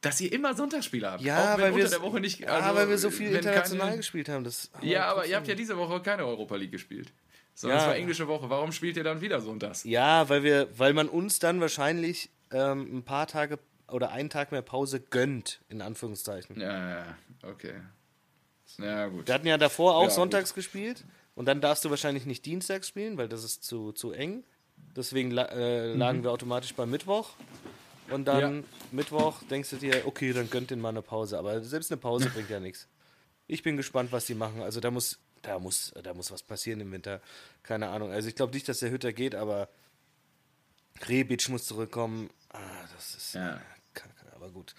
dass 0.00 0.20
ihr 0.20 0.32
immer 0.32 0.54
Sonntagsspiele 0.54 1.10
habt. 1.10 1.22
Ja, 1.22 1.54
auch 1.54 1.58
wenn 1.58 1.64
weil 1.64 1.76
wir, 1.76 1.84
unter 1.84 1.96
der 1.98 2.02
Woche 2.02 2.20
nicht. 2.20 2.40
ja, 2.40 2.48
Also, 2.48 2.74
weil 2.76 2.88
wir 2.88 2.96
so 2.98 3.10
viel 3.10 3.34
international 3.34 3.86
keine- 3.88 3.96
gespielt 3.98 4.28
haben. 4.30 4.44
Das 4.44 4.70
haben 4.72 4.86
Ja, 4.86 5.06
aber 5.06 5.26
ihr 5.26 5.36
habt 5.36 5.46
ja 5.48 5.54
diese 5.54 5.76
Woche 5.76 6.00
keine 6.00 6.24
Europa 6.24 6.56
League 6.56 6.72
gespielt. 6.72 7.12
Sondern 7.54 7.78
Ja. 7.78 7.84
es 7.84 7.88
war 7.90 7.96
englische 7.96 8.26
Woche. 8.28 8.48
Warum 8.48 8.72
spielt 8.72 8.96
ihr 8.96 9.04
dann 9.04 9.20
wieder 9.20 9.40
sonntags? 9.42 9.84
Ja, 9.84 10.28
weil 10.30 10.42
wir, 10.42 10.68
weil 10.78 10.94
man 10.94 11.08
uns 11.10 11.38
dann 11.38 11.60
wahrscheinlich 11.60 12.30
ähm, 12.50 12.98
ein 12.98 13.02
paar 13.02 13.26
Tage 13.26 13.58
oder 13.88 14.10
einen 14.12 14.30
Tag 14.30 14.52
mehr 14.52 14.62
Pause 14.62 15.00
gönnt, 15.00 15.60
in 15.68 15.82
Anführungszeichen. 15.82 16.58
Ja, 16.58 16.88
ja, 16.90 17.18
okay. 17.42 17.74
Ja, 18.78 19.08
gut. 19.08 19.26
Wir 19.26 19.34
hatten 19.34 19.46
ja 19.46 19.58
davor 19.58 19.96
auch 19.96 20.04
Ja, 20.04 20.10
sonntags 20.10 20.54
gespielt 20.54 21.04
und 21.34 21.46
dann 21.46 21.60
darfst 21.60 21.84
du 21.84 21.90
wahrscheinlich 21.90 22.24
nicht 22.24 22.46
dienstags 22.46 22.88
spielen, 22.88 23.18
weil 23.18 23.28
das 23.28 23.44
ist 23.44 23.64
zu, 23.64 23.92
zu 23.92 24.12
eng. 24.12 24.44
Deswegen 24.96 25.36
äh, 25.36 25.94
lagen 25.94 26.22
wir 26.22 26.30
automatisch 26.32 26.74
beim 26.74 26.90
Mittwoch. 26.90 27.30
Und 28.10 28.24
dann 28.26 28.56
Ja. 28.62 28.68
Mittwoch 28.90 29.42
denkst 29.44 29.70
du 29.70 29.76
dir, 29.76 30.02
okay, 30.06 30.32
dann 30.32 30.50
gönnt 30.50 30.70
den 30.70 30.80
mal 30.80 30.88
eine 30.88 31.02
Pause. 31.02 31.38
Aber 31.38 31.60
selbst 31.62 31.92
eine 31.92 32.00
Pause 32.00 32.28
bringt 32.30 32.50
ja 32.50 32.58
nichts. 32.60 32.88
Ich 33.46 33.62
bin 33.62 33.76
gespannt, 33.76 34.10
was 34.12 34.26
die 34.26 34.34
machen. 34.34 34.62
Also 34.62 34.80
da 34.80 34.90
muss, 34.90 35.18
da 35.42 35.58
muss, 35.58 35.92
da 36.02 36.12
muss 36.14 36.30
was 36.32 36.42
passieren 36.42 36.80
im 36.80 36.90
Winter. 36.92 37.20
Keine 37.62 37.88
Ahnung. 37.88 38.10
Also 38.10 38.28
ich 38.28 38.34
glaube 38.34 38.52
nicht, 38.52 38.68
dass 38.68 38.80
der 38.80 38.90
Hütter 38.90 39.12
geht, 39.12 39.34
aber 39.36 39.68
Rebic 41.08 41.48
muss 41.48 41.66
zurückkommen. 41.66 42.30
Ah, 42.52 42.58
das 42.94 43.14
ist 43.14 43.34
Ja. 43.34 43.60
kacke, 43.94 44.12
aber 44.34 44.50
gut. 44.50 44.74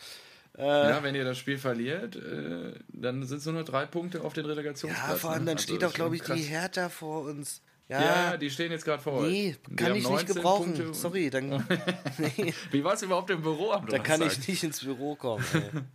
Ja, 0.57 1.01
wenn 1.01 1.15
ihr 1.15 1.23
das 1.23 1.37
Spiel 1.37 1.57
verliert, 1.57 2.17
äh, 2.17 2.73
dann 2.89 3.25
sind 3.25 3.37
es 3.37 3.45
nur 3.45 3.53
noch 3.55 3.63
drei 3.63 3.85
Punkte 3.85 4.21
auf 4.21 4.33
den 4.33 4.45
Relegationsplatz. 4.45 5.09
Ja, 5.09 5.15
vor 5.15 5.31
allem 5.31 5.43
ne? 5.45 5.51
dann 5.51 5.57
Also 5.57 5.63
steht 5.73 5.83
auch, 5.85 5.93
glaube 5.93 6.17
ich, 6.17 6.23
schon 6.25 6.35
die 6.35 6.41
krass. 6.43 6.51
Hertha 6.51 6.89
vor 6.89 7.21
uns. 7.23 7.61
Ja, 7.91 8.37
die 8.37 8.49
stehen 8.49 8.71
jetzt 8.71 8.85
gerade 8.85 9.03
vor 9.03 9.13
euch. 9.13 9.31
Nee, 9.31 9.55
kann 9.75 9.87
ich 9.87 9.95
nicht 9.95 10.09
19 10.09 10.35
gebrauchen. 10.35 10.73
Punkte. 10.73 10.93
Sorry, 10.93 11.29
dann, 11.29 11.67
nee, 12.17 12.53
Wie 12.71 12.83
war 12.83 12.93
es 12.93 13.01
überhaupt 13.01 13.29
im 13.31 13.41
Büro 13.41 13.71
am 13.71 13.85
da 13.85 13.99
kann 13.99 14.21
ich 14.21 14.47
nicht 14.47 14.63
ins 14.63 14.79
Büro 14.81 15.15
kommen. 15.15 15.43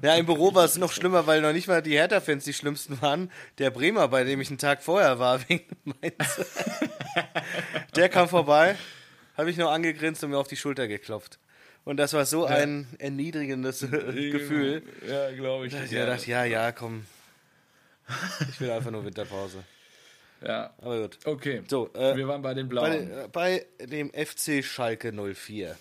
Ja, 0.00 0.16
im 0.16 0.26
Büro 0.26 0.52
war 0.52 0.64
es 0.64 0.76
noch 0.78 0.90
schlimmer, 0.90 1.28
weil 1.28 1.40
noch 1.42 1.52
nicht 1.52 1.68
mal 1.68 1.80
die 1.80 1.92
Hertha-Fans 1.92 2.42
die 2.42 2.52
schlimmsten 2.52 3.00
waren. 3.02 3.30
Der 3.58 3.70
Bremer, 3.70 4.08
bei 4.08 4.24
dem 4.24 4.40
ich 4.40 4.48
einen 4.48 4.58
Tag 4.58 4.82
vorher 4.82 5.20
war, 5.20 5.38
wegen 5.48 5.64
Mainz. 5.84 6.40
Der 7.94 8.08
kam 8.08 8.28
vorbei, 8.28 8.74
habe 9.36 9.50
ich 9.50 9.56
nur 9.56 9.70
angegrinst 9.70 10.24
und 10.24 10.30
mir 10.30 10.38
auf 10.38 10.48
die 10.48 10.56
Schulter 10.56 10.88
geklopft. 10.88 11.38
Und 11.84 11.98
das 11.98 12.14
war 12.14 12.26
so 12.26 12.46
ein 12.46 12.88
erniedrigendes 12.98 13.80
Gefühl. 13.80 14.82
Ja, 15.08 15.30
glaube 15.30 15.68
ich. 15.68 15.74
Ich 15.74 15.90
dachte, 15.90 16.30
ja, 16.30 16.44
ja, 16.46 16.72
komm. 16.72 17.04
Ich 18.50 18.60
will 18.60 18.72
einfach 18.72 18.90
nur 18.90 19.04
Winterpause. 19.04 19.62
Ja, 20.44 20.74
Aber 20.78 21.02
gut. 21.02 21.18
okay. 21.24 21.62
So, 21.68 21.90
äh, 21.94 22.16
Wir 22.16 22.26
waren 22.28 22.42
bei 22.42 22.54
den 22.54 22.68
Bei, 22.68 22.74
Blauen. 22.98 23.10
äh, 23.10 23.28
bei 23.32 23.66
dem 23.80 24.10
FC 24.12 24.62
Schalke 24.64 25.12
04. 25.12 25.76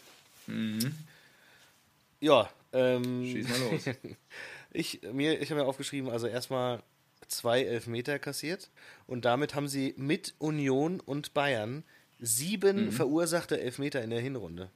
Ja, 2.20 2.50
ähm, 2.74 3.26
Schieß 3.26 3.48
mal 3.50 3.60
los. 3.72 3.86
ich, 4.72 5.02
mir, 5.12 5.42
ich 5.42 5.50
habe 5.50 5.62
mir 5.62 5.68
aufgeschrieben, 5.68 6.10
also 6.10 6.28
erstmal 6.28 6.84
zwei 7.28 7.64
Elfmeter 7.64 8.20
kassiert 8.20 8.70
und 9.08 9.26
damit 9.26 9.56
haben 9.56 9.68
sie 9.68 9.94
mit 9.98 10.36
Union 10.38 11.00
und 11.00 11.34
Bayern 11.34 11.84
sieben 12.20 12.86
Mhm. 12.86 12.92
verursachte 12.92 13.60
Elfmeter 13.60 14.04
in 14.04 14.10
der 14.12 14.20
Hinrunde. 14.22 14.70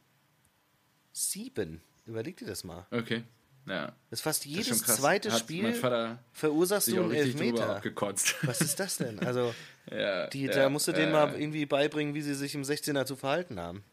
Sieben. 1.14 1.82
Überleg 2.06 2.38
dir 2.38 2.48
das 2.48 2.64
mal. 2.64 2.86
Okay. 2.92 3.24
Ja. 3.68 3.88
Das 4.10 4.20
ist 4.20 4.22
fast 4.22 4.46
Das 4.46 4.52
jedes 4.52 4.84
krass. 4.84 4.98
zweite 4.98 5.32
Hat 5.32 5.40
Spiel 5.40 5.74
verursachst 6.32 6.88
du 6.88 7.02
einen 7.02 7.12
Elfmeter. 7.12 7.82
Was 8.44 8.62
ist 8.62 8.80
das 8.80 8.98
denn? 8.98 9.20
Also, 9.20 9.54
ja, 9.92 10.28
die, 10.28 10.46
ja, 10.46 10.52
da 10.54 10.70
musst 10.70 10.88
du 10.88 10.92
denen 10.92 11.12
mal 11.12 11.34
irgendwie 11.40 11.66
beibringen, 11.66 12.14
wie 12.14 12.22
sie 12.22 12.36
sich 12.36 12.54
im 12.56 12.64
16er 12.64 13.06
zu 13.06 13.16
verhalten 13.16 13.60
haben. 13.60 13.84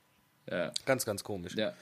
Ja, 0.51 0.73
Ganz, 0.87 1.05
ganz 1.05 1.25
komisch. 1.25 1.55
ja. 1.55 1.73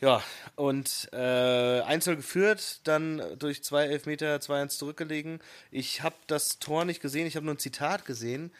Ja, 0.00 0.22
und 0.56 1.10
äh, 1.12 1.82
1 1.82 2.06
geführt, 2.06 2.80
dann 2.84 3.22
durch 3.38 3.62
zwei 3.62 3.84
Elfmeter 3.84 4.36
2-1 4.36 4.68
zurückgelegen. 4.78 5.40
Ich 5.70 6.02
habe 6.02 6.14
das 6.26 6.58
Tor 6.58 6.86
nicht 6.86 7.02
gesehen, 7.02 7.26
ich 7.26 7.36
habe 7.36 7.44
nur 7.44 7.54
ein 7.54 7.58
Zitat 7.58 8.06
gesehen, 8.06 8.50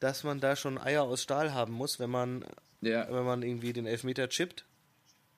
dass 0.00 0.24
man 0.24 0.40
da 0.40 0.56
schon 0.56 0.78
Eier 0.78 1.02
aus 1.02 1.22
Stahl 1.22 1.52
haben 1.52 1.74
muss, 1.74 2.00
wenn 2.00 2.08
man, 2.08 2.46
wenn 3.10 3.24
man 3.26 3.42
irgendwie 3.42 3.74
den 3.74 3.84
Elfmeter 3.86 4.30
chippt. 4.30 4.64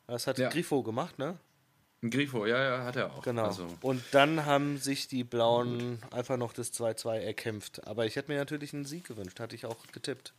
Das 0.06 0.28
hat. 0.28 0.38
Grifo 0.48 0.84
gemacht, 0.84 1.18
ne? 1.18 1.38
Ein 2.00 2.10
Grifo, 2.10 2.46
ja, 2.46 2.62
ja, 2.62 2.84
hat 2.84 2.94
er 2.94 3.12
auch. 3.12 3.22
Genau. 3.22 3.46
Also, 3.46 3.66
Und 3.80 4.02
dann 4.12 4.46
haben 4.46 4.78
sich 4.78 5.08
die 5.08 5.24
Blauen 5.24 5.98
einfach 6.12 6.36
noch 6.36 6.52
das 6.52 6.72
2-2 6.72 7.18
erkämpft. 7.18 7.86
Aber 7.88 8.06
ich 8.06 8.14
hätte 8.14 8.30
mir 8.30 8.38
natürlich 8.38 8.72
einen 8.72 8.84
Sieg 8.84 9.04
gewünscht, 9.04 9.40
hatte 9.40 9.56
ich 9.56 9.66
auch 9.66 9.84
getippt. 9.92 10.32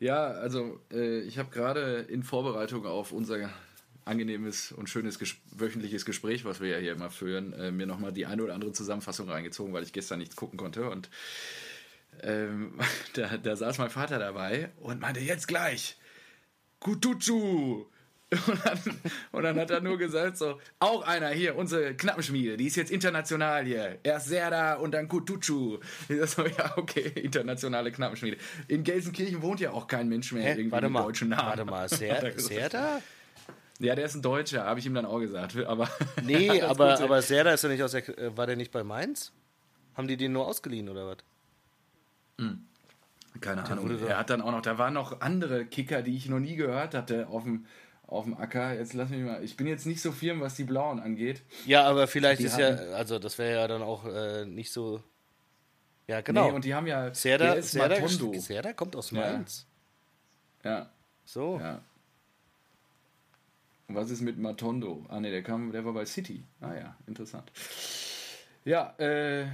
ja, 0.00 0.26
also 0.26 0.80
äh, 0.90 1.20
ich 1.20 1.38
habe 1.38 1.50
gerade 1.50 2.06
in 2.08 2.22
Vorbereitung 2.22 2.86
auf 2.86 3.12
unser 3.12 3.50
angenehmes 4.06 4.72
und 4.72 4.88
schönes 4.88 5.18
ges 5.18 5.36
wöchentliches 5.50 6.04
Gespräch, 6.04 6.44
was 6.44 6.60
wir 6.60 6.68
ja 6.68 6.78
hier 6.78 6.92
immer 6.92 7.10
führen, 7.10 7.52
äh, 7.52 7.70
mir 7.70 7.86
nochmal 7.86 8.12
die 8.12 8.26
eine 8.26 8.42
oder 8.42 8.54
andere 8.54 8.72
Zusammenfassung 8.72 9.28
reingezogen, 9.28 9.72
weil 9.72 9.82
ich 9.82 9.92
gestern 9.92 10.18
nichts 10.18 10.36
gucken 10.36 10.58
konnte. 10.58 10.88
Und 10.90 11.10
ähm, 12.22 12.78
da, 13.14 13.36
da 13.36 13.56
saß 13.56 13.78
mein 13.78 13.90
Vater 13.90 14.18
dabei 14.18 14.70
und 14.80 15.00
meinte, 15.00 15.20
jetzt 15.20 15.48
gleich, 15.48 15.96
Kutucu. 16.80 17.86
Und 18.46 18.64
dann, 18.64 18.78
und 19.32 19.42
dann 19.42 19.58
hat 19.58 19.70
er 19.70 19.80
nur 19.80 19.98
gesagt, 19.98 20.36
so, 20.36 20.60
auch 20.78 21.02
einer 21.02 21.28
hier, 21.28 21.56
unsere 21.56 21.94
Knappenschmiede, 21.94 22.56
die 22.56 22.66
ist 22.66 22.76
jetzt 22.76 22.90
international 22.90 23.64
hier. 23.64 23.98
Erst 24.02 24.28
Serda 24.28 24.74
und 24.74 24.92
dann 24.92 25.08
Kutucu. 25.08 25.78
Ich 26.08 26.30
so, 26.30 26.44
ja, 26.46 26.76
okay, 26.76 27.08
internationale 27.14 27.92
Knappenschmiede. 27.92 28.36
In 28.68 28.82
Gelsenkirchen 28.84 29.42
wohnt 29.42 29.60
ja 29.60 29.72
auch 29.72 29.86
kein 29.86 30.08
Mensch 30.08 30.32
mehr 30.32 30.42
Hä? 30.44 30.50
irgendwie 30.52 30.72
Warte 30.72 30.86
mit 30.86 30.92
mal, 30.94 31.02
deutschen 31.04 31.28
Namen. 31.28 31.48
warte 31.48 31.64
mal, 31.64 31.82
er 31.84 31.88
Ser. 31.88 32.32
Serda? 32.38 33.00
Ja, 33.80 33.94
der 33.94 34.06
ist 34.06 34.14
ein 34.14 34.22
Deutscher, 34.22 34.64
habe 34.64 34.78
ich 34.80 34.86
ihm 34.86 34.94
dann 34.94 35.06
auch 35.06 35.18
gesagt. 35.18 35.56
Aber 35.64 35.88
Nee, 36.22 36.60
aber, 36.62 37.00
aber 37.00 37.22
Serda 37.22 37.52
ist 37.52 37.62
ja 37.64 37.68
nicht 37.68 37.82
aus 37.82 37.92
der, 37.92 38.08
äh, 38.18 38.36
war 38.36 38.46
der 38.46 38.56
nicht 38.56 38.70
bei 38.70 38.84
Mainz? 38.84 39.32
Haben 39.94 40.08
die 40.08 40.16
den 40.16 40.32
nur 40.32 40.46
ausgeliehen 40.46 40.88
oder 40.88 41.06
was? 41.06 41.18
Keine 43.40 43.62
wurde 43.62 43.72
Ahnung. 43.72 44.08
Er 44.08 44.18
hat 44.18 44.30
dann 44.30 44.40
auch 44.40 44.52
noch, 44.52 44.62
da 44.62 44.78
waren 44.78 44.94
noch 44.94 45.20
andere 45.20 45.66
Kicker, 45.66 46.02
die 46.02 46.16
ich 46.16 46.28
noch 46.28 46.40
nie 46.40 46.56
gehört 46.56 46.94
hatte 46.94 47.28
auf 47.28 47.44
dem, 47.44 47.66
auf 48.14 48.24
dem 48.24 48.36
Acker. 48.36 48.74
Jetzt 48.74 48.94
lass 48.94 49.10
mich 49.10 49.22
mal, 49.22 49.42
ich 49.44 49.56
bin 49.56 49.66
jetzt 49.66 49.86
nicht 49.86 50.00
so 50.00 50.12
firm, 50.12 50.40
was 50.40 50.54
die 50.54 50.64
Blauen 50.64 51.00
angeht. 51.00 51.42
Ja, 51.66 51.84
aber 51.84 52.06
vielleicht 52.06 52.40
Die 52.40 52.44
ist 52.46 52.58
ja, 52.58 52.68
also 52.68 53.18
das 53.18 53.38
wäre 53.38 53.60
ja 53.60 53.68
dann 53.68 53.82
auch 53.82 54.04
äh, 54.06 54.44
nicht 54.46 54.72
so. 54.72 55.02
Ja, 56.06 56.20
genau. 56.20 56.48
Nee, 56.48 56.54
und 56.54 56.64
die 56.64 56.74
haben 56.74 56.86
ja, 56.86 57.12
Serda, 57.14 57.60
Serda, 57.62 58.00
Matondo. 58.00 58.38
Serda 58.38 58.72
kommt 58.74 58.94
aus 58.96 59.10
Ja. 59.10 59.20
Mainz. 59.20 59.66
Ja, 60.62 60.90
So. 61.24 61.58
ja. 61.60 61.80
Was 63.88 64.10
ist 64.10 64.22
mit 64.22 64.38
Matondo? 64.38 65.04
Ah 65.08 65.20
ne, 65.20 65.30
der 65.30 65.42
kam, 65.42 65.70
der 65.72 65.84
war 65.84 65.92
bei 65.92 66.06
City. 66.06 66.42
Ah 66.60 66.74
ja, 66.74 66.96
interessant. 67.06 67.50
Ja, 68.64 68.94
äh, 68.98 69.46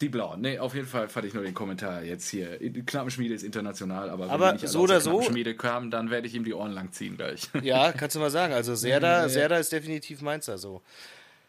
die 0.00 0.08
Blauen. 0.08 0.40
Ne, 0.40 0.60
auf 0.60 0.74
jeden 0.74 0.86
Fall 0.86 1.08
fand 1.08 1.26
ich 1.26 1.34
nur 1.34 1.42
den 1.42 1.54
Kommentar 1.54 2.02
jetzt 2.02 2.28
hier. 2.28 2.58
Knappenschmiede 2.86 3.34
ist 3.34 3.42
international, 3.42 4.10
aber 4.10 4.24
wenn 4.26 4.30
Aber 4.30 4.46
die 4.48 4.52
nicht 4.54 4.62
alle 4.64 4.72
so 4.72 4.80
oder 4.80 5.00
so- 5.00 5.10
Knappenschmiede 5.10 5.56
kamen, 5.56 5.90
dann 5.90 6.10
werde 6.10 6.26
ich 6.28 6.34
ihm 6.34 6.44
die 6.44 6.54
Ohren 6.54 6.72
lang 6.72 6.92
ziehen 6.92 7.16
gleich. 7.16 7.48
Ja, 7.62 7.92
kannst 7.92 8.14
du 8.16 8.20
mal 8.20 8.30
sagen. 8.30 8.52
Also 8.54 8.74
Serda, 8.76 9.22
Ja. 9.22 9.28
Serda 9.28 9.56
ist 9.58 9.72
definitiv 9.72 10.20
Mainzer 10.22 10.56
so. 10.58 10.82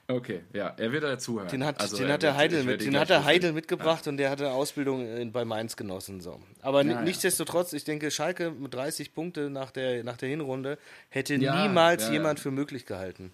Okay, 0.07 0.39
ja, 0.53 0.73
er 0.75 0.91
wird 0.91 1.03
dazuhören. 1.03 1.49
Den 1.49 1.63
hat, 1.63 1.79
Also, 1.79 1.97
den 1.97 2.07
er 2.07 2.13
hat 2.13 2.23
der 2.23 2.35
Heidel, 2.35 2.61
ich 2.61 2.65
mit, 2.65 2.81
den 2.81 2.97
hat 2.97 3.09
der. 3.11 3.25
Heidel 3.25 3.53
mitgebracht 3.53 4.07
und 4.07 4.17
der 4.17 4.31
hatte 4.31 4.47
eine 4.47 4.55
Ausbildung 4.55 5.05
in, 5.07 5.31
bei 5.31 5.45
Mainz 5.45 5.75
genossen. 5.75 6.19
So. 6.19 6.39
Aber 6.63 6.81
Ja, 6.83 6.93
ja. 6.93 7.01
nichtsdestotrotz, 7.03 7.73
ich 7.73 7.83
denke, 7.83 8.09
Schalke 8.09 8.49
mit 8.49 8.73
30 8.73 9.13
Punkte 9.13 9.51
nach 9.51 9.69
der, 9.69 10.03
nach 10.03 10.17
der 10.17 10.29
Hinrunde 10.29 10.79
hätte 11.09 11.35
Ja, 11.35 11.61
niemals 11.67 12.07
ja, 12.07 12.13
jemand 12.13 12.39
ja. 12.39 12.43
für 12.43 12.49
möglich 12.49 12.87
gehalten. 12.87 13.31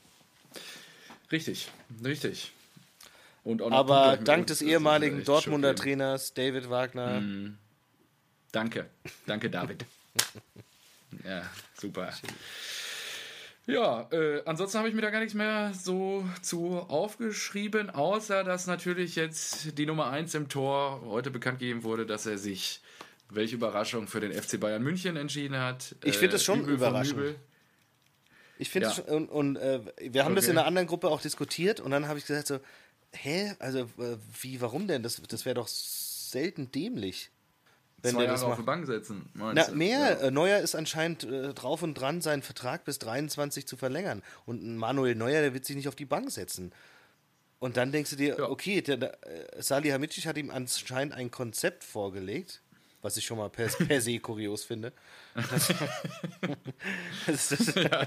Richtig, 1.31 1.69
richtig. 2.03 2.51
Aber 3.45 4.17
dank 4.17 4.47
des 4.47 4.59
Das 4.59 4.67
ehemaligen 4.67 5.23
Dortmunder 5.23 5.69
schockierend. 5.69 5.99
Trainers 6.01 6.33
David 6.33 6.69
Wagner, 6.69 7.21
Danke, 8.51 8.89
danke 9.25 9.49
David. 9.49 9.85
ja, 11.25 11.43
super. 11.79 12.11
Ja, 13.67 14.07
äh, 14.11 14.41
ansonsten 14.45 14.77
habe 14.77 14.89
ich 14.89 14.95
mir 14.95 15.01
da 15.01 15.09
gar 15.09 15.19
nichts 15.19 15.33
mehr 15.33 15.73
so 15.73 16.23
zu 16.41 16.77
aufgeschrieben, 16.87 17.89
außer 17.89 18.43
dass 18.43 18.67
natürlich 18.67 19.15
jetzt 19.15 19.77
die 19.77 19.85
Nummer 19.87 20.09
1 20.11 20.35
im 20.35 20.49
Tor 20.49 21.01
heute 21.05 21.31
bekannt 21.31 21.59
gegeben 21.59 21.83
wurde, 21.83 22.05
dass 22.05 22.27
er 22.27 22.37
sich, 22.37 22.81
welche 23.29 23.55
Überraschung, 23.55 24.07
für 24.07 24.19
den 24.19 24.31
FC 24.33 24.59
Bayern 24.59 24.83
München 24.83 25.17
entschieden 25.17 25.57
hat. 25.57 25.95
Ich 26.03 26.17
finde 26.17 26.33
Äh, 26.33 26.37
es 26.37 26.43
schon 26.43 26.61
Übel 26.61 26.75
überraschend. 26.75 27.35
Ich 28.59 28.69
finde, 28.69 28.87
Ja. 28.95 29.03
und, 29.13 29.27
und 29.29 29.55
äh, 29.57 29.81
wir 29.99 30.23
haben 30.23 30.35
das 30.35 30.45
Okay. 30.45 30.51
in 30.53 30.57
einer 30.59 30.67
anderen 30.67 30.87
Gruppe 30.87 31.09
auch 31.09 31.21
diskutiert 31.21 31.79
und 31.79 31.91
dann 31.91 32.07
habe 32.07 32.19
ich 32.19 32.25
gesagt 32.25 32.47
so, 32.47 32.59
hä, 33.13 33.55
also 33.59 33.89
wie, 34.41 34.61
warum 34.61 34.87
denn? 34.87 35.03
Das, 35.03 35.21
das 35.27 35.45
wäre 35.45 35.55
doch 35.55 35.67
selten 35.67 36.71
dämlich, 36.71 37.31
wenn 38.01 38.13
Zwei 38.13 38.23
Jahre 38.23 38.33
das 38.33 38.43
auf 38.43 38.57
die 38.57 38.63
Bank 38.63 38.85
setzen. 38.85 39.29
Na, 39.33 39.69
mehr. 39.71 39.99
Ja. 39.99 40.27
Äh, 40.27 40.31
Neuer 40.31 40.59
ist 40.59 40.75
anscheinend 40.75 41.23
äh, 41.23 41.53
drauf 41.53 41.81
und 41.81 41.95
dran, 41.95 42.21
seinen 42.21 42.41
Vertrag 42.41 42.85
bis 42.85 42.99
23 42.99 43.65
zu 43.67 43.77
verlängern. 43.77 44.21
Und 44.45 44.77
Manuel 44.77 45.15
Neuer, 45.15 45.41
der 45.41 45.53
wird 45.53 45.65
sich 45.65 45.75
nicht 45.75 45.87
auf 45.87 45.95
die 45.95 46.05
Bank 46.05 46.29
setzen. 46.31 46.71
Und 47.59 47.77
dann 47.77 47.91
denkst 47.91 48.11
du 48.11 48.15
dir, 48.15 48.35
Ja. 48.37 48.49
okay, 48.49 48.81
der, 48.81 48.97
der, 48.97 49.27
äh, 49.27 49.61
Salihamidzic 49.61 50.25
hat 50.27 50.37
ihm 50.37 50.51
anscheinend 50.51 51.13
ein 51.13 51.31
Konzept 51.31 51.83
vorgelegt, 51.83 52.61
was 53.05 53.15
ich 53.17 53.23
schon 53.23 53.37
mal 53.37 53.49
per, 53.49 53.67
per 53.67 54.01
se 54.01 54.19
kurios 54.19 54.63
finde. 54.63 54.91
Das, 55.35 55.67
das, 57.27 57.51
ist 57.51 57.75
das, 57.75 57.75
ja, 57.75 58.05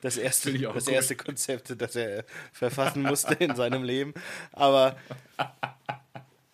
das, 0.00 0.16
erste, 0.16 0.58
das 0.58 0.86
cool. 0.86 0.92
erste 0.92 1.14
Konzept, 1.14 1.80
das 1.80 1.94
er 1.94 2.24
verfassen 2.52 3.02
musste 3.02 3.34
in 3.34 3.54
seinem 3.54 3.84
Leben. 3.84 4.14
Aber, 4.52 4.96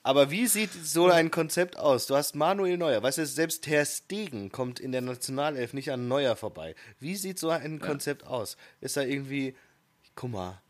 aber 0.02 0.30
wie 0.32 0.48
sieht 0.48 0.72
so 0.72 1.08
ein 1.08 1.30
Konzept 1.30 1.78
aus? 1.78 2.06
Du 2.06 2.16
hast 2.16 2.34
Manuel 2.34 2.76
Neuer, 2.76 3.02
weißt 3.02 3.18
du, 3.18 3.26
selbst 3.26 3.62
Ter 3.62 3.86
Stegen 3.86 4.50
kommt 4.50 4.80
in 4.80 4.90
der 4.90 5.00
Nationalelf 5.00 5.72
nicht 5.72 5.92
an 5.92 6.08
Neuer 6.08 6.34
vorbei. 6.34 6.74
Wie 6.98 7.14
sieht 7.14 7.38
so 7.38 7.50
ein 7.50 7.78
Konzept 7.78 8.26
aus? 8.26 8.56
Ist 8.80 8.96
da 8.96 9.02
irgendwie, 9.02 9.54
guck 10.16 10.32
mal, 10.32 10.60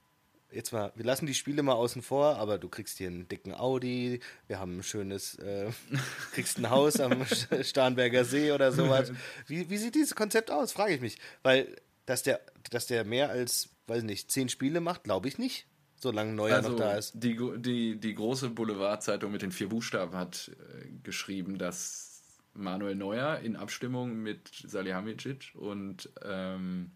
jetzt 0.51 0.73
mal, 0.73 0.93
wir 0.95 1.05
lassen 1.05 1.27
die 1.27 1.35
Spiele 1.35 1.63
mal 1.63 1.75
außen 1.75 2.03
vor, 2.03 2.37
aber 2.37 2.59
du 2.59 2.69
kriegst 2.69 2.99
hier 2.99 3.09
einen 3.09 3.29
dicken 3.29 3.55
Audi, 3.55 4.21
wir 4.47 4.59
haben 4.59 4.79
ein 4.79 4.83
schönes, 4.83 5.37
äh, 5.37 5.71
kriegst 6.33 6.59
ein 6.59 6.71
Haus 6.71 7.01
am 7.01 7.25
Starnberger 7.63 8.25
See 8.25 8.53
oder 8.53 8.73
sowas. 8.73 9.13
Wie, 9.47 9.69
wie 9.71 9.79
sieht 9.79 9.95
dieses 9.95 10.15
Konzept 10.15 10.51
aus, 10.51 10.73
frage 10.73 10.95
ich 10.95 11.01
mich. 11.01 11.19
Weil, 11.43 11.77
dass 12.07 12.23
der, 12.23 12.41
dass 12.71 12.87
der 12.87 13.05
mehr 13.05 13.31
als, 13.31 13.71
weiß 13.87 14.03
nicht, 14.03 14.31
zehn 14.31 14.49
Spiele 14.49 14.81
macht, 14.81 15.05
glaube 15.05 15.29
ich 15.29 15.39
nicht, 15.39 15.67
solange 15.97 16.33
Neuer 16.33 16.57
Also 16.57 16.71
noch 16.71 16.79
da 16.79 16.95
ist. 16.97 17.13
die, 17.15 17.39
die, 17.59 17.99
die 17.99 18.15
große 18.15 18.51
Boulevardzeitung 18.51 19.33
mit 19.33 19.43
den 19.43 19.53
vier 19.53 19.69
Buchstaben 19.69 20.17
hat 20.17 20.51
äh, 20.53 20.89
geschrieben, 21.03 21.59
dass 21.59 22.23
Manuel 22.55 22.95
Neuer 22.95 23.39
in 23.41 23.57
Abstimmung 23.57 24.23
mit 24.23 24.51
Salihamidzic 24.67 25.53
und 25.55 26.11
ähm, 26.25 26.93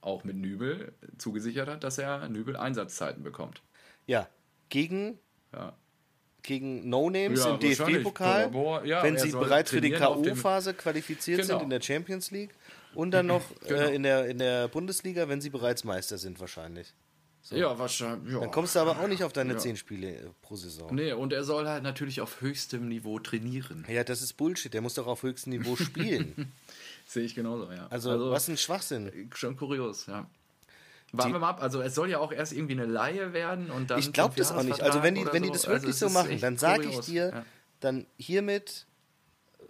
auch 0.00 0.24
mit 0.24 0.36
Nübel 0.36 0.92
zugesichert 1.18 1.68
hat, 1.68 1.84
dass 1.84 1.98
er 1.98 2.28
Nübel 2.28 2.56
Einsatzzeiten 2.56 3.22
bekommt. 3.22 3.62
Ja, 4.06 4.28
gegen, 4.68 5.18
Ja. 5.52 5.74
gegen 6.42 6.88
No-Names 6.88 7.40
Ja, 7.44 7.54
im 7.54 7.60
DFB-Pokal, 7.60 8.50
ja, 8.84 9.02
wenn 9.02 9.18
sie 9.18 9.30
bereits 9.32 9.70
für 9.70 9.80
die 9.80 9.90
K.O.-Phase 9.90 10.72
qualifiziert 10.72 11.40
Genau. 11.42 11.54
sind 11.58 11.62
in 11.64 11.70
der 11.70 11.80
Champions 11.82 12.30
League 12.30 12.50
und 12.94 13.10
dann 13.10 13.26
noch 13.26 13.42
Genau. 13.66 13.80
äh, 13.80 13.94
in, 13.94 14.02
der, 14.02 14.26
in 14.26 14.38
der 14.38 14.68
Bundesliga, 14.68 15.28
wenn 15.28 15.40
sie 15.40 15.50
bereits 15.50 15.84
Meister 15.84 16.18
sind 16.18 16.40
wahrscheinlich. 16.40 16.94
Ja, 17.50 17.78
wahrscheinlich. 17.78 18.32
Ja. 18.34 18.40
Dann 18.40 18.50
kommst 18.50 18.74
du 18.74 18.80
aber 18.80 19.00
auch 19.00 19.08
nicht 19.08 19.24
auf 19.24 19.32
deine 19.32 19.54
Ja. 19.54 19.58
zehn 19.58 19.76
Spiele 19.76 20.08
äh, 20.14 20.26
pro 20.42 20.56
Saison. 20.56 20.94
Nee, 20.94 21.12
und 21.12 21.32
er 21.32 21.42
soll 21.42 21.66
halt 21.66 21.82
natürlich 21.82 22.20
auf 22.20 22.40
höchstem 22.40 22.88
Niveau 22.88 23.18
trainieren. 23.18 23.84
Ja, 23.88 24.04
das 24.04 24.22
ist 24.22 24.34
Bullshit. 24.34 24.72
Der 24.72 24.82
muss 24.82 24.94
doch 24.94 25.06
auf 25.06 25.22
höchstem 25.22 25.52
Niveau 25.52 25.74
spielen. 25.76 26.52
Sehe 27.06 27.24
ich 27.24 27.34
genauso, 27.34 27.72
ja. 27.72 27.86
Also, 27.90 28.30
was 28.30 28.48
ein 28.48 28.56
Schwachsinn. 28.56 29.30
Schon 29.34 29.56
kurios, 29.56 30.06
ja. 30.06 30.26
Warten 31.12 31.32
wir 31.32 31.40
mal 31.40 31.48
ab. 31.50 31.62
Also 31.62 31.82
es 31.82 31.94
soll 31.94 32.08
ja 32.08 32.18
auch 32.18 32.30
erst 32.30 32.52
irgendwie 32.52 32.74
eine 32.74 32.86
Laie 32.86 33.32
werden 33.32 33.70
und 33.70 33.90
dann. 33.90 33.98
Ich 33.98 34.12
glaube 34.12 34.34
das 34.36 34.52
auch 34.52 34.62
nicht. 34.62 34.80
Also 34.80 35.02
wenn 35.02 35.16
die, 35.16 35.26
wenn 35.32 35.42
die 35.42 35.48
so. 35.48 35.54
das 35.54 35.64
Also 35.64 35.82
wirklich 35.82 35.90
es 35.94 35.98
so 35.98 36.08
machen, 36.08 36.40
dann 36.40 36.56
sage 36.56 36.84
ich 36.84 37.00
dir, 37.00 37.30
ja. 37.34 37.44
dann 37.80 38.06
hiermit 38.16 38.86
äh, 39.58 39.64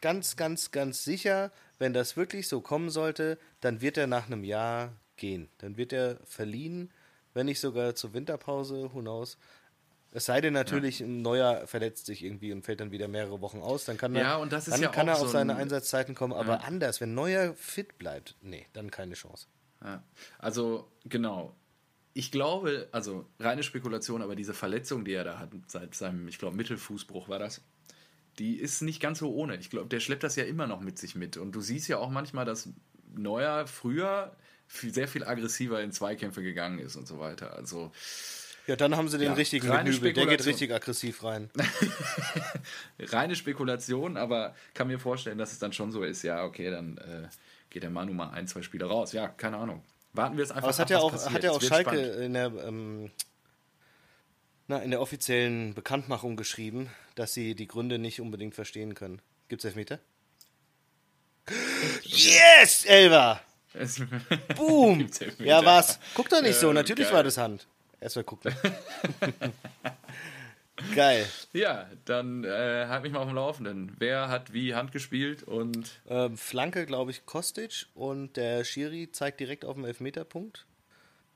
ganz, 0.00 0.36
ganz, 0.36 0.70
ganz 0.70 1.02
sicher, 1.02 1.50
wenn 1.78 1.92
das 1.92 2.16
wirklich 2.16 2.46
so 2.46 2.60
kommen 2.60 2.90
sollte, 2.90 3.36
dann 3.60 3.80
wird 3.80 3.96
er 3.96 4.06
nach 4.06 4.26
einem 4.26 4.44
Jahr 4.44 4.92
gehen. 5.16 5.48
Dann 5.58 5.76
wird 5.76 5.92
er 5.92 6.20
verliehen, 6.24 6.90
wenn 7.36 7.46
nicht 7.46 7.60
sogar 7.60 7.94
zur 7.94 8.12
Winterpause, 8.14 8.90
who 8.92 9.00
knows. 9.00 9.38
Es 10.12 10.24
sei 10.24 10.40
denn 10.40 10.54
natürlich, 10.54 11.00
ein 11.00 11.20
neuer 11.20 11.66
verletzt 11.66 12.06
sich 12.06 12.24
irgendwie 12.24 12.52
und 12.52 12.62
fällt 12.64 12.80
dann 12.80 12.90
wieder 12.90 13.06
mehrere 13.08 13.40
Wochen 13.42 13.58
aus, 13.60 13.84
dann 13.84 13.98
kann 13.98 14.14
er, 14.14 14.22
Ja, 14.22 14.36
und 14.36 14.52
das 14.52 14.66
ist 14.66 14.74
dann 14.74 14.82
ja 14.82 14.88
kann 14.88 15.08
er 15.08 15.14
auf 15.14 15.20
so 15.20 15.28
seine 15.28 15.54
ein- 15.54 15.62
Einsatzzeiten 15.62 16.14
kommen. 16.14 16.32
Aber 16.32 16.64
anders, 16.64 17.00
wenn 17.00 17.12
neuer 17.14 17.52
fit 17.54 17.98
bleibt, 17.98 18.34
nee, 18.40 18.66
dann 18.72 18.90
keine 18.90 19.14
Chance. 19.14 19.46
Ja. 19.84 20.02
Also, 20.38 20.88
genau. 21.04 21.54
Ich 22.14 22.32
glaube, 22.32 22.88
also 22.92 23.26
reine 23.38 23.62
Spekulation, 23.62 24.22
aber 24.22 24.36
diese 24.36 24.54
Verletzung, 24.54 25.04
die 25.04 25.12
er 25.12 25.24
da 25.24 25.38
hat, 25.38 25.50
seit 25.66 25.94
seinem, 25.94 26.28
ich 26.28 26.38
glaube, 26.38 26.56
Mittelfußbruch 26.56 27.28
war 27.28 27.38
das, 27.38 27.60
die 28.38 28.56
ist 28.56 28.80
nicht 28.80 29.00
ganz 29.02 29.18
so 29.18 29.34
ohne. 29.34 29.56
Ich 29.56 29.68
glaube, 29.68 29.88
der 29.88 30.00
schleppt 30.00 30.22
das 30.22 30.36
ja 30.36 30.44
immer 30.44 30.66
noch 30.66 30.80
mit 30.80 30.98
sich 30.98 31.14
mit. 31.14 31.36
Und 31.36 31.52
du 31.52 31.60
siehst 31.60 31.88
ja 31.88 31.98
auch 31.98 32.08
manchmal, 32.10 32.46
dass 32.46 32.70
Neuer 33.14 33.66
früher 33.66 34.34
viel, 34.68 34.92
sehr 34.94 35.08
viel 35.08 35.24
aggressiver 35.24 35.80
in 35.82 35.92
Zweikämpfe 35.92 36.42
gegangen 36.42 36.78
ist 36.78 36.96
und 36.96 37.06
so 37.08 37.18
weiter. 37.18 37.54
Also, 37.56 37.92
Ja, 38.66 38.76
dann 38.76 38.96
haben 38.96 39.08
sie 39.08 39.18
den 39.18 39.28
Ja, 39.28 39.32
richtigen 39.34 39.68
Nübel. 39.84 40.12
Der 40.12 40.26
geht 40.26 40.44
richtig 40.44 40.72
aggressiv 40.72 41.22
rein. 41.24 41.50
reine 42.98 43.36
Spekulation, 43.36 44.16
aber 44.16 44.54
kann 44.74 44.88
mir 44.88 44.98
vorstellen, 44.98 45.38
dass 45.38 45.52
es 45.52 45.58
dann 45.58 45.72
schon 45.72 45.92
so 45.92 46.02
ist, 46.02 46.22
ja, 46.22 46.44
okay, 46.44 46.70
dann 46.70 46.98
äh, 46.98 47.28
geht 47.70 47.82
der 47.82 47.90
Manu 47.90 48.12
mal 48.12 48.30
ein, 48.30 48.46
zwei 48.48 48.62
Spiele 48.62 48.86
raus. 48.86 49.12
Ja, 49.12 49.28
keine 49.28 49.56
Ahnung. 49.58 49.82
Warten 50.12 50.36
wir 50.36 50.44
es 50.44 50.50
einfach 50.50 50.64
Aber 50.64 50.70
es 50.70 50.78
hat 50.78 50.86
ab, 50.86 50.90
ja 50.90 50.96
was 50.98 51.04
auch, 51.04 51.10
passiert. 51.12 51.32
hat 51.34 51.44
ja 51.44 51.50
Es 51.50 51.56
auch 51.56 51.62
Schalke 51.62 51.90
spannend. 51.90 52.16
in 52.24 52.32
der, 52.34 52.46
ähm, 52.66 53.10
na, 54.66 54.78
in 54.82 54.90
der 54.90 55.00
offiziellen 55.00 55.74
Bekanntmachung 55.74 56.36
geschrieben, 56.36 56.90
dass 57.14 57.34
sie 57.34 57.54
die 57.54 57.68
Gründe 57.68 57.98
nicht 57.98 58.20
unbedingt 58.20 58.54
verstehen 58.54 58.94
können. 58.94 59.20
Gibt's 59.48 59.64
Elfmeter? 59.64 60.00
Yes, 62.02 62.84
Elva! 62.86 63.40
Boom! 64.56 65.08
Ja, 65.38 65.64
was? 65.64 65.98
Guck 66.14 66.28
doch 66.28 66.42
nicht 66.42 66.56
so, 66.56 66.68
Ja, 66.68 66.72
natürlich 66.74 67.06
geil. 67.08 67.16
war 67.16 67.22
das 67.24 67.36
Hand. 67.38 67.66
Erstmal 68.00 68.24
gucken. 68.24 68.54
Geil. 70.94 71.26
Ja, 71.54 71.88
dann 72.04 72.44
äh, 72.44 72.86
halt 72.88 73.02
mich 73.02 73.12
mal 73.12 73.20
auf 73.20 73.28
dem 73.28 73.34
Laufenden. 73.34 73.92
Wer 73.98 74.28
hat 74.28 74.52
wie 74.52 74.74
Hand 74.74 74.92
gespielt 74.92 75.42
und 75.42 76.00
Ähm, 76.06 76.36
Flanke, 76.36 76.84
glaube 76.84 77.10
ich, 77.10 77.24
Kostic 77.24 77.86
und 77.94 78.36
der 78.36 78.62
Schiri 78.64 79.10
zeigt 79.10 79.40
direkt 79.40 79.64
auf 79.64 79.76
den 79.76 79.86
Elfmeterpunkt. 79.86 80.66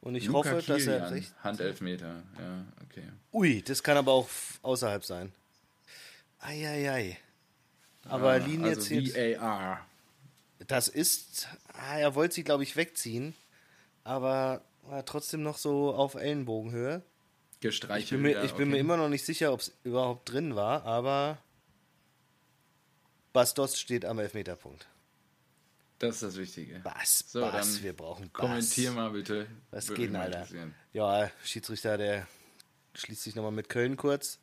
Und 0.02 0.14
ich 0.14 0.26
Luca 0.26 0.38
hoffe, 0.50 0.56
dass 0.66 0.86
er 0.86 0.96
Kilian, 0.98 1.12
recht. 1.12 1.34
Handelfmeter, 1.42 2.22
ja, 2.38 2.64
okay. 2.84 3.04
Ui, 3.32 3.62
das 3.62 3.82
kann 3.82 3.96
aber 3.96 4.12
auch 4.12 4.28
außerhalb 4.62 5.04
sein. 5.04 5.32
Eieiei. 6.40 7.18
Aber 8.08 8.32
Ah, 8.32 8.36
Linie 8.36 8.68
also 8.70 8.80
zählt. 8.82 9.14
VAR. 9.14 9.86
Das 10.70 10.88
ist. 10.88 11.48
Ah, 11.72 11.98
er 11.98 12.14
wollte 12.14 12.34
sie, 12.36 12.44
glaube 12.44 12.62
ich, 12.62 12.76
wegziehen. 12.76 13.34
Aber 14.04 14.62
war 14.82 15.04
trotzdem 15.04 15.42
noch 15.42 15.58
so 15.58 15.92
auf 15.94 16.14
Ellenbogenhöhe. 16.14 17.02
Gestreichelt. 17.60 18.04
Ich 18.04 18.10
bin 18.10 18.22
mir, 18.22 18.30
ja, 18.32 18.44
ich 18.44 18.52
bin 18.52 18.68
okay. 18.68 18.70
mir 18.72 18.78
immer 18.78 18.96
noch 18.96 19.08
nicht 19.08 19.24
sicher, 19.24 19.52
ob 19.52 19.60
es 19.60 19.72
überhaupt 19.84 20.30
drin 20.30 20.56
war, 20.56 20.84
aber. 20.84 21.38
Bastos 23.32 23.78
steht 23.78 24.04
am 24.04 24.18
Elfmeterpunkt. 24.18 24.88
Das 25.98 26.14
ist 26.16 26.22
das 26.22 26.36
Wichtige. 26.36 26.80
Bass, 26.80 27.24
So, 27.28 27.40
dann 27.42 27.82
wir 27.82 27.92
brauchen 27.92 28.30
Bass. 28.30 28.32
Kommentier 28.32 28.90
mal 28.92 29.10
bitte. 29.10 29.46
Was 29.70 29.88
Würde 29.88 30.00
geht 30.02 30.10
denn, 30.10 30.16
Alter? 30.16 30.46
Ja, 30.92 31.30
Schiedsrichter, 31.44 31.98
der 31.98 32.26
schließt 32.94 33.22
sich 33.22 33.34
nochmal 33.34 33.52
mit 33.52 33.68
Köln 33.68 33.96
kurz. 33.96 34.38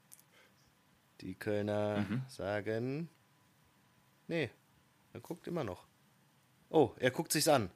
Die 1.21 1.33
Kölner 1.33 2.01
Mhm. 2.01 2.21
sagen. 2.29 3.09
Nee, 4.27 4.51
er 5.13 5.19
guckt 5.19 5.47
immer 5.47 5.63
noch. 5.63 5.86
Oh, 6.69 6.91
er 6.99 7.11
guckt 7.11 7.31
sich's 7.31 7.47
an. 7.47 7.69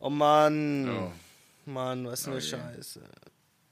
Oh 0.00 0.10
Mann. 0.10 0.88
Oh. 0.88 1.12
Mann, 1.66 2.06
was 2.06 2.26
eine 2.26 2.36
Oh. 2.36 2.40
Scheiße. 2.40 3.02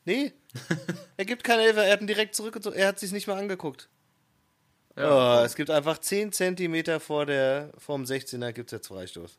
Nee, 0.05 0.33
er 1.17 1.25
gibt 1.25 1.45
keine 1.45 1.63
Hilfe, 1.63 1.85
er 1.85 1.93
hat 1.93 2.01
ihn 2.01 2.07
direkt 2.07 2.35
zurückgezogen. 2.35 2.77
Er 2.77 2.89
hat 2.89 2.99
sich's 2.99 3.13
nicht 3.13 3.27
mehr 3.27 3.37
angeguckt. 3.37 3.89
Ja, 4.97 5.41
oh, 5.41 5.45
es 5.45 5.55
gibt 5.55 5.71
einfach 5.71 5.99
10 5.99 6.33
Zentimeter 6.33 7.01
vor 7.01 7.27
der, 7.27 7.71
vorm 7.79 8.03
16er 8.05 8.53
gibt's 8.53 8.73
jetzt 8.73 8.89
Freistoß. 8.89 9.39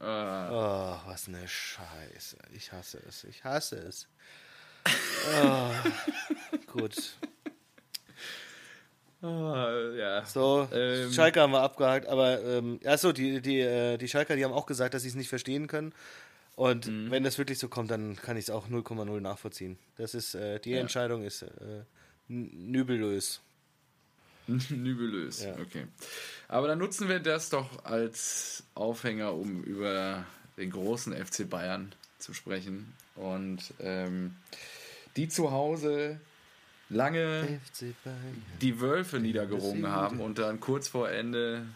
äh, 0.00 0.04
Oh, 0.04 0.96
was 1.06 1.26
eine 1.28 1.46
Scheiße. 1.46 2.36
Ich 2.52 2.72
hasse 2.72 3.02
es. 3.08 3.24
Ich 3.24 3.42
hasse 3.44 3.76
es. 3.76 4.08
Oh, 5.42 5.70
gut. 6.68 6.94
Ah, 9.22 9.70
ja. 9.96 10.24
So, 10.24 10.68
Ähm. 10.72 11.12
Schalke 11.12 11.40
haben 11.40 11.52
wir 11.52 11.62
abgehakt, 11.62 12.06
aber 12.08 12.42
ähm, 12.42 12.80
achso, 12.84 13.12
die, 13.12 13.40
die, 13.40 13.60
äh, 13.60 13.96
die 13.98 14.08
Schalker, 14.08 14.36
die 14.36 14.44
haben 14.44 14.52
auch 14.52 14.66
gesagt, 14.66 14.94
dass 14.94 15.02
sie 15.02 15.08
es 15.08 15.14
nicht 15.14 15.28
verstehen 15.28 15.66
können. 15.66 15.92
Und 16.54 16.86
Mhm. 16.86 17.10
wenn 17.10 17.22
das 17.22 17.36
wirklich 17.38 17.58
so 17.58 17.68
kommt, 17.68 17.90
dann 17.90 18.16
kann 18.16 18.36
ich 18.36 18.44
es 18.44 18.50
auch 18.50 18.68
0,0 18.68 19.20
nachvollziehen. 19.20 19.78
Das 19.98 20.14
ist, 20.14 20.34
äh, 20.34 20.58
die 20.60 20.70
Ja. 20.70 20.80
Entscheidung 20.80 21.22
ist 21.24 21.42
äh, 21.42 21.48
nübellös. 22.28 23.40
Nübelös, 24.70 25.42
Ja. 25.44 25.54
okay. 25.58 25.86
Aber 26.48 26.68
dann 26.68 26.78
nutzen 26.78 27.08
wir 27.08 27.20
das 27.20 27.50
doch 27.50 27.84
als 27.84 28.62
Aufhänger, 28.74 29.34
um 29.34 29.62
über 29.64 30.24
den 30.56 30.70
großen 30.70 31.12
FC 31.12 31.48
Bayern 31.50 31.92
zu 32.18 32.32
sprechen. 32.32 32.92
Und 33.16 33.74
ähm, 33.80 34.36
die 35.16 35.28
zu 35.28 35.50
Hause 35.50 36.20
lange 36.88 37.60
die 38.60 38.80
Wölfe 38.80 39.18
niedergerungen 39.18 39.88
haben 39.88 40.20
und 40.20 40.38
dann 40.38 40.60
kurz 40.60 40.88
vor 40.88 41.10
Ende 41.10 41.66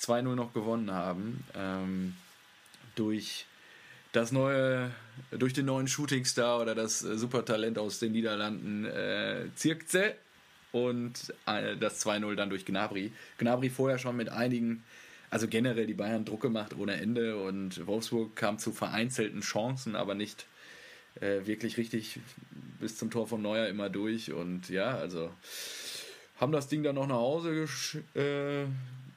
2-0 0.00 0.34
noch 0.34 0.52
gewonnen 0.52 0.90
haben. 0.92 1.44
Ähm, 1.54 2.14
durch 2.94 3.46
das 4.12 4.32
neue, 4.32 4.90
durch 5.30 5.52
den 5.52 5.66
neuen 5.66 5.88
Shootingstar 5.88 6.60
oder 6.60 6.74
das 6.74 7.02
äh, 7.02 7.18
Supertalent 7.18 7.78
aus 7.78 7.98
den 7.98 8.12
Niederlanden 8.12 8.86
äh, 8.86 9.46
Zirkze 9.54 10.14
und 10.72 11.34
äh, 11.46 11.76
das 11.76 12.04
2-0 12.04 12.34
dann 12.34 12.50
durch 12.50 12.64
Gnabry. 12.64 13.12
Gnabry 13.38 13.70
vorher 13.70 13.98
schon 13.98 14.16
mit 14.16 14.30
einigen, 14.30 14.84
also 15.30 15.48
generell 15.48 15.86
die 15.86 15.94
Bayern 15.94 16.24
Druck 16.24 16.40
gemacht 16.40 16.74
ohne 16.78 16.94
Ende 16.94 17.36
und 17.42 17.86
Wolfsburg 17.86 18.34
kam 18.36 18.58
zu 18.58 18.72
vereinzelten 18.72 19.42
Chancen, 19.42 19.96
aber 19.96 20.14
nicht 20.14 20.46
äh, 21.20 21.46
wirklich 21.46 21.76
richtig 21.76 22.20
bis 22.80 22.96
zum 22.96 23.10
Tor 23.10 23.26
von 23.26 23.42
Neuer 23.42 23.68
immer 23.68 23.88
durch 23.88 24.32
und 24.32 24.68
ja, 24.68 24.96
also 24.96 25.30
haben 26.38 26.52
das 26.52 26.68
Ding 26.68 26.82
dann 26.82 26.96
noch 26.96 27.06
nach 27.06 27.16
Hause 27.16 27.50
gesch- 27.50 27.98
äh, 28.14 28.66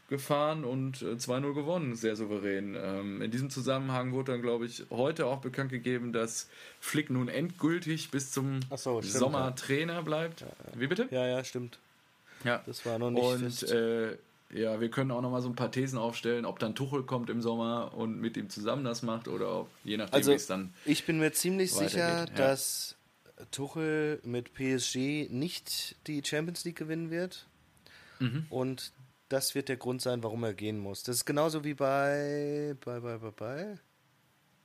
gefahren 0.09 0.63
und 0.63 1.01
äh, 1.01 1.15
2-0 1.15 1.53
gewonnen, 1.53 1.95
sehr 1.95 2.15
souverän. 2.15 2.75
Ähm, 2.81 3.21
in 3.21 3.29
diesem 3.31 3.49
Zusammenhang 3.49 4.11
wurde 4.11 4.31
dann, 4.31 4.41
glaube 4.41 4.65
ich, 4.65 4.85
heute 4.89 5.27
auch 5.27 5.39
bekannt 5.39 5.71
gegeben, 5.71 6.13
dass 6.13 6.49
Flick 6.79 7.09
nun 7.09 7.27
endgültig 7.27 8.09
bis 8.09 8.31
zum 8.31 8.59
so, 8.75 9.01
Sommer 9.01 9.39
ja. 9.39 9.51
Trainer 9.51 10.01
bleibt. 10.01 10.45
Wie 10.73 10.87
bitte? 10.87 11.07
Ja, 11.11 11.27
ja, 11.27 11.43
stimmt. 11.43 11.77
Ja. 12.43 12.63
Das 12.65 12.85
war 12.85 12.97
noch 12.97 13.11
nicht 13.11 13.63
Und 13.63 13.69
äh, 13.71 14.17
ja, 14.51 14.81
wir 14.81 14.89
können 14.89 15.11
auch 15.11 15.21
noch 15.21 15.31
mal 15.31 15.41
so 15.41 15.49
ein 15.49 15.55
paar 15.55 15.71
Thesen 15.71 15.99
aufstellen, 15.99 16.45
ob 16.45 16.59
dann 16.59 16.75
Tuchel 16.75 17.03
kommt 17.03 17.29
im 17.29 17.41
Sommer 17.41 17.93
und 17.95 18.19
mit 18.19 18.35
ihm 18.37 18.49
zusammen 18.49 18.83
das 18.83 19.03
macht 19.03 19.27
oder 19.27 19.61
ob, 19.61 19.69
je 19.83 19.97
nachdem, 19.97 20.13
Also, 20.13 20.31
wie 20.31 20.35
es 20.35 20.47
dann 20.47 20.73
ich 20.85 21.05
bin 21.05 21.19
mir 21.19 21.31
ziemlich 21.31 21.73
sicher, 21.73 22.19
ja. 22.19 22.25
dass 22.25 22.95
Tuchel 23.51 24.19
mit 24.23 24.53
PSG 24.53 25.29
nicht 25.29 25.95
die 26.07 26.21
Champions 26.23 26.63
League 26.65 26.77
gewinnen 26.77 27.09
wird. 27.09 27.47
Mhm. 28.19 28.45
Und 28.49 28.91
das 29.29 29.55
wird 29.55 29.69
der 29.69 29.77
Grund 29.77 30.01
sein, 30.01 30.23
warum 30.23 30.43
er 30.43 30.53
gehen 30.53 30.79
muss. 30.79 31.03
Das 31.03 31.17
ist 31.17 31.25
genauso 31.25 31.63
wie 31.63 31.73
bei. 31.73 32.75
bei, 32.83 32.99
bei, 32.99 33.17
bei, 33.17 33.31
bei 33.31 33.79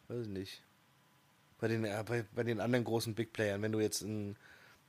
weiß 0.08 0.26
ich 0.26 0.28
nicht. 0.28 0.62
Bei 1.60 1.68
den, 1.68 1.84
äh, 1.84 2.04
bei, 2.06 2.24
bei 2.34 2.42
den 2.42 2.60
anderen 2.60 2.84
großen 2.84 3.14
Big 3.14 3.32
Playern. 3.32 3.62
Wenn 3.62 3.72
du 3.72 3.80
jetzt 3.80 4.02
ein. 4.02 4.36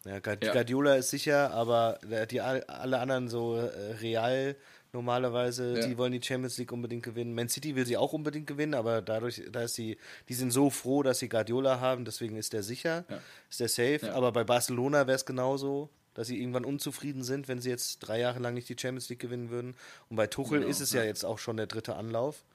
Ja, 0.06 0.20
Guardiola 0.20 0.98
ist 0.98 1.10
sicher, 1.10 1.50
aber 1.52 2.00
die, 2.30 2.39
alle 2.39 3.00
anderen 3.00 3.28
so 3.28 3.56
äh, 3.56 3.93
Real 3.93 4.56
normalerweise, 4.96 5.80
ja. 5.80 5.88
die 5.88 5.98
wollen 5.98 6.14
die 6.14 6.22
Champions 6.24 6.58
League 6.58 6.72
unbedingt 6.72 7.04
gewinnen. 7.04 7.36
Man 7.36 7.50
City 7.50 7.76
will 7.76 7.86
sie 7.86 7.98
auch 7.98 8.14
unbedingt 8.14 8.48
gewinnen, 8.48 8.74
aber 8.74 9.02
dadurch, 9.02 9.43
da 9.52 9.64
ist 9.64 9.76
sie, 9.76 9.98
die 10.30 10.34
sind 10.34 10.52
so 10.52 10.70
froh, 10.70 11.04
dass 11.04 11.20
sie 11.20 11.30
Guardiola 11.30 11.80
haben, 11.80 12.06
deswegen 12.06 12.38
ist 12.38 12.54
der 12.54 12.64
sicher, 12.64 13.06
ja. 13.10 13.20
ist 13.50 13.60
der 13.60 13.70
safe. 13.70 14.00
Ja. 14.08 14.14
Aber 14.14 14.32
bei 14.32 14.43
Barcelona 14.43 15.06
wäre 15.06 15.16
es 15.16 15.26
genauso 15.26 15.89
dass 16.16 16.28
sie 16.28 16.39
irgendwann 16.39 16.64
unzufrieden 16.64 17.24
sind, 17.24 17.50
wenn 17.50 17.60
sie 17.60 17.70
jetzt 17.70 18.00
drei 18.00 18.22
Jahre 18.22 18.39
lang 18.39 18.54
nicht 18.54 18.70
die 18.70 18.78
Champions 18.80 19.10
League 19.10 19.20
gewinnen 19.20 19.50
würden. 19.50 19.76
Und 20.10 20.16
bei 20.16 20.28
Tuchel 20.28 20.60
genau, 20.60 20.72
ist 20.72 20.80
es 20.80 20.93
ja. 20.93 21.02
ja 21.02 21.08
jetzt 21.08 21.26
auch 21.26 21.39
schon 21.39 21.58
der 21.58 21.68
dritte 21.68 21.98
Anlauf. 21.98 22.46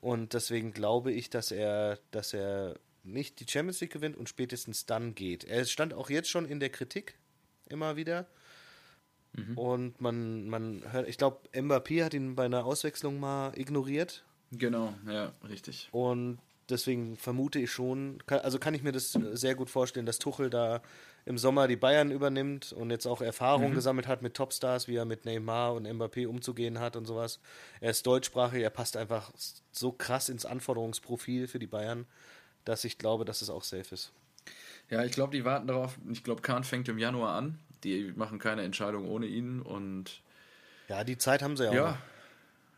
Und 0.00 0.32
deswegen 0.32 0.72
glaube 0.72 1.10
ich, 1.10 1.28
dass 1.28 1.50
er, 1.50 1.98
dass 2.12 2.32
er 2.32 2.76
nicht 3.02 3.40
die 3.40 3.46
Champions 3.48 3.80
League 3.80 3.92
gewinnt 3.92 4.16
und 4.16 4.28
spätestens 4.28 4.86
dann 4.86 5.16
geht. 5.16 5.42
Er 5.42 5.64
stand 5.64 5.92
auch 5.92 6.08
jetzt 6.08 6.30
schon 6.30 6.46
in 6.46 6.60
der 6.60 6.70
Kritik 6.70 7.14
immer 7.68 7.96
wieder. 7.96 8.28
Mhm. 9.32 9.58
Und 9.58 10.00
man, 10.00 10.48
man 10.48 10.82
hört, 10.90 11.08
ich 11.08 11.18
glaube, 11.18 11.38
Mbappé 11.52 12.04
hat 12.04 12.14
ihn 12.14 12.34
bei 12.34 12.44
einer 12.44 12.64
Auswechslung 12.64 13.20
mal 13.20 13.52
ignoriert. 13.56 14.24
Genau, 14.50 14.94
ja, 15.06 15.32
richtig. 15.48 15.88
Und 15.92 16.38
deswegen 16.68 17.16
vermute 17.16 17.58
ich 17.58 17.70
schon, 17.70 18.18
also 18.26 18.58
kann 18.58 18.74
ich 18.74 18.82
mir 18.82 18.92
das 18.92 19.12
sehr 19.12 19.54
gut 19.54 19.70
vorstellen, 19.70 20.06
dass 20.06 20.18
Tuchel 20.18 20.50
da 20.50 20.82
im 21.24 21.36
Sommer 21.36 21.68
die 21.68 21.76
Bayern 21.76 22.10
übernimmt 22.10 22.72
und 22.72 22.90
jetzt 22.90 23.06
auch 23.06 23.20
Erfahrung 23.20 23.70
mhm. 23.70 23.74
gesammelt 23.74 24.06
hat 24.06 24.22
mit 24.22 24.34
Topstars, 24.34 24.88
wie 24.88 24.96
er 24.96 25.04
mit 25.04 25.24
Neymar 25.24 25.74
und 25.74 25.86
Mbappé 25.86 26.26
umzugehen 26.26 26.78
hat 26.78 26.96
und 26.96 27.06
sowas. 27.06 27.40
Er 27.80 27.90
ist 27.90 28.06
deutschsprachig, 28.06 28.62
er 28.62 28.70
passt 28.70 28.96
einfach 28.96 29.30
so 29.70 29.92
krass 29.92 30.28
ins 30.28 30.46
Anforderungsprofil 30.46 31.46
für 31.46 31.58
die 31.58 31.66
Bayern, 31.66 32.06
dass 32.64 32.84
ich 32.84 32.96
glaube, 32.96 33.24
dass 33.24 33.42
es 33.42 33.50
auch 33.50 33.62
safe 33.62 33.94
ist. 33.94 34.12
Ja, 34.90 35.04
ich 35.04 35.12
glaube, 35.12 35.36
die 35.36 35.44
warten 35.44 35.66
darauf. 35.66 35.98
Ich 36.10 36.24
glaube, 36.24 36.40
Kahn 36.40 36.64
fängt 36.64 36.88
im 36.88 36.98
Januar 36.98 37.34
an. 37.36 37.58
Die 37.84 38.12
machen 38.16 38.38
keine 38.38 38.62
Entscheidung 38.62 39.08
ohne 39.08 39.26
ihn 39.26 39.60
und. 39.60 40.22
Ja, 40.88 41.04
die 41.04 41.18
Zeit 41.18 41.42
haben 41.42 41.56
sie 41.56 41.64
ja, 41.66 41.72
ja. 41.72 41.98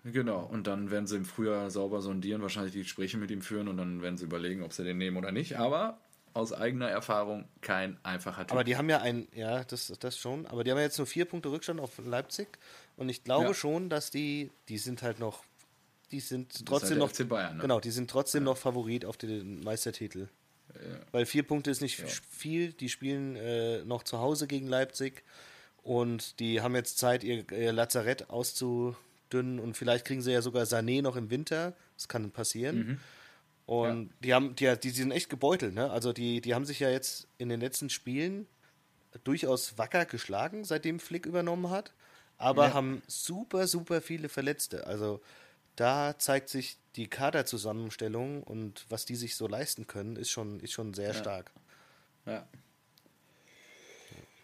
Genau, 0.05 0.40
und 0.40 0.66
dann 0.66 0.90
werden 0.90 1.07
sie 1.07 1.16
im 1.16 1.24
Frühjahr 1.24 1.70
sauber 1.70 2.01
sondieren, 2.01 2.40
wahrscheinlich 2.40 2.72
die 2.72 2.82
Gespräche 2.82 3.18
mit 3.18 3.30
ihm 3.30 3.42
führen 3.42 3.68
und 3.68 3.76
dann 3.76 4.01
werden 4.01 4.16
sie 4.16 4.24
überlegen, 4.24 4.62
ob 4.62 4.72
sie 4.72 4.82
den 4.82 4.96
nehmen 4.96 5.16
oder 5.18 5.30
nicht. 5.30 5.59
Aber 5.59 5.98
aus 6.32 6.53
eigener 6.53 6.88
Erfahrung 6.88 7.46
kein 7.61 7.98
einfacher 8.03 8.42
Typ. 8.42 8.53
Aber 8.53 8.64
die 8.64 8.76
haben 8.76 8.88
ja 8.88 9.01
ein, 9.01 9.28
ja, 9.34 9.64
das, 9.64 9.92
das 10.01 10.16
schon, 10.16 10.46
aber 10.46 10.64
die 10.64 10.70
haben 10.70 10.78
ja 10.78 10.84
jetzt 10.84 10.98
nur 10.98 11.07
vier 11.07 11.24
Punkte 11.24 11.51
Rückstand 11.51 11.80
auf 11.80 11.98
Leipzig 11.98 12.48
und 12.96 13.09
ich 13.09 13.24
glaube 13.24 13.48
ja. 13.48 13.55
schon, 13.55 13.90
dass 13.90 14.11
die, 14.11 14.51
die 14.68 14.78
sind 14.78 15.03
halt 15.03 15.18
noch, 15.18 15.44
die 16.12 16.20
sind 16.20 16.66
trotzdem 16.66 17.01
halt 17.01 17.18
noch, 17.18 17.26
Bayern, 17.28 17.57
ne? 17.57 17.62
genau, 17.62 17.80
die 17.80 17.90
sind 17.90 18.11
trotzdem 18.11 18.44
ja. 18.44 18.51
noch 18.51 18.57
Favorit 18.57 19.05
auf 19.05 19.16
den 19.16 19.61
Meistertitel. 19.61 20.28
Ja. 20.75 21.01
Weil 21.12 21.27
vier 21.27 21.43
Punkte 21.43 21.71
ist 21.71 21.81
nicht 21.81 22.03
viel, 22.29 22.73
die 22.73 22.89
spielen 22.89 23.37
äh, 23.37 23.85
noch 23.85 24.03
zu 24.03 24.18
Hause 24.18 24.47
gegen 24.47 24.66
Leipzig 24.66 25.23
und 25.83 26.41
die 26.41 26.61
haben 26.61 26.75
jetzt 26.75 26.99
Zeit, 26.99 27.25
ihr, 27.25 27.51
ihr 27.53 27.73
Lazarett 27.73 28.31
auszudünnen 28.31 29.59
und 29.59 29.77
vielleicht 29.77 30.05
kriegen 30.05 30.23
sie 30.23 30.33
ja 30.33 30.43
sogar 30.43 30.64
Sané 30.64 31.03
noch 31.03 31.16
im 31.16 31.31
Winter, 31.31 31.75
das 31.97 32.09
kann 32.09 32.31
passieren. 32.31 32.77
Mhm. 32.77 33.01
Und 33.66 34.07
ja. 34.07 34.14
die 34.21 34.35
haben, 34.35 34.57
die, 34.57 34.77
die 34.83 34.91
sind 34.91 35.12
echt 35.12 35.31
gebeutelt, 35.31 35.75
ne? 35.75 35.91
Also 35.91 36.12
die, 36.12 36.41
die 36.41 36.55
haben 36.55 36.64
sich 36.64 36.81
ja 36.81 36.91
jetzt 36.91 37.29
in 37.39 37.49
den 37.49 37.61
letzten 37.61 37.89
Spielen 37.89 38.47
durchaus 39.25 39.79
wacker 39.79 40.07
geschlagen, 40.07 40.64
seitdem 40.64 41.01
Flick 41.01 41.27
übernommen 41.27 41.71
hat, 41.71 41.93
aber 42.37 42.68
ja. 42.68 42.75
haben 42.75 43.03
super, 43.07 43.66
super 43.66 44.01
viele 44.01 44.29
Verletzte. 44.29 44.87
Also 44.87 45.21
da 45.81 46.18
zeigt 46.18 46.51
sich 46.51 46.76
die 46.97 47.09
Kaderzusammenstellung 47.09 48.43
und 48.43 48.85
was 48.91 49.07
die 49.07 49.16
sich 49.16 49.35
so 49.35 49.47
leisten 49.47 49.87
können, 49.87 50.16
ist 50.16 50.31
schon, 50.31 50.61
ist 50.61 50.72
schon 50.72 50.93
sehr 50.93 51.09
ja. 51.09 51.14
stark. 51.14 51.53
Ja. 52.26 52.47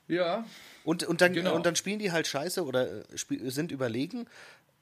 Ja. 0.09 0.45
Und, 0.84 1.03
und, 1.03 1.20
dann, 1.20 1.34
genau. 1.34 1.55
und 1.55 1.66
dann 1.66 1.76
spielen 1.76 1.99
die 1.99 2.12
halt 2.12 2.26
scheiße 2.26 2.64
oder 2.64 3.03
äh, 3.11 3.51
sind 3.51 3.70
überlegen, 3.70 4.26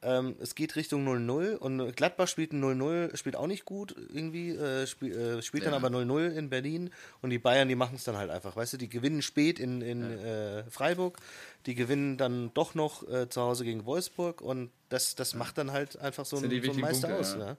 ähm, 0.04 0.36
es 0.40 0.54
geht 0.54 0.76
Richtung 0.76 1.06
0-0 1.08 1.56
und 1.56 1.96
Gladbach 1.96 2.28
spielt 2.28 2.52
ein 2.52 2.62
0-0, 2.62 3.16
spielt 3.16 3.36
auch 3.36 3.46
nicht 3.46 3.64
gut 3.64 3.96
irgendwie, 4.12 4.50
äh, 4.50 4.86
spiel, 4.86 5.16
äh, 5.16 5.42
spielt 5.42 5.64
ja. 5.64 5.70
dann 5.70 5.82
aber 5.82 5.96
0-0 5.96 6.30
in 6.30 6.50
Berlin 6.50 6.90
und 7.22 7.30
die 7.30 7.38
Bayern, 7.38 7.68
die 7.68 7.74
machen 7.74 7.96
es 7.96 8.04
dann 8.04 8.16
halt 8.16 8.30
einfach, 8.30 8.54
weißt 8.54 8.74
du, 8.74 8.76
die 8.76 8.88
gewinnen 8.88 9.22
spät 9.22 9.58
in, 9.58 9.80
in 9.80 10.02
ja. 10.02 10.58
äh, 10.58 10.64
Freiburg, 10.70 11.18
die 11.66 11.74
gewinnen 11.74 12.18
dann 12.18 12.52
doch 12.52 12.74
noch 12.74 13.08
äh, 13.08 13.28
zu 13.28 13.40
Hause 13.40 13.64
gegen 13.64 13.86
Wolfsburg 13.86 14.42
und 14.42 14.70
das, 14.90 15.14
das 15.14 15.34
macht 15.34 15.56
dann 15.58 15.72
halt 15.72 15.98
einfach 15.98 16.26
so, 16.26 16.36
ein, 16.36 16.42
so 16.42 16.72
ein 16.72 16.80
Meister 16.80 17.08
Punkte, 17.08 17.20
aus. 17.20 17.32
Ja. 17.32 17.38
Ne? 17.38 17.56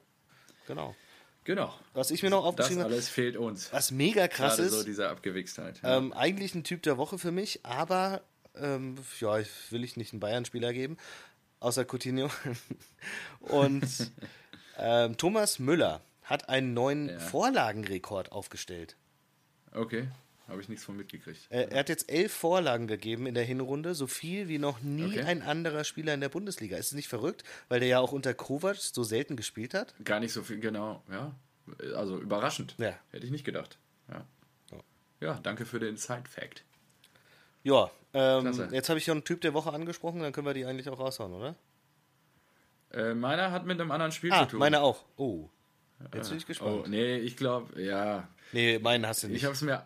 Genau. 0.68 0.94
Genau. 1.44 1.72
Was 1.94 2.10
ich 2.10 2.24
mir 2.24 2.30
noch 2.30 2.44
aufgeschrieben 2.44 2.82
habe. 2.82 2.90
Das 2.90 2.98
alles 2.98 3.08
fehlt 3.08 3.36
uns. 3.36 3.72
Was 3.72 3.92
mega 3.92 4.26
krass 4.26 4.56
Gerade 4.56 4.68
ist. 4.68 4.74
so 4.74 4.84
diese 4.84 5.08
Abgewichstheit. 5.08 5.80
Ähm, 5.84 6.12
eigentlich 6.12 6.56
ein 6.56 6.64
Typ 6.64 6.82
der 6.82 6.96
Woche 6.96 7.18
für 7.18 7.30
mich, 7.30 7.60
aber 7.64 8.22
ähm, 8.56 8.96
ja, 9.20 9.38
will 9.70 9.84
ich 9.84 9.96
nicht 9.96 10.12
einen 10.12 10.20
Bayern-Spieler 10.20 10.72
geben 10.72 10.96
außer 11.66 11.84
Coutinho. 11.84 12.30
Und 13.40 14.12
ähm, 14.78 15.16
Thomas 15.16 15.58
Müller 15.58 16.00
hat 16.22 16.48
einen 16.48 16.74
neuen 16.74 17.08
ja. 17.08 17.18
Vorlagenrekord 17.18 18.32
aufgestellt. 18.32 18.96
Okay, 19.72 20.08
habe 20.48 20.60
ich 20.60 20.68
nichts 20.68 20.84
von 20.84 20.96
mitgekriegt. 20.96 21.40
Er, 21.50 21.72
er, 21.72 21.80
hat 21.80 21.88
jetzt 21.88 22.10
elf 22.10 22.32
Vorlagen 22.32 22.86
gegeben 22.86 23.26
in 23.26 23.34
der 23.34 23.44
Hinrunde, 23.44 23.94
so 23.94 24.06
viel 24.06 24.48
wie 24.48 24.58
noch 24.58 24.80
nie 24.80 25.18
okay. 25.18 25.22
ein 25.22 25.42
anderer 25.42 25.84
Spieler 25.84 26.14
in 26.14 26.20
der 26.20 26.28
Bundesliga. 26.28 26.76
Ist 26.76 26.86
es 26.86 26.92
nicht 26.92 27.08
verrückt, 27.08 27.42
weil 27.68 27.80
der 27.80 27.88
ja 27.88 27.98
auch 27.98 28.12
unter 28.12 28.32
Kovac 28.32 28.76
so 28.76 29.02
selten 29.02 29.36
gespielt 29.36 29.74
hat? 29.74 29.92
Gar 30.04 30.20
nicht 30.20 30.32
so 30.32 30.42
viel, 30.42 30.60
genau, 30.60 31.02
ja. 31.10 31.34
Also 31.96 32.18
überraschend. 32.20 32.76
Ja. 32.78 32.94
Hätte 33.10 33.26
ich 33.26 33.32
nicht 33.32 33.44
gedacht. 33.44 33.78
Ja, 34.08 34.24
ja 35.20 35.40
danke 35.42 35.66
für 35.66 35.80
den 35.80 35.96
Side-Fact. 35.96 36.64
Ja, 37.66 37.90
ähm, 38.14 38.46
jetzt 38.70 38.88
habe 38.90 39.00
ich 39.00 39.06
ja 39.06 39.12
einen 39.12 39.24
Typ 39.24 39.40
der 39.40 39.52
Woche 39.52 39.72
angesprochen, 39.72 40.20
dann 40.20 40.32
können 40.32 40.46
wir 40.46 40.54
die 40.54 40.64
eigentlich 40.64 40.88
auch 40.88 41.00
raushauen, 41.00 41.34
oder? 41.34 41.56
Äh, 42.92 43.12
meiner 43.14 43.50
hat 43.50 43.66
mit 43.66 43.80
einem 43.80 43.90
anderen 43.90 44.12
Spiel 44.12 44.32
ah, 44.32 44.44
zu 44.44 44.52
tun. 44.52 44.60
meiner 44.60 44.82
auch. 44.82 45.04
Oh. 45.16 45.48
Jetzt 46.14 46.28
bin 46.28 46.38
ich 46.38 46.46
gespannt. 46.46 46.82
Oh, 46.84 46.88
nee, 46.88 47.16
ich 47.16 47.36
glaube, 47.36 47.82
ja. 47.82 48.28
Nee, 48.52 48.78
meinen 48.78 49.04
hast 49.04 49.24
du 49.24 49.26
nicht. 49.26 49.38
Ich 49.38 49.44
habe 49.44 49.54
es 49.54 49.62
mir. 49.62 49.84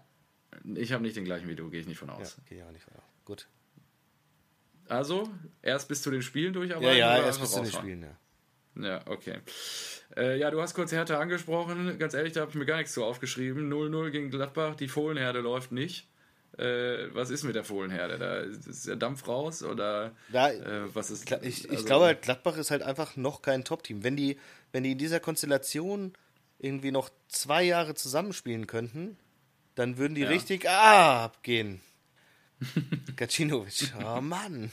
Ich 0.74 0.92
habe 0.92 1.02
nicht 1.02 1.16
den 1.16 1.24
gleichen 1.24 1.48
wie 1.48 1.54
du, 1.54 1.70
gehe 1.70 1.80
ich 1.80 1.86
nicht 1.86 1.96
von 1.96 2.10
aus. 2.10 2.36
Ja, 2.36 2.42
gehe 2.50 2.58
ich 2.58 2.64
auch 2.64 2.70
nicht 2.70 2.84
von 2.84 2.94
aus. 2.96 3.02
Gut. 3.24 3.48
Also, 4.86 5.30
erst 5.62 5.88
bis 5.88 6.02
zu 6.02 6.10
den 6.10 6.20
Spielen 6.20 6.52
durcharbeiten? 6.52 6.98
Ja, 6.98 7.16
ja, 7.16 7.24
erst 7.24 7.40
bis 7.40 7.52
zu 7.52 7.62
den 7.62 7.72
Spielen, 7.72 8.02
ja. 8.02 8.86
Ja, 8.86 9.00
okay. 9.06 9.38
Äh, 10.18 10.38
ja, 10.38 10.50
du 10.50 10.60
hast 10.60 10.74
kurz 10.74 10.92
Härte 10.92 11.16
angesprochen. 11.16 11.98
Ganz 11.98 12.12
ehrlich, 12.12 12.34
da 12.34 12.42
habe 12.42 12.50
ich 12.50 12.56
mir 12.56 12.66
gar 12.66 12.76
nichts 12.76 12.92
zu 12.92 13.04
aufgeschrieben. 13.04 13.72
0-0 13.72 14.10
gegen 14.10 14.30
Gladbach. 14.30 14.74
Die 14.74 14.88
Fohlenherde 14.88 15.40
läuft 15.40 15.72
nicht 15.72 16.09
äh, 16.58 17.14
was 17.14 17.30
ist 17.30 17.44
mit 17.44 17.54
der 17.54 17.64
Fohlenherde? 17.64 18.18
Da 18.18 18.38
ist 18.40 18.86
der 18.86 18.96
Dampf 18.96 19.26
raus 19.26 19.62
oder 19.62 20.12
ja, 20.32 20.48
äh, 20.50 20.94
was 20.94 21.10
ist? 21.10 21.30
Ich, 21.42 21.64
ich 21.64 21.70
also, 21.70 21.84
glaube 21.84 22.06
halt, 22.06 22.22
Gladbach 22.22 22.56
ist 22.56 22.70
halt 22.70 22.82
einfach 22.82 23.16
noch 23.16 23.42
kein 23.42 23.64
Top-Team. 23.64 24.02
Wenn 24.04 24.16
die, 24.16 24.38
wenn 24.72 24.82
die 24.82 24.92
in 24.92 24.98
dieser 24.98 25.20
Konstellation 25.20 26.12
irgendwie 26.58 26.90
noch 26.90 27.10
zwei 27.28 27.62
Jahre 27.62 27.94
zusammenspielen 27.94 28.66
könnten, 28.66 29.16
dann 29.74 29.96
würden 29.96 30.14
die 30.14 30.22
ja. 30.22 30.28
richtig 30.28 30.68
abgehen. 30.68 31.80
Gacinovic, 33.16 33.92
oh 34.04 34.20
Mann 34.20 34.70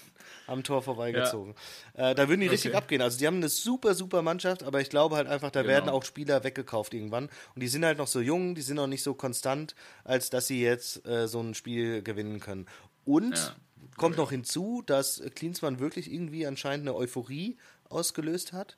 am 0.48 0.64
Tor 0.64 0.82
vorbeigezogen. 0.82 1.54
Ja. 1.96 2.12
Äh, 2.12 2.16
da 2.16 2.28
würden 2.28 2.42
die 2.42 2.48
okay. 2.48 2.56
richtig 2.56 2.76
abgehen. 2.76 3.02
Also 3.02 3.20
die 3.20 3.28
haben 3.28 3.38
eine 3.38 3.50
super, 3.50 3.94
super 3.94 4.22
Mannschaft, 4.22 4.64
aber 4.64 4.82
ich 4.82 4.90
glaube 4.90 5.16
halt 5.16 5.28
einfach, 5.28 5.52
da 5.52 5.62
genau. 5.62 5.74
werden 5.74 5.90
auch 5.90 6.04
Spieler 6.04 6.44
weggekauft 6.44 6.94
irgendwann. 6.94 7.30
Und 7.54 7.62
die 7.62 7.68
sind 7.68 7.86
halt 7.86 7.98
noch 7.98 8.08
so 8.08 8.22
jung, 8.22 8.56
die 8.56 8.62
sind 8.62 8.78
noch 8.78 8.88
nicht 8.88 9.04
so 9.04 9.14
konstant, 9.14 9.76
als 10.04 10.30
dass 10.30 10.48
sie 10.48 10.62
jetzt 10.62 11.06
äh, 11.06 11.28
so 11.28 11.42
ein 11.42 11.54
Spiel 11.54 12.02
gewinnen 12.02 12.40
können. 12.40 12.66
Und 13.06 13.36
ja. 13.36 13.56
kommt 13.98 14.18
noch 14.18 14.32
hinzu, 14.32 14.82
dass 14.86 15.22
Klinsmann 15.36 15.80
wirklich 15.80 16.12
irgendwie 16.12 16.48
anscheinend 16.48 16.88
eine 16.88 16.96
Euphorie 16.96 17.58
ausgelöst 17.90 18.54
hat, 18.54 18.78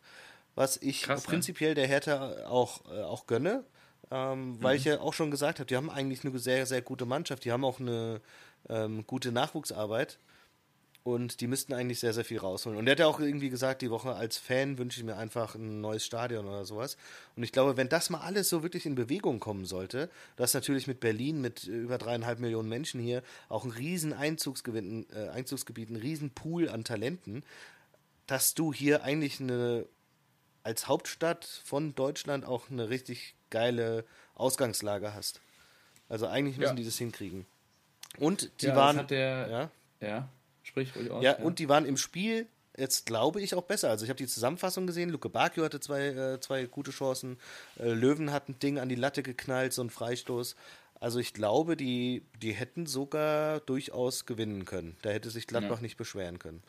was 0.55 0.78
ich 0.78 1.03
Krass, 1.03 1.24
prinzipiell 1.24 1.76
der 1.76 1.88
Hertha 1.88 2.47
auch, 2.47 2.82
äh, 2.91 3.01
auch 3.03 3.28
gönne. 3.28 3.63
Ähm, 4.11 4.57
weil 4.61 4.74
mhm. 4.74 4.80
ich 4.80 4.86
ja 4.86 4.99
auch 5.01 5.13
schon 5.13 5.30
gesagt 5.30 5.59
habe, 5.59 5.67
die 5.67 5.76
haben 5.76 5.91
eigentlich 5.91 6.26
eine 6.26 6.38
sehr, 6.39 6.65
sehr 6.65 6.82
gute 6.82 7.05
Mannschaft. 7.05 7.45
Die 7.45 7.51
haben 7.51 7.63
auch 7.63 7.80
eine 7.80 8.22
ähm, 8.67 9.05
gute 9.05 9.32
Nachwuchsarbeit. 9.32 10.17
Und 11.04 11.39
die 11.39 11.47
müssten 11.47 11.74
eigentlich 11.74 12.00
sehr, 12.00 12.14
sehr 12.14 12.26
viel 12.26 12.39
rausholen. 12.39 12.78
Und 12.78 12.86
er 12.88 12.91
hat 12.91 13.00
ja 13.00 13.08
auch 13.08 13.20
irgendwie 13.20 13.50
gesagt, 13.50 13.82
die 13.82 13.89
Woche 13.89 14.14
als 14.14 14.38
Fan 14.38 14.78
wünsche 14.78 15.00
ich 15.00 15.06
mir 15.06 15.16
einfach 15.16 15.56
ein 15.56 15.80
neues 15.82 16.06
Stadion 16.06 16.45
oder 16.45 16.66
sowas. 16.66 16.97
Und 17.36 17.43
ich 17.43 17.52
glaube, 17.52 17.78
wenn 17.78 17.88
das 17.89 18.10
mal 18.10 18.20
alles 18.20 18.50
so 18.50 18.64
wirklich 18.64 18.86
in 18.86 18.95
Bewegung 18.95 19.39
kommen 19.39 19.66
sollte, 19.66 20.10
dass 20.36 20.54
natürlich 20.54 20.88
mit 20.88 21.00
Berlin, 21.00 21.39
mit 21.39 21.64
über 21.64 21.97
dreieinhalb 21.97 22.39
Millionen 22.39 22.68
Menschen 22.68 23.00
hier, 23.00 23.24
auch 23.47 23.64
ein 23.64 23.72
riesen 23.72 24.12
Einzugsgebiet, 24.14 25.08
äh, 25.14 25.30
Einzugsgebiet, 25.30 25.89
ein 25.89 25.95
riesen 25.95 26.32
Pool 26.32 26.68
an 26.70 26.84
Talenten, 26.84 27.43
dass 28.28 28.54
du 28.54 28.74
hier 28.74 29.04
eigentlich 29.04 29.39
eine, 29.39 29.86
als 30.64 30.88
Hauptstadt 30.88 31.45
von 31.64 31.95
Deutschland 31.95 32.45
auch 32.45 32.70
eine 32.70 32.89
richtig 32.89 33.36
geile 33.50 34.04
Ausgangslage 34.36 35.14
hast. 35.14 35.41
Also 36.10 36.28
eigentlich 36.28 36.58
müssen 36.58 36.72
Ja. 36.72 36.76
die 36.76 36.86
das 36.86 36.97
hinkriegen. 36.97 37.45
Und 38.18 38.52
die 38.62 38.68
ja, 38.68 38.76
waren. 38.76 38.95
Das 38.97 39.04
hat 39.04 39.12
der, 39.12 39.47
ja, 39.50 40.08
ja, 40.08 40.30
sprich 40.70 40.95
ruhig 40.95 41.11
aus. 41.11 41.24
ja, 41.24 41.38
und 41.38 41.59
die 41.59 41.67
waren 41.70 41.86
im 41.86 41.97
Spiel 41.97 42.47
jetzt, 42.78 43.05
glaube 43.05 43.41
ich, 43.41 43.55
auch 43.55 43.63
besser. 43.63 43.89
Also 43.89 44.05
ich 44.05 44.09
habe 44.09 44.17
die 44.17 44.28
Zusammenfassung 44.28 44.88
gesehen. 44.88 45.09
Luke 45.09 45.30
Bakio 45.30 45.63
hatte 45.65 45.80
zwei, 45.80 46.07
äh, 46.07 46.39
zwei 46.39 46.65
gute 46.65 46.91
Chancen. 46.91 47.38
Äh, 47.78 47.91
Löwen 47.91 48.32
hat 48.32 48.47
ein 48.47 48.57
Ding 48.59 48.80
an 48.80 48.88
die 48.89 48.95
Latte 48.95 49.22
geknallt, 49.22 49.74
so 49.74 49.82
ein 49.84 49.89
Freistoß. 49.89 50.55
Also 51.01 51.20
ich 51.20 51.34
glaube, 51.34 51.76
die, 51.78 52.24
die 52.41 52.51
hätten 52.53 52.86
sogar 52.86 53.59
durchaus 53.61 54.26
gewinnen 54.26 54.65
können. 54.65 54.97
Da 55.01 55.09
hätte 55.09 55.30
sich 55.30 55.47
Gladbach 55.47 55.78
Ja. 55.78 55.82
nicht 55.82 55.97
beschweren 55.97 56.39
können. 56.39 56.61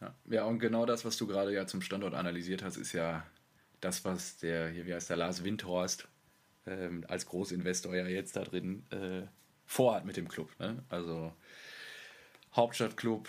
Ja. 0.00 0.14
ja, 0.30 0.44
und 0.44 0.58
genau 0.58 0.86
das, 0.86 1.04
was 1.04 1.16
du 1.16 1.26
gerade 1.26 1.52
ja 1.52 1.66
zum 1.66 1.80
Standort 1.82 2.14
analysiert 2.14 2.62
hast, 2.64 2.76
ist 2.76 2.92
ja 2.92 3.24
das, 3.80 4.04
was 4.04 4.38
der, 4.38 4.68
hier, 4.70 4.86
wie 4.86 4.94
heißt 4.94 5.10
der, 5.10 5.16
Lars 5.16 5.44
Windhorst 5.44 6.08
ähm, 6.66 7.04
als 7.08 7.26
Großinvestor 7.26 7.94
ja 7.94 8.06
jetzt 8.06 8.34
da 8.36 8.42
drin 8.42 8.84
äh, 8.90 9.22
vorhat 9.66 10.04
mit 10.04 10.16
dem 10.16 10.28
Club. 10.28 10.50
Ne? 10.58 10.82
Also 10.88 11.32
Hauptstadtclub 12.54 13.28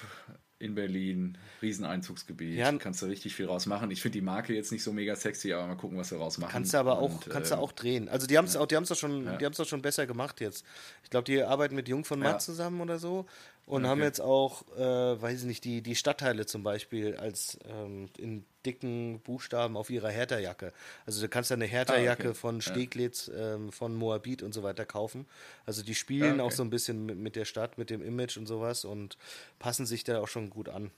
in 0.60 0.76
Berlin, 0.76 1.38
Rieseneinzugsgebiet, 1.62 2.56
Ja. 2.58 2.72
kannst 2.78 3.02
du 3.02 3.08
richtig 3.08 3.36
viel 3.36 3.48
rausmachen. 3.48 3.92
Ich 3.92 4.02
finde 4.02 4.14
die 4.18 4.22
Marke 4.22 4.54
jetzt 4.54 4.72
nicht 4.72 4.84
so 4.84 4.94
mega 4.94 5.14
sexy, 5.16 5.52
aber 5.52 5.68
mal 5.68 5.76
gucken, 5.76 5.98
was 5.98 6.10
sie 6.10 6.16
rausmachen. 6.18 6.54
Kannst 6.54 6.74
du 6.74 6.78
aber 6.78 7.00
auch, 7.00 7.12
Und, 7.16 7.30
kannst 7.30 7.52
du 7.52 7.56
ähm, 7.56 7.62
auch 7.62 7.74
drehen. 7.74 8.08
Also 8.08 8.28
die 8.28 8.38
haben 8.38 8.46
es 8.46 8.56
auch, 8.56 8.66
die 8.66 8.78
haben 8.78 8.84
es 8.84 8.90
doch 8.90 8.96
schon, 8.96 9.26
Ja. 9.26 9.36
die 9.36 9.46
haben 9.46 9.54
es 9.58 9.68
schon 9.68 9.82
besser 9.82 10.08
gemacht 10.08 10.40
jetzt. 10.40 10.66
Ich 11.04 11.10
glaube, 11.10 11.26
die 11.26 11.44
arbeiten 11.44 11.76
mit 11.76 11.90
Jung 11.90 12.06
von 12.06 12.20
Matt 12.20 12.34
Ja. 12.34 12.40
zusammen 12.40 12.80
oder 12.80 12.98
so 12.98 13.26
und 13.66 13.84
Okay. 13.84 13.90
haben 13.90 14.02
jetzt 14.02 14.20
auch, 14.22 14.64
äh, 14.76 15.22
weiß 15.22 15.42
ich 15.42 15.46
nicht, 15.46 15.64
die, 15.64 15.82
die 15.82 15.96
Stadtteile 15.96 16.46
zum 16.46 16.64
Beispiel 16.64 17.16
als 17.16 17.58
ähm, 17.68 18.10
in 18.18 18.46
dicken 18.66 19.20
Buchstaben 19.22 19.76
auf 19.78 19.90
ihrer 19.90 20.10
Hertha-Jacke. 20.10 20.74
Also 21.06 21.22
du 21.22 21.30
kannst 21.30 21.50
ja 21.50 21.56
eine 21.56 21.66
Hertha-Jacke 21.66 22.24
Ah, 22.24 22.30
okay. 22.32 22.38
von 22.40 22.56
Ja. 22.56 22.62
Steglitz, 22.62 23.32
ähm, 23.36 23.72
von 23.72 23.94
Moabit 23.96 24.42
und 24.44 24.54
so 24.54 24.64
weiter 24.64 24.86
kaufen. 24.86 25.26
Also 25.66 25.84
die 25.84 25.96
spielen 25.96 26.40
Ah, 26.40 26.44
okay. 26.46 26.54
auch 26.54 26.56
so 26.58 26.64
ein 26.64 26.70
bisschen 26.70 27.06
mit, 27.06 27.18
mit 27.18 27.36
der 27.36 27.46
Stadt, 27.46 27.78
mit 27.78 27.90
dem 27.90 28.02
Image 28.02 28.38
und 28.38 28.46
sowas 28.48 28.86
und 28.86 29.18
passen 29.60 29.86
sich 29.86 30.04
da 30.04 30.20
auch 30.20 30.28
schon 30.28 30.50
gut 30.50 30.70
an. 30.70 30.92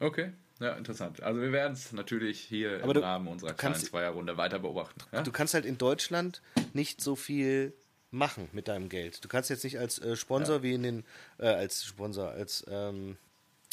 Okay, 0.00 0.32
ja, 0.60 0.72
interessant. 0.72 1.22
Also 1.22 1.40
wir 1.40 1.52
werden 1.52 1.74
es 1.74 1.92
natürlich 1.92 2.40
hier 2.40 2.80
Aber 2.82 2.94
im 2.96 3.02
Rahmen 3.02 3.28
unserer 3.28 3.54
kleinen 3.54 3.74
Zweierrunde 3.76 4.36
weiter 4.36 4.58
beobachten. 4.58 5.00
Ja? 5.12 5.22
Du 5.22 5.32
kannst 5.32 5.54
halt 5.54 5.64
in 5.64 5.78
Deutschland 5.78 6.42
nicht 6.72 7.00
so 7.00 7.14
viel 7.16 7.72
machen 8.14 8.48
mit 8.52 8.68
deinem 8.68 8.88
Geld. 8.88 9.22
Du 9.24 9.28
kannst 9.28 9.50
jetzt 9.50 9.64
nicht 9.64 9.78
als 9.78 9.98
äh, 9.98 10.16
Sponsor 10.16 10.62
wie 10.62 10.74
in 10.74 10.82
den, 10.82 11.04
äh, 11.38 11.46
als 11.46 11.84
Sponsor, 11.84 12.30
als 12.30 12.64
ähm, 12.68 13.16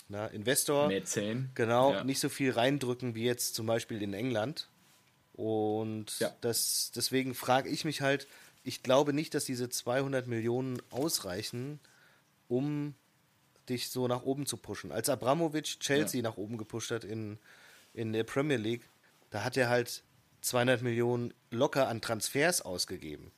na, 0.10 0.28
Investor, 0.28 0.88
Mäzen. 0.88 1.50
genau, 1.56 1.94
Ja. 1.94 2.04
nicht 2.04 2.20
so 2.20 2.28
viel 2.30 2.52
reindrücken 2.52 3.16
wie 3.16 3.24
jetzt 3.24 3.56
zum 3.56 3.66
Beispiel 3.66 4.02
in 4.02 4.14
England. 4.14 4.68
Und 5.34 6.20
Ja. 6.20 6.36
das, 6.42 6.92
deswegen 6.96 7.34
frage 7.36 7.70
ich 7.70 7.86
mich 7.86 8.02
halt, 8.02 8.28
ich 8.64 8.84
glaube 8.84 9.14
nicht, 9.14 9.34
dass 9.34 9.46
diese 9.46 9.70
200 9.70 10.28
Millionen 10.28 10.82
ausreichen, 10.92 11.80
um 12.48 12.94
dich 13.70 13.90
so 13.90 14.08
nach 14.08 14.24
oben 14.24 14.46
zu 14.46 14.58
pushen. 14.58 14.92
Als 14.92 15.08
Abramovic 15.10 15.80
Chelsea 15.80 16.22
nach 16.22 16.38
oben 16.38 16.58
gepusht 16.58 16.92
hat 16.92 17.04
in, 17.04 17.38
in 17.94 18.12
der 18.12 18.24
Premier 18.24 18.58
League, 18.58 18.84
da 19.30 19.44
hat 19.44 19.56
er 19.56 19.70
halt 19.70 20.04
200 20.42 20.82
Millionen 20.82 21.34
locker 21.52 21.88
an 21.88 22.02
Transfers 22.02 22.62
ausgegeben. 22.62 23.32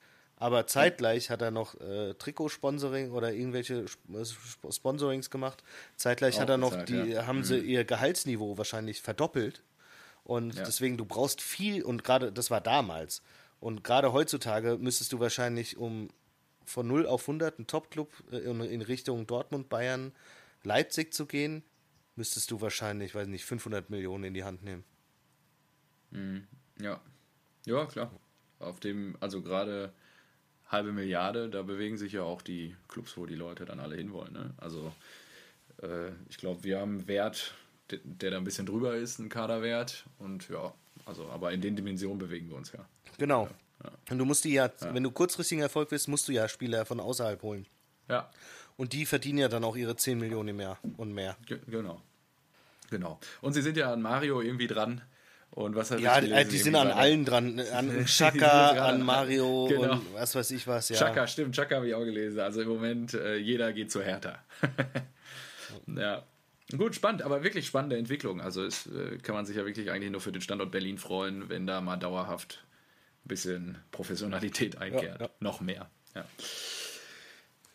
Aber 0.43 0.67
zeitgleich 0.67 1.29
hat 1.29 1.41
er 1.41 1.51
noch 1.51 1.79
äh, 1.79 2.15
Trikotsponsoring 2.15 3.11
oder 3.11 3.31
irgendwelche 3.33 3.85
Sp 3.87 4.03
Sp 4.27 4.67
Sponsorings 4.71 5.29
gemacht. 5.29 5.63
Zeitgleich 5.95 6.35
Auch 6.35 6.41
hat 6.41 6.49
er 6.49 6.57
noch 6.57 6.71
bezahlt, 6.71 6.89
die, 6.89 7.11
ja. 7.13 7.27
haben 7.27 7.45
sie 7.45 7.59
ihr 7.59 7.85
Gehaltsniveau 7.85 8.57
wahrscheinlich 8.57 9.01
verdoppelt. 9.01 9.63
Und 10.25 10.55
Ja. 10.55 10.63
deswegen, 10.65 10.97
du 10.97 11.05
brauchst 11.05 11.41
viel, 11.41 11.81
und 11.81 12.03
gerade, 12.03 12.33
das 12.33 12.51
war 12.51 12.59
damals. 12.59 13.21
Und 13.61 13.85
gerade 13.85 14.11
heutzutage 14.11 14.77
müsstest 14.77 15.13
du 15.13 15.21
wahrscheinlich 15.21 15.77
um 15.77 16.09
von 16.65 16.87
0 16.87 17.07
auf 17.07 17.21
100 17.21 17.59
einen 17.59 17.67
Top-Club 17.67 18.11
äh, 18.33 18.39
in, 18.39 18.59
in 18.59 18.81
Richtung 18.81 19.25
Dortmund, 19.25 19.69
Bayern, 19.69 20.11
Leipzig 20.63 21.13
zu 21.13 21.25
gehen, 21.25 21.63
müsstest 22.17 22.51
du 22.51 22.59
wahrscheinlich, 22.59 23.15
weiß 23.15 23.27
nicht, 23.29 23.45
500 23.45 23.89
Millionen 23.89 24.25
in 24.25 24.33
die 24.33 24.43
Hand 24.43 24.61
nehmen. 24.61 24.83
Ja. 26.81 26.99
Ja, 27.65 27.85
klar. 27.85 28.11
Auf 28.59 28.81
dem, 28.81 29.15
also 29.21 29.41
gerade 29.41 29.93
halbe 30.73 30.91
Milliarde, 30.91 31.49
da 31.49 31.61
bewegen 31.61 31.97
sich 31.97 32.13
ja 32.13 32.23
auch 32.23 32.41
die 32.41 32.75
Clubs, 32.89 33.15
wo 33.15 33.25
die 33.25 33.35
Leute 33.35 33.65
dann 33.65 33.79
alle 33.79 33.95
hinwollen. 33.95 34.33
Ne? 34.33 34.53
Also 34.57 34.91
äh, 35.81 36.09
ich 36.29 36.37
glaube, 36.37 36.63
wir 36.63 36.79
haben 36.79 36.99
einen 36.99 37.07
Wert, 37.07 37.53
der, 37.91 37.99
der 38.03 38.31
da 38.31 38.37
ein 38.37 38.43
bisschen 38.43 38.65
drüber 38.65 38.95
ist, 38.95 39.19
ein 39.19 39.29
Kaderwert. 39.29 40.05
Und 40.19 40.49
ja, 40.49 40.73
also 41.05 41.29
aber 41.29 41.51
in 41.53 41.61
den 41.61 41.75
Dimensionen 41.75 42.19
bewegen 42.19 42.49
wir 42.49 42.57
uns 42.57 42.71
ja. 42.71 42.85
Genau. 43.17 43.47
Und 44.09 44.17
du 44.17 44.25
musst 44.25 44.45
die 44.45 44.53
ja, 44.53 44.71
wenn 44.91 45.03
du 45.03 45.11
kurzfristigen 45.11 45.61
Erfolg 45.61 45.91
willst, 45.91 46.07
musst 46.07 46.27
du 46.27 46.31
ja 46.31 46.47
Spieler 46.47 46.85
von 46.85 46.99
außerhalb 46.99 47.41
holen. 47.41 47.65
Ja, 48.09 48.29
Und 48.77 48.93
die 48.93 49.05
verdienen 49.05 49.39
ja 49.39 49.47
dann 49.47 49.63
auch 49.63 49.75
ihre 49.75 49.95
10 49.95 50.19
Millionen 50.19 50.49
im 50.49 50.59
Jahr 50.59 50.79
und 50.97 51.13
mehr. 51.13 51.37
ge 51.45 51.59
genau. 51.67 52.01
Genau. 52.89 53.19
Und 53.41 53.53
sie 53.53 53.61
sind 53.61 53.77
ja 53.77 53.91
an 53.91 54.01
Mario 54.01 54.41
irgendwie 54.41 54.67
dran. 54.67 55.01
Und 55.55 55.75
was 55.75 55.91
hat 55.91 55.99
Ja, 55.99 56.15
ich 56.17 56.23
die, 56.25 56.29
gelesen, 56.29 56.49
die 56.51 56.57
sind 56.57 56.75
an 56.83 56.91
allen 56.91 57.25
dran. 57.25 57.59
An 57.59 58.05
Chaka, 58.05 58.71
an 58.87 59.03
Mario 59.03 59.67
Genau. 59.69 59.93
und 59.93 60.13
was 60.13 60.35
weiß 60.35 60.51
ich 60.51 60.65
was, 60.67 60.89
ja. 60.89 60.97
Chaka, 60.97 61.27
stimmt, 61.27 61.55
Chaka 61.55 61.75
habe 61.75 61.87
ich 61.87 61.93
auch 61.93 62.03
gelesen. 62.03 62.39
Also 62.39 62.61
im 62.61 62.69
Moment, 62.69 63.13
äh, 63.13 63.37
jeder 63.37 63.71
geht 63.73 63.91
zu 63.91 64.01
Hertha. 64.01 64.39
ja. 65.87 66.23
Gut, 66.75 66.95
spannend, 66.95 67.21
aber 67.21 67.43
wirklich 67.43 67.67
spannende 67.67 67.97
Entwicklung. 67.97 68.41
Also 68.41 68.63
es 68.65 68.87
äh, 68.87 69.17
kann 69.21 69.35
man 69.35 69.45
sich 69.45 69.55
ja 69.55 69.65
wirklich 69.65 69.91
eigentlich 69.91 70.11
nur 70.11 70.21
für 70.21 70.31
den 70.31 70.41
Standort 70.41 70.71
Berlin 70.71 70.97
freuen, 70.97 71.49
wenn 71.49 71.67
da 71.67 71.81
mal 71.81 71.97
dauerhaft 71.97 72.63
ein 73.25 73.27
bisschen 73.27 73.77
Professionalität 73.91 74.77
einkehrt. 74.77 75.21
ja. 75.21 75.29
Noch 75.39 75.61
mehr. 75.61 75.89
Ja, 76.15 76.25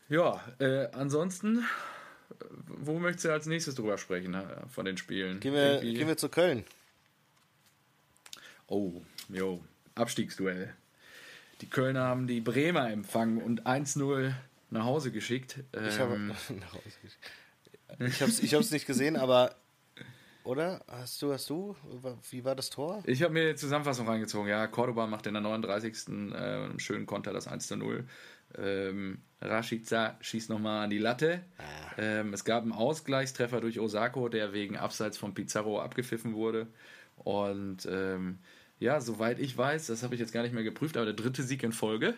ja 0.09 0.41
äh, 0.59 0.89
ansonsten, 0.95 1.59
äh, 1.59 2.45
wo 2.67 2.99
möchtest 2.99 3.27
du 3.27 3.33
als 3.33 3.47
nächstes 3.47 3.77
drüber 3.77 3.99
sprechen 3.99 4.35
äh, 4.35 4.43
von 4.69 4.85
den 4.85 4.97
Spielen? 4.97 5.39
Gehen 5.39 5.55
wir, 5.55 5.81
gehen 5.81 6.09
wir 6.09 6.17
zu 6.17 6.29
Köln. 6.29 6.65
Oh, 8.69 9.03
jo, 9.29 9.65
Abstiegsduell. 9.95 10.73
Die 11.61 11.69
Kölner 11.69 12.05
haben 12.05 12.27
die 12.27 12.41
Bremer 12.41 12.91
empfangen 12.91 13.43
und 13.43 13.67
1-0 13.67 14.33
nach 14.71 14.85
Hause 14.85 15.11
geschickt. 15.11 15.65
Ich 15.73 15.99
habe 15.99 16.15
Ähm, 16.15 16.33
ich 18.07 18.23
hab's, 18.23 18.39
ich 18.39 18.55
hab's 18.55 18.71
nicht 18.71 18.87
gesehen, 18.87 19.17
aber 19.17 19.57
oder? 20.45 20.83
Hast 20.89 21.21
du, 21.21 21.33
hast 21.33 21.51
du? 21.51 21.77
Wie 22.31 22.43
war 22.43 22.55
das 22.55 22.71
Tor? 22.71 23.03
ich 23.05 23.23
habe 23.23 23.35
mir 23.35 23.51
die 23.51 23.57
Zusammenfassung 23.57 24.09
reingezogen. 24.09 24.49
Ja, 24.49 24.67
Cordoba 24.67 25.07
macht 25.07 25.27
in 25.27 25.35
der 25.35 25.43
39. 25.43 26.09
Äh, 26.09 26.11
einen 26.11 26.81
schönen 26.81 27.05
Konter 27.05 27.33
das 27.35 27.49
1-0. 27.51 28.05
Ähm, 28.57 29.19
Rashica 29.43 30.17
schießt 30.21 30.49
nochmal 30.49 30.85
an 30.85 30.91
die 30.91 30.99
Latte. 30.99 31.43
Ähm, 31.99 32.33
es 32.33 32.45
gab 32.45 32.63
einen 32.63 32.73
Ausgleichstreffer 32.73 33.61
durch 33.61 33.79
Osako, 33.79 34.31
der 34.31 34.55
wegen 34.55 34.79
Abseits 34.79 35.19
von 35.19 35.35
Pizarro 35.35 35.81
abgepfiffen 35.81 36.35
wurde. 36.35 36.67
Und 37.17 37.87
ähm, 37.91 38.39
ja, 38.79 39.01
soweit 39.01 39.39
ich 39.39 39.57
weiß, 39.57 39.87
das 39.87 40.03
habe 40.03 40.15
ich 40.15 40.21
jetzt 40.21 40.33
gar 40.33 40.43
nicht 40.43 40.55
mehr 40.55 40.63
geprüft, 40.63 40.97
aber 40.97 41.07
der 41.07 41.15
dritte 41.15 41.43
Sieg 41.43 41.63
in 41.63 41.73
Folge 41.73 42.15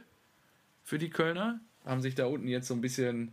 für 0.83 0.99
die 0.99 1.11
Kölner. 1.11 1.61
Haben 1.85 2.03
sich 2.03 2.15
da 2.15 2.27
unten 2.27 2.49
jetzt 2.49 2.69
so 2.69 2.75
ein 2.75 2.83
bisschen 2.83 3.33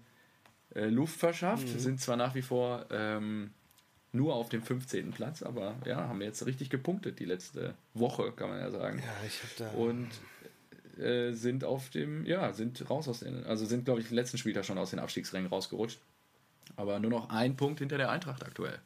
äh, 0.73 0.85
Luft 0.85 1.19
verschafft. 1.19 1.67
Sind 1.67 1.99
zwar 1.99 2.15
nach 2.15 2.33
wie 2.33 2.41
vor 2.41 2.85
ähm, 2.91 3.51
nur 4.13 4.35
auf 4.35 4.47
dem 4.49 4.63
15. 4.63 5.11
Platz, 5.11 5.43
aber 5.43 5.75
ja, 5.85 6.07
haben 6.07 6.21
jetzt 6.21 6.45
richtig 6.45 6.69
gepunktet 6.69 7.19
die 7.19 7.25
letzte 7.25 7.73
Woche, 7.93 8.31
kann 8.31 8.49
man 8.49 8.59
ja 8.59 8.71
sagen. 8.71 8.99
Ja, 8.99 9.27
ich 9.27 9.43
hab 9.43 9.57
da. 9.57 9.69
Und 9.77 10.07
äh, 10.97 11.33
sind 11.33 11.63
auf 11.63 11.89
dem, 11.89 12.25
ja, 12.25 12.53
sind 12.53 12.89
raus 12.89 13.07
aus 13.07 13.19
den, 13.19 13.45
also 13.45 13.65
sind, 13.65 13.85
glaube 13.85 14.01
ich, 14.01 14.09
letzten 14.09 14.37
Spieltag 14.37 14.65
schon 14.65 14.77
aus 14.77 14.91
den 14.91 14.99
Abstiegsrängen 14.99 15.49
rausgerutscht. 15.49 15.99
Aber 16.75 16.99
nur 16.99 17.11
noch 17.11 17.29
ein 17.29 17.55
Punkt 17.55 17.79
hinter 17.79 17.97
der 17.97 18.09
Eintracht 18.09 18.43
aktuell. 18.45 18.79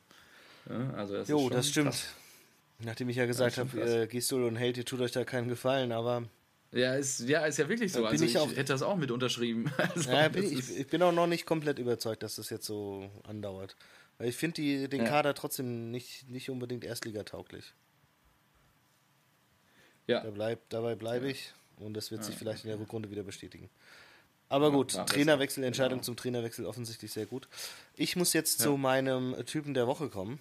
Ja, 0.69 0.91
also 0.93 1.13
das 1.13 1.23
ist 1.23 1.29
jo, 1.29 1.39
schon 1.39 1.51
das 1.51 1.69
stimmt. 1.69 1.87
krass. 1.87 2.15
Nachdem 2.83 3.09
ich 3.09 3.15
ja 3.17 3.25
gesagt 3.25 3.57
Ja, 3.57 3.63
habe, 3.63 3.81
äh, 4.03 4.07
Gisdol 4.07 4.43
und 4.43 4.55
Held, 4.55 4.77
ihr 4.77 4.85
tut 4.85 5.01
euch 5.01 5.11
da 5.11 5.23
keinen 5.23 5.47
Gefallen, 5.49 5.91
aber 5.91 6.23
Ja, 6.71 6.95
ist, 6.95 7.19
ja, 7.21 7.45
ist 7.45 7.57
ja 7.57 7.67
wirklich 7.69 7.91
so. 7.91 8.05
Also 8.05 8.23
ich 8.25 8.31
ich, 8.31 8.37
auch- 8.37 8.49
hätte 8.49 8.73
das 8.73 8.81
auch 8.81 8.95
mit 8.95 9.11
unterschrieben. 9.11 9.71
Also, 9.77 10.09
ja, 10.11 10.29
bin 10.29 10.43
ich, 10.43 10.77
ich 10.79 10.87
bin 10.87 11.01
auch 11.03 11.11
noch 11.11 11.27
nicht 11.27 11.45
komplett 11.45 11.79
überzeugt, 11.79 12.23
dass 12.23 12.35
das 12.35 12.49
jetzt 12.49 12.65
so 12.65 13.09
andauert. 13.23 13.75
Weil 14.17 14.29
ich 14.29 14.35
finde 14.37 14.61
die- 14.61 14.87
den 14.87 15.01
Ja. 15.01 15.07
Kader 15.09 15.33
trotzdem 15.33 15.91
nicht, 15.91 16.29
nicht 16.29 16.49
unbedingt 16.49 16.83
erstligatauglich. 16.83 17.73
ja, 20.07 20.21
Da 20.21 20.29
bleib, 20.31 20.59
dabei 20.69 20.95
bleibe 20.95 21.29
ich 21.29 21.53
und 21.77 21.93
das 21.93 22.11
wird 22.11 22.23
sich 22.23 22.35
vielleicht 22.35 22.63
in 22.63 22.69
der 22.69 22.79
Rückrunde 22.79 23.09
wieder 23.11 23.23
bestätigen. 23.23 23.69
Aber 24.49 24.71
gut, 24.71 24.93
ja, 24.93 25.05
Trainerwechsel, 25.05 25.63
Entscheidung 25.63 25.99
genau. 25.99 26.03
zum 26.03 26.17
Trainerwechsel 26.17 26.65
offensichtlich 26.65 27.11
sehr 27.11 27.25
gut. 27.25 27.47
Ich 27.95 28.15
muss 28.17 28.33
jetzt 28.33 28.59
zu 28.59 28.75
meinem 28.75 29.33
Typen 29.45 29.73
der 29.73 29.87
Woche 29.87 30.09
kommen, 30.09 30.39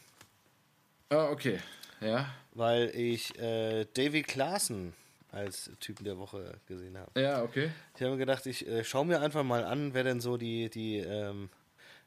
ah, 1.11 1.29
okay. 1.31 1.61
Ja, 2.01 2.33
weil 2.53 2.91
ich 2.95 3.39
äh, 3.39 3.87
Davy 3.95 4.23
Klaassen 4.23 4.95
als 5.33 5.71
Typen 5.81 6.05
der 6.05 6.19
Woche 6.19 6.55
gesehen 6.67 6.99
habe. 6.99 7.21
ja, 7.21 7.43
okay. 7.43 7.71
Ich 7.95 8.03
habe 8.03 8.13
mir 8.13 8.19
gedacht, 8.19 8.47
ich 8.47 8.67
äh, 8.67 8.85
schaue 8.85 9.07
mir 9.07 9.21
einfach 9.21 9.45
mal 9.45 9.65
an, 9.65 9.95
wer 9.95 10.03
denn 10.03 10.21
so 10.21 10.37
die, 10.37 10.71
die, 10.71 10.97
ähm, 10.99 11.51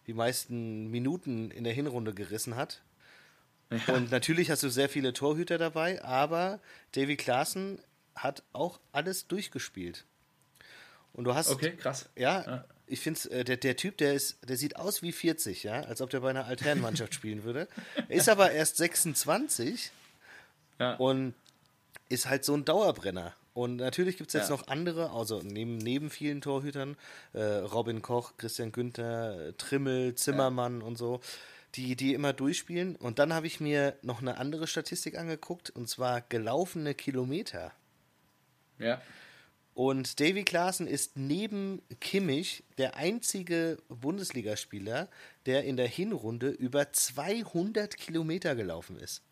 die 0.07 0.13
meisten 0.13 0.89
Minuten 0.89 1.51
in 1.51 1.63
der 1.63 1.73
Hinrunde 1.73 2.13
gerissen 2.13 2.55
hat. 2.55 2.81
Und 3.87 4.11
natürlich 4.11 4.51
hast 4.51 4.61
du 4.63 4.69
sehr 4.69 4.89
viele 4.89 5.13
Torhüter 5.13 5.57
dabei, 5.57 6.03
aber 6.03 6.59
Davy 6.91 7.15
Klaassen 7.15 7.79
hat 8.15 8.43
auch 8.53 8.79
alles 8.91 9.27
durchgespielt. 9.27 10.05
Und 11.13 11.25
du 11.25 11.33
hast. 11.33 11.49
Okay, 11.49 11.75
krass. 11.75 12.09
Ja, 12.15 12.43
ja. 12.45 12.65
Ich 12.87 12.99
finde 12.99 13.31
äh, 13.31 13.43
der, 13.43 13.57
der 13.57 13.75
Typ, 13.75 13.97
der 13.97 14.13
ist, 14.13 14.37
der 14.47 14.57
sieht 14.57 14.75
aus 14.75 15.01
wie 15.01 15.11
40, 15.11 15.63
ja, 15.63 15.81
als 15.81 16.01
ob 16.01 16.09
der 16.09 16.19
bei 16.19 16.29
einer 16.29 16.45
Altherrenmannschaft 16.45 17.13
spielen 17.15 17.43
würde. 17.43 17.67
Ist 18.09 18.29
aber 18.29 18.51
erst 18.51 18.77
26 18.77 19.91
ja. 20.79 20.95
und 20.95 21.33
ist 22.09 22.29
halt 22.29 22.45
so 22.45 22.53
ein 22.53 22.65
Dauerbrenner. 22.65 23.33
Und 23.53 23.77
natürlich 23.77 24.17
gibt 24.17 24.29
es 24.29 24.33
jetzt 24.33 24.49
ja. 24.49 24.55
noch 24.55 24.67
andere, 24.67 25.11
also 25.11 25.41
neben, 25.43 25.77
neben 25.77 26.09
vielen 26.09 26.41
Torhütern, 26.41 26.97
äh, 27.33 27.41
Robin 27.41 28.01
Koch, 28.01 28.33
Christian 28.37 28.71
Günther, 28.71 29.55
Trimmel, 29.57 30.15
Zimmermann 30.15 30.81
ja. 30.81 30.87
und 30.87 30.97
so, 30.97 31.21
die, 31.75 31.95
die 31.95 32.13
immer 32.15 32.33
durchspielen. 32.33 32.95
Und 32.95 33.19
dann 33.19 33.31
habe 33.31 33.45
ich 33.45 33.59
mir 33.59 33.95
noch 34.01 34.21
eine 34.21 34.37
andere 34.37 34.65
Statistik 34.65 35.17
angeguckt, 35.17 35.69
und 35.69 35.87
zwar 35.87 36.21
gelaufene 36.21 36.95
Kilometer. 36.95 37.71
Ja. 38.79 39.01
Und 39.73 40.19
Davy 40.19 40.43
Klaassen 40.43 40.87
ist 40.87 41.17
neben 41.17 41.81
Kimmich 41.99 42.63
der 42.77 42.95
einzige 42.95 43.77
Bundesligaspieler, 43.89 45.09
der 45.45 45.63
in 45.63 45.77
der 45.77 45.87
Hinrunde 45.87 46.49
über 46.49 46.91
200 46.91 47.97
Kilometer 47.97 48.55
gelaufen 48.55 48.97
ist. 48.97 49.23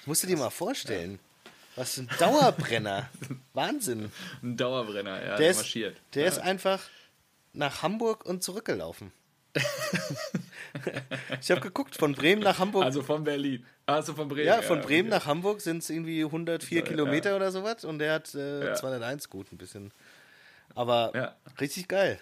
Das 0.00 0.06
musst 0.06 0.22
du 0.22 0.26
dir 0.26 0.36
mal 0.36 0.50
vorstellen. 0.50 1.12
Ja. 1.12 1.50
Was 1.76 1.96
ein 1.96 2.08
Dauerbrenner. 2.18 3.10
Wahnsinn. 3.54 4.12
Ein 4.42 4.56
Dauerbrenner, 4.56 5.18
ja, 5.18 5.28
der, 5.28 5.36
der 5.38 5.50
ist, 5.50 5.56
marschiert. 5.56 5.96
Der 6.14 6.22
ja. 6.24 6.28
ist 6.28 6.38
einfach 6.38 6.88
nach 7.52 7.82
Hamburg 7.82 8.24
und 8.26 8.42
zurückgelaufen. 8.42 9.12
ich 11.40 11.50
habe 11.50 11.60
geguckt, 11.60 11.96
von 11.96 12.14
Bremen 12.14 12.42
nach 12.42 12.58
Hamburg. 12.58 12.84
Also 12.84 13.02
von 13.02 13.24
Berlin. 13.24 13.64
Also 13.86 14.14
von 14.14 14.28
Bremen. 14.28 14.46
Ja, 14.46 14.62
von 14.62 14.78
ja, 14.78 14.84
Bremen 14.84 15.08
okay. 15.08 15.18
nach 15.18 15.26
Hamburg 15.26 15.60
sind 15.60 15.78
es 15.78 15.90
irgendwie 15.90 16.24
104 16.24 16.78
ja, 16.78 16.84
Kilometer 16.84 17.30
ja. 17.30 17.36
oder 17.36 17.50
sowas 17.52 17.84
und 17.84 17.98
der 17.98 18.14
hat 18.14 18.34
äh, 18.34 18.74
201 18.74 19.30
gut 19.30 19.52
ein 19.52 19.58
bisschen. 19.58 19.92
Aber 20.74 21.34
richtig 21.60 21.88
geil. 21.88 22.20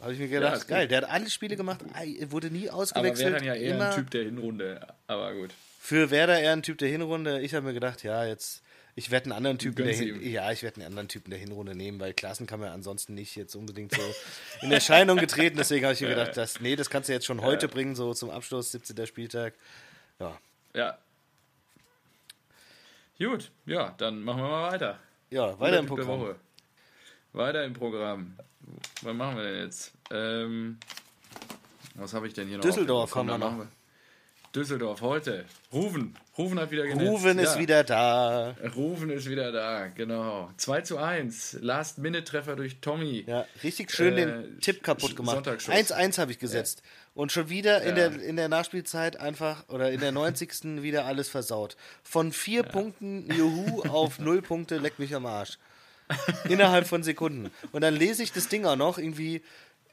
Habe 0.00 0.12
ich 0.12 0.18
mir 0.18 0.28
gedacht, 0.28 0.68
geil. 0.68 0.82
Gut. 0.82 0.90
Der 0.90 0.98
hat 0.98 1.10
alle 1.10 1.30
Spiele 1.30 1.56
gemacht, 1.56 1.80
wurde 2.28 2.50
nie 2.50 2.68
ausgewechselt. 2.68 3.34
Aber 3.34 3.44
wäre 3.44 3.44
dann 3.44 3.44
ja 3.44 3.54
eher 3.54 3.74
immer 3.74 3.90
ein 3.90 3.94
Typ 3.94 4.10
der 4.10 4.24
Hinrunde, 4.24 4.86
aber 5.06 5.34
gut. 5.34 5.54
Für 5.80 6.10
Werder 6.10 6.38
eher 6.38 6.52
ein 6.52 6.62
Typ 6.62 6.78
der 6.78 6.88
Hinrunde. 6.88 7.40
Ich 7.40 7.54
habe 7.54 7.66
mir 7.66 7.72
gedacht, 7.72 8.02
ja, 8.02 8.24
jetzt 8.26 8.62
ich 8.98 9.10
werde 9.10 9.26
einen 9.26 9.32
anderen 9.32 9.58
Typen 9.58 9.84
der 9.84 9.94
Hin 9.94 10.22
ja, 10.22 10.50
ich 10.50 10.62
werde 10.62 10.76
einen 10.80 10.86
anderen 10.86 11.08
Typen 11.08 11.30
der 11.30 11.38
Hinrunde 11.38 11.74
nehmen, 11.74 12.00
weil 12.00 12.14
Klassen 12.14 12.46
kann 12.46 12.60
man 12.60 12.70
ansonsten 12.70 13.14
nicht 13.14 13.36
jetzt 13.36 13.54
unbedingt 13.54 13.94
so 13.94 14.00
in 14.62 14.72
Erscheinung 14.72 15.18
getreten. 15.18 15.58
Deswegen 15.58 15.84
habe 15.84 15.92
ich 15.92 16.00
mir 16.00 16.08
gedacht, 16.16 16.34
das, 16.36 16.60
nee, 16.60 16.76
das 16.76 16.88
kannst 16.88 17.10
du 17.10 17.12
jetzt 17.12 17.26
schon 17.26 17.42
heute 17.42 17.68
bringen, 17.68 17.94
so 17.94 18.14
zum 18.14 18.30
Abschluss, 18.30 18.72
17. 18.72 19.06
Spieltag. 19.06 19.52
Ja. 20.18 20.38
Ja. 20.74 20.98
Gut, 23.18 23.50
ja, 23.66 23.94
dann 23.98 24.22
machen 24.22 24.42
wir 24.42 24.48
mal 24.48 24.72
weiter. 24.72 24.98
Ja, 25.28 25.60
weiter 25.60 25.78
im 25.78 25.86
Programm. 25.86 26.34
Weiter 27.34 27.64
im 27.64 27.74
Programm. 27.74 28.34
Was 29.02 29.14
machen 29.14 29.36
wir 29.36 29.44
denn 29.44 29.62
jetzt? 29.62 29.92
Ähm, 30.10 30.78
was 31.94 32.14
habe 32.14 32.26
ich 32.28 32.32
denn 32.32 32.48
hier 32.48 32.56
noch? 32.56 32.64
Düsseldorf 32.64 33.14
haben 33.14 33.26
wir 33.26 33.36
noch. 33.36 33.66
Düsseldorf 34.56 35.02
heute. 35.02 35.44
Rufen. 35.70 36.16
Rufen 36.38 36.58
hat 36.58 36.70
wieder 36.70 36.86
genetzt. 36.86 37.10
Rufen 37.10 37.38
ist 37.38 37.56
ja. 37.56 37.60
wieder 37.60 37.84
da. 37.84 38.56
Rufen 38.74 39.10
ist 39.10 39.28
wieder 39.28 39.52
da, 39.52 39.88
genau. 39.88 40.50
2 40.56 40.80
zu 40.80 40.96
1. 40.96 41.58
Last-Minute-Treffer 41.60 42.56
durch 42.56 42.80
Tommy. 42.80 43.24
Ja, 43.26 43.44
richtig 43.62 43.90
schön 43.90 44.14
äh, 44.14 44.24
den 44.24 44.60
Tipp 44.60 44.82
kaputt 44.82 45.14
gemacht. 45.14 45.46
1-1 45.46 46.18
habe 46.18 46.32
ich 46.32 46.38
gesetzt. 46.38 46.80
Ja. 46.82 46.90
Und 47.20 47.32
schon 47.32 47.50
wieder 47.50 47.82
in, 47.82 47.96
der, 47.96 48.18
in 48.18 48.36
der 48.36 48.48
Nachspielzeit 48.48 49.20
einfach, 49.20 49.68
oder 49.68 49.92
in 49.92 50.00
der 50.00 50.12
90. 50.12 50.82
wieder 50.82 51.04
alles 51.04 51.28
versaut. 51.28 51.76
Von 52.02 52.32
vier 52.32 52.62
Punkten 52.62 53.30
Juhu 53.30 53.82
auf 53.82 54.18
null 54.18 54.40
Punkte, 54.40 54.78
leck 54.78 54.98
mich 54.98 55.14
am 55.14 55.26
Arsch. 55.26 55.58
Innerhalb 56.48 56.86
von 56.86 57.02
Sekunden. 57.02 57.50
Und 57.72 57.82
dann 57.82 57.94
lese 57.94 58.22
ich 58.22 58.32
das 58.32 58.48
Ding 58.48 58.64
auch 58.64 58.76
noch, 58.76 58.96
irgendwie, 58.96 59.42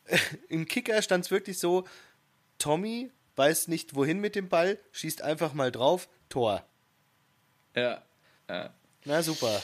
im 0.48 0.70
Kicker 0.70 1.02
stand 1.02 1.26
es 1.26 1.32
wirklich 1.32 1.60
so, 1.60 1.84
Tommy 2.60 3.12
weiß 3.36 3.68
nicht 3.68 3.96
wohin 3.96 4.20
mit 4.20 4.36
dem 4.36 4.50
Ball, 4.50 4.80
schießt 4.92 5.22
einfach 5.22 5.54
mal 5.54 5.72
drauf, 5.72 6.10
Tor. 6.30 6.66
Ja. 7.76 8.04
ja. 8.50 8.74
Na 9.06 9.22
super. 9.22 9.62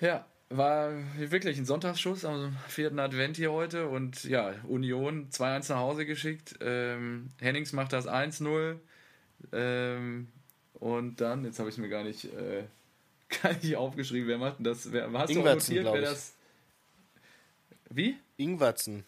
Ja, 0.00 0.26
war 0.50 0.92
wirklich 1.16 1.58
ein 1.58 1.66
Sonntagsschuss 1.66 2.24
am 2.24 2.56
vierten 2.68 2.98
Advent 2.98 3.36
hier 3.36 3.52
heute 3.52 3.88
und 3.88 4.24
ja, 4.24 4.54
Union 4.66 5.28
2-1 5.30 5.70
nach 5.70 5.78
Hause 5.78 6.06
geschickt. 6.06 6.56
Ähm, 6.60 7.30
Hennings 7.40 7.72
macht 7.72 7.92
das 7.92 8.06
1-0. 8.08 8.78
Ähm, 9.52 10.28
und 10.74 11.20
dann, 11.20 11.44
jetzt 11.44 11.58
habe 11.58 11.68
ich 11.68 11.74
es 11.74 11.80
mir 11.80 11.88
gar 11.88 12.04
nicht, 12.04 12.24
äh, 12.32 12.64
gar 13.42 13.52
nicht 13.52 13.76
aufgeschrieben, 13.76 14.28
wer 14.28 14.38
macht 14.38 14.56
das? 14.60 14.90
Wer, 14.90 15.12
hast 15.12 15.30
Ingwertsen, 15.30 15.74
du 15.74 15.82
notiert, 15.82 16.02
wer 16.02 16.10
das. 16.10 16.34
Wie? 17.90 18.16
Ingwertsen. 18.36 19.04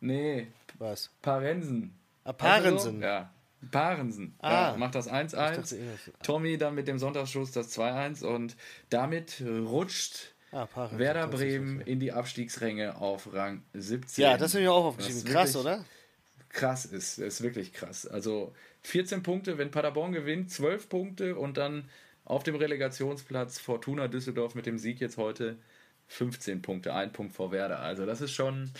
Nee. 0.00 0.48
Was? 0.78 1.10
Parensen. 1.20 1.99
Ah, 2.24 2.32
Parensen. 2.32 3.02
Also, 3.02 3.06
ja. 3.06 3.34
Parensen. 3.70 4.34
Ah. 4.38 4.72
Ja, 4.72 4.76
macht 4.76 4.94
das 4.94 5.10
1-1. 5.10 5.76
Tommy 6.22 6.58
dann 6.58 6.74
mit 6.74 6.88
dem 6.88 6.98
Sonntagsschuss 6.98 7.52
das 7.52 7.76
2-1 7.76 8.24
und 8.24 8.56
damit 8.88 9.42
rutscht 9.42 10.34
ah, 10.52 10.66
Werder 10.92 11.28
Bremen 11.28 11.80
in 11.80 12.00
die 12.00 12.12
Abstiegsränge 12.12 12.96
auf 12.96 13.32
Rang 13.32 13.62
17. 13.74 14.22
Ja, 14.22 14.36
das 14.36 14.54
habe 14.54 14.62
ich 14.62 14.68
auch 14.68 14.84
aufgeschrieben. 14.84 15.24
Krass, 15.24 15.56
oder? 15.56 15.84
Krass 16.48 16.84
ist, 16.84 17.18
ist 17.18 17.42
wirklich 17.42 17.72
krass. 17.72 18.06
Also 18.06 18.54
14 18.82 19.22
Punkte, 19.22 19.58
wenn 19.58 19.70
Paderborn 19.70 20.12
gewinnt, 20.12 20.50
12 20.50 20.88
Punkte 20.88 21.36
und 21.36 21.56
dann 21.56 21.88
auf 22.24 22.42
dem 22.42 22.54
Relegationsplatz 22.54 23.58
Fortuna 23.58 24.08
Düsseldorf 24.08 24.54
mit 24.54 24.66
dem 24.66 24.78
Sieg 24.78 25.00
jetzt 25.00 25.16
heute 25.16 25.58
15 26.08 26.62
Punkte, 26.62 26.94
ein 26.94 27.12
Punkt 27.12 27.34
vor 27.34 27.52
Werder. 27.52 27.80
Also 27.80 28.06
das 28.06 28.20
ist 28.20 28.32
schon 28.32 28.70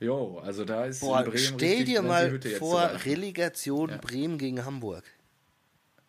Jo, 0.00 0.38
also 0.38 0.64
da 0.64 0.86
ist 0.86 1.00
Boah, 1.00 1.22
Bremen 1.22 1.38
stell 1.38 1.84
dir 1.84 2.02
mal 2.02 2.40
vor, 2.58 2.90
Relegation 3.04 3.90
ja. 3.90 3.96
Bremen 3.98 4.38
gegen 4.38 4.64
Hamburg. 4.64 5.04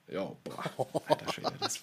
Ja, 0.07 0.35
boah, 0.43 1.01
Alter 1.07 1.33
Schwede, 1.33 1.53
das, 1.59 1.81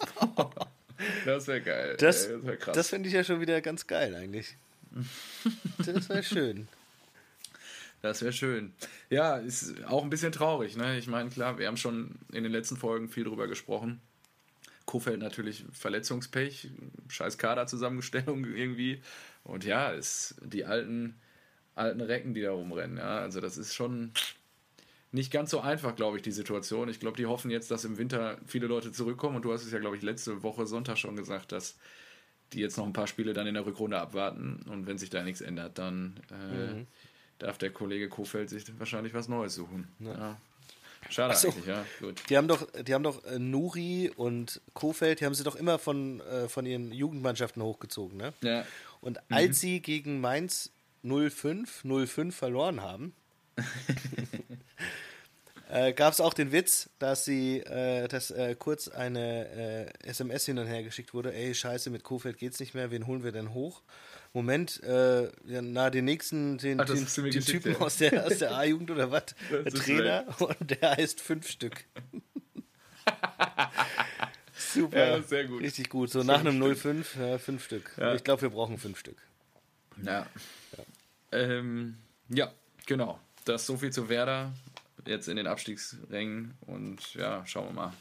das 1.24 1.46
wäre 1.46 1.60
geil. 1.60 1.96
Das, 1.98 2.28
das 2.28 2.44
wäre 2.44 2.56
krass. 2.56 2.74
Das 2.74 2.88
finde 2.88 3.08
ich 3.08 3.14
ja 3.14 3.24
schon 3.24 3.40
wieder 3.40 3.60
ganz 3.60 3.86
geil 3.86 4.14
eigentlich. 4.14 4.56
das 5.78 6.08
wäre 6.08 6.22
schön. 6.22 6.68
Das 8.02 8.20
wäre 8.20 8.32
schön. 8.32 8.74
Ja, 9.10 9.36
ist 9.36 9.84
auch 9.84 10.02
ein 10.02 10.10
bisschen 10.10 10.32
traurig. 10.32 10.76
Ne? 10.76 10.98
Ich 10.98 11.06
meine, 11.06 11.30
klar, 11.30 11.58
wir 11.58 11.68
haben 11.68 11.76
schon 11.76 12.16
in 12.32 12.42
den 12.42 12.50
letzten 12.52 12.76
Folgen 12.76 13.08
viel 13.08 13.24
drüber 13.24 13.46
gesprochen. 13.46 14.00
Kofeld 14.86 15.20
natürlich 15.20 15.64
Verletzungspech, 15.72 16.68
scheiß 17.08 17.38
Kaderzusammenstellung 17.38 18.44
irgendwie. 18.54 19.00
Und 19.44 19.64
ja, 19.64 19.90
ist 19.90 20.34
die 20.42 20.64
alten 20.64 21.14
alten 21.74 22.00
Recken, 22.00 22.34
die 22.34 22.42
da 22.42 22.52
rumrennen. 22.52 22.98
Ja? 22.98 23.18
Also 23.18 23.40
das 23.40 23.56
ist 23.56 23.74
schon 23.74 24.12
nicht 25.12 25.30
ganz 25.30 25.50
so 25.50 25.60
einfach, 25.60 25.94
glaube 25.94 26.16
ich, 26.16 26.22
die 26.22 26.32
Situation. 26.32 26.88
Ich 26.88 26.98
glaube, 26.98 27.16
die 27.16 27.26
hoffen 27.26 27.50
jetzt, 27.50 27.70
dass 27.70 27.84
im 27.84 27.98
Winter 27.98 28.38
viele 28.46 28.66
Leute 28.66 28.92
zurückkommen. 28.92 29.36
Und 29.36 29.42
du 29.42 29.52
hast 29.52 29.64
es 29.64 29.72
ja, 29.72 29.78
glaube 29.78 29.96
ich, 29.96 30.02
letzte 30.02 30.42
Woche 30.42 30.66
Sonntag 30.66 30.96
schon 30.96 31.16
gesagt, 31.16 31.52
dass 31.52 31.76
die 32.52 32.60
jetzt 32.60 32.78
noch 32.78 32.86
ein 32.86 32.92
paar 32.92 33.06
Spiele 33.06 33.34
dann 33.34 33.46
in 33.46 33.54
der 33.54 33.66
Rückrunde 33.66 33.98
abwarten. 33.98 34.64
Und 34.70 34.86
wenn 34.86 34.98
sich 34.98 35.10
da 35.10 35.22
nichts 35.22 35.42
ändert, 35.42 35.78
dann 35.78 36.18
äh, 36.30 36.74
mhm. 36.74 36.86
darf 37.38 37.58
der 37.58 37.70
Kollege 37.70 38.08
Kofeld 38.08 38.48
sich 38.48 38.64
wahrscheinlich 38.78 39.12
was 39.12 39.28
Neues 39.28 39.54
suchen. 39.54 39.88
Ja. 40.00 40.12
Ja. 40.12 40.40
Schade 41.10 41.34
so, 41.34 41.48
eigentlich, 41.48 41.66
ja. 41.66 41.84
Gut. 42.00 42.22
Die 42.30 42.36
haben 42.36 42.48
doch, 42.48 42.66
die 42.70 42.94
haben 42.94 43.02
doch 43.02 43.24
äh, 43.24 43.38
Nuri 43.38 44.10
und 44.14 44.60
Kofeld, 44.72 45.20
die 45.20 45.26
haben 45.26 45.34
sie 45.34 45.44
doch 45.44 45.56
immer 45.56 45.78
von, 45.78 46.20
äh, 46.20 46.48
von 46.48 46.64
ihren 46.64 46.92
Jugendmannschaften 46.92 47.62
hochgezogen, 47.62 48.16
ne? 48.16 48.32
Ja. 48.40 48.64
Und 49.00 49.18
als 49.30 49.48
mhm. 49.48 49.52
sie 49.54 49.80
gegen 49.80 50.20
Mainz 50.20 50.70
05, 51.02 51.84
05 52.06 52.34
verloren 52.34 52.80
haben, 52.80 53.14
äh, 55.70 55.92
gab 55.92 56.12
es 56.12 56.20
auch 56.20 56.34
den 56.34 56.52
Witz, 56.52 56.90
dass 56.98 57.24
sie, 57.24 57.58
äh, 57.60 58.08
dass 58.08 58.30
äh, 58.30 58.54
kurz 58.58 58.88
eine 58.88 59.90
äh, 60.00 60.08
SMS 60.08 60.46
hin 60.46 60.58
und 60.58 60.66
her 60.66 60.82
geschickt 60.82 61.14
wurde, 61.14 61.34
ey, 61.34 61.54
scheiße, 61.54 61.90
mit 61.90 62.02
Kofeld 62.04 62.38
geht's 62.38 62.60
nicht 62.60 62.74
mehr, 62.74 62.90
wen 62.90 63.06
holen 63.06 63.24
wir 63.24 63.32
denn 63.32 63.52
hoch? 63.52 63.82
Moment, 64.32 64.82
äh, 64.82 65.30
na, 65.44 65.90
den 65.90 66.06
nächsten, 66.06 66.56
den, 66.56 66.80
Ach, 66.80 66.86
den, 66.86 67.06
den 67.06 67.44
Typen 67.44 67.72
ja. 67.72 67.78
aus 67.80 67.98
der, 67.98 68.24
aus 68.26 68.38
der 68.38 68.54
A-Jugend 68.54 68.90
oder 68.90 69.10
was, 69.10 69.24
der 69.50 69.64
Trainer, 69.66 70.24
und 70.38 70.80
der 70.80 70.92
heißt 70.92 71.20
fünf 71.20 71.48
Stück. 71.48 71.84
Super. 74.72 75.16
Ja, 75.16 75.22
sehr 75.22 75.44
gut. 75.44 75.62
Richtig 75.62 75.90
gut. 75.90 76.10
So 76.10 76.20
fünf 76.20 76.28
nach 76.28 76.40
einem 76.40 76.76
05, 76.76 77.16
ja, 77.16 77.38
fünf 77.38 77.64
Stück. 77.64 77.92
Ja. 77.98 78.14
Ich 78.14 78.24
glaube, 78.24 78.42
wir 78.42 78.50
brauchen 78.50 78.78
fünf 78.78 78.98
Stück. 78.98 79.16
Ja. 80.02 80.26
Ähm, 81.32 81.96
ja, 82.28 82.52
genau. 82.86 83.18
Das 83.44 83.66
so 83.66 83.76
viel 83.76 83.90
zu 83.90 84.08
Werder 84.08 84.52
jetzt 85.06 85.28
in 85.28 85.36
den 85.36 85.46
Abstiegsrängen 85.46 86.54
und 86.66 87.14
ja, 87.14 87.44
schauen 87.46 87.68
wir 87.68 87.72
mal, 87.72 87.92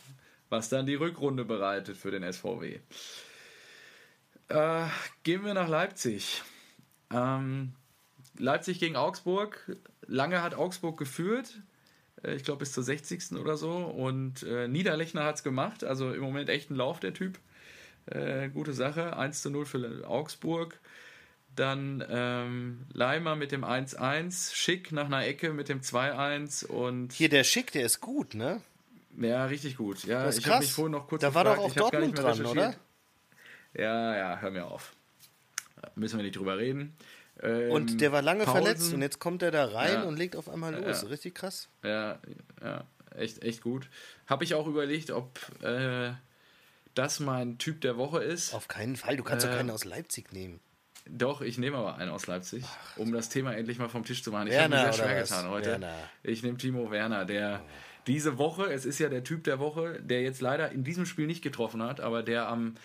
was 0.50 0.70
dann 0.70 0.86
die 0.86 0.96
Rückrunde 0.96 1.46
bereitet 1.46 1.98
für 1.98 2.12
den 2.12 2.32
SVW. 2.32 2.80
Äh, 4.50 4.86
gehen 5.24 5.44
wir 5.44 5.54
nach 5.54 5.70
Leipzig. 5.70 6.44
Ähm, 7.12 7.74
Leipzig 8.38 8.80
gegen 8.80 8.96
Augsburg. 8.96 9.78
Lange 10.06 10.42
hat 10.42 10.56
Augsburg 10.56 10.98
geführt. 10.98 11.62
Äh, 12.24 12.36
ich 12.36 12.44
glaube 12.44 12.60
bis 12.60 12.74
zur 12.74 12.84
60. 12.84 13.34
oder 13.34 13.58
so. 13.58 13.72
Und 13.72 14.44
äh, 14.44 14.68
Niederlechner 14.68 15.24
hat 15.24 15.36
es 15.36 15.44
gemacht. 15.44 15.84
Also 15.84 16.14
im 16.14 16.22
Moment 16.22 16.50
echt 16.50 16.70
ein 16.70 16.76
Lauf, 16.76 17.00
der 17.00 17.14
Typ. 17.14 17.40
Äh, 18.08 18.50
gute 18.50 18.74
Sache. 18.74 19.16
1 19.16 19.42
zu 19.42 19.50
0 19.50 19.66
für 19.66 20.08
Augsburg. 20.08 20.80
Dann 21.56 22.04
ähm, 22.10 22.86
Leimer 22.94 23.36
mit 23.36 23.52
dem 23.52 23.66
1-1, 23.66 24.54
Schick 24.56 24.92
nach 24.92 25.06
einer 25.06 25.26
Ecke 25.26 25.52
mit 25.54 25.68
dem 25.70 25.82
2-1 25.82 26.66
und. 26.66 27.12
Hier 27.14 27.30
der 27.30 27.44
Schick, 27.44 27.72
der 27.74 27.86
ist 27.86 28.00
gut, 28.00 28.34
ne? 28.36 28.62
Ja, 29.18 29.46
richtig 29.46 29.76
gut. 29.76 30.06
Ja, 30.06 30.30
ich 30.30 30.48
habe 30.48 30.60
mich 30.62 30.72
vorhin 30.72 30.94
noch 30.94 31.08
kurz 31.08 31.22
Da 31.22 31.34
war 31.34 31.44
doch 31.44 31.56
gefragt, 31.56 31.82
auch 31.82 31.92
Dortmund 31.92 32.18
dran, 32.18 32.40
recherchiert. 32.40 32.78
Ja, 33.74 34.16
ja, 34.16 34.38
hör 34.40 34.52
mir 34.52 34.66
auf. 34.66 34.94
Müssen 35.96 36.18
wir 36.18 36.24
nicht 36.24 36.38
drüber 36.38 36.58
reden. 36.58 36.96
Ähm, 37.42 37.72
Und 37.72 38.00
der 38.02 38.12
war 38.12 38.22
lange 38.22 38.46
Paulsen- 38.46 38.64
verletzt 38.64 38.94
und 38.94 39.02
jetzt 39.02 39.20
kommt 39.20 39.42
er 39.44 39.52
da 39.52 39.66
rein 39.66 39.94
Ja. 39.94 40.04
und 40.04 40.16
legt 40.18 40.36
auf 40.36 40.48
einmal 40.48 40.74
los. 40.76 41.02
Ja. 41.02 41.08
Richtig 41.10 41.36
krass. 41.36 41.68
Ja, 41.84 42.20
ja, 42.64 42.86
echt, 43.16 43.44
echt 43.44 43.62
gut. 43.62 43.90
Habe 44.28 44.44
ich 44.46 44.54
auch 44.54 44.68
überlegt, 44.68 45.12
ob 45.12 45.38
äh, 45.64 46.12
das 46.94 47.20
mein 47.20 47.58
Typ 47.58 47.82
der 47.82 47.98
Woche 47.98 48.24
ist. 48.24 48.54
Auf 48.54 48.68
keinen 48.68 48.96
Fall. 48.96 49.18
Du 49.18 49.24
kannst 49.24 49.46
doch 49.46 49.52
Äh, 49.52 49.58
keinen 49.58 49.72
aus 49.72 49.84
Leipzig 49.86 50.32
nehmen. 50.32 50.60
Doch, 51.10 51.42
ich 51.42 51.58
nehme 51.58 51.78
aber 51.78 51.96
einen 51.96 52.12
aus 52.12 52.28
Leipzig, 52.28 52.64
um 52.96 53.12
das 53.12 53.30
Thema 53.30 53.54
endlich 53.56 53.80
mal 53.80 53.90
vom 53.90 54.04
Tisch 54.04 54.24
zu 54.24 54.32
machen. 54.32 54.48
Ich 54.48 54.58
habe 54.58 54.70
mir 54.70 54.82
sehr 54.82 54.94
schwer 54.94 55.22
getan 55.22 55.50
heute. 55.50 55.72
Werner. 55.72 55.96
Ich 56.24 56.44
nehme 56.44 56.58
Timo 56.58 56.92
Werner, 56.92 57.26
der 57.26 57.62
diese 58.08 58.38
Woche, 58.38 58.66
es 58.72 58.86
ist 58.86 59.00
ja 59.00 59.10
der 59.10 59.24
Typ 59.24 59.44
der 59.44 59.60
Woche, 59.60 60.00
der 60.02 60.22
jetzt 60.22 60.42
leider 60.42 60.72
in 60.72 60.84
diesem 60.84 61.06
Spiel 61.06 61.28
nicht 61.28 61.42
getroffen 61.42 61.84
hat, 61.84 62.00
aber 62.00 62.24
der 62.24 62.48
am 62.48 62.76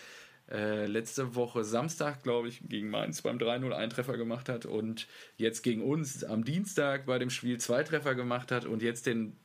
äh, 0.51 0.87
letzte 0.87 1.35
Woche 1.35 1.64
Samstag, 1.64 2.23
glaube 2.23 2.49
ich, 2.49 2.61
gegen 2.69 2.91
Mainz 2.91 3.23
beim 3.23 3.39
3-0 3.39 3.73
einen 3.73 3.91
Treffer 3.91 4.17
gemacht 4.17 4.49
hat 4.49 4.67
und 4.67 5.09
jetzt 5.37 5.62
gegen 5.62 5.83
uns 5.83 6.23
am 6.23 6.45
Dienstag 6.45 7.07
bei 7.07 7.19
dem 7.19 7.31
Spiel 7.31 7.59
zwei 7.59 7.83
Treffer 7.83 8.14
gemacht 8.14 8.53
hat 8.53 8.64
und 8.64 8.83
jetzt 8.83 9.07
den 9.07 9.37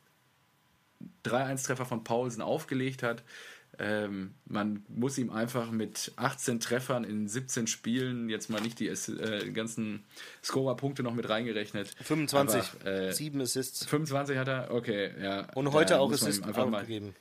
3-1-Treffer 1.26 1.86
von 1.86 2.04
Paulsen 2.04 2.42
aufgelegt 2.42 3.02
hat. 3.02 3.24
Ähm, 3.80 4.36
man 4.46 4.86
muss 4.90 5.18
ihm 5.18 5.30
einfach 5.32 5.72
mit 5.72 6.12
18 6.18 6.60
Treffern 6.60 7.04
in 7.04 7.28
17 7.28 7.68
Spielen, 7.68 8.30
jetzt 8.30 8.50
mal 8.50 8.62
nicht 8.62 8.80
die 8.80 8.88
äh, 8.90 9.50
ganzen 9.52 10.04
Scorer-Punkte 10.44 11.04
noch 11.04 11.14
mit 11.16 11.28
reingerechnet. 11.30 11.96
25. 12.02 12.62
Aber, 12.82 12.86
äh, 12.86 13.14
Sieben 13.14 13.42
Assists. 13.42 13.86
25 13.86 14.38
hat 14.38 14.48
er, 14.50 14.72
okay, 14.72 15.12
ja. 15.22 15.48
Und 15.56 15.72
heute 15.72 16.00
auch 16.00 16.12
Assists 16.12 16.44
einfach 16.46 16.68
mal, 16.70 16.82
aufgegeben. 16.82 17.16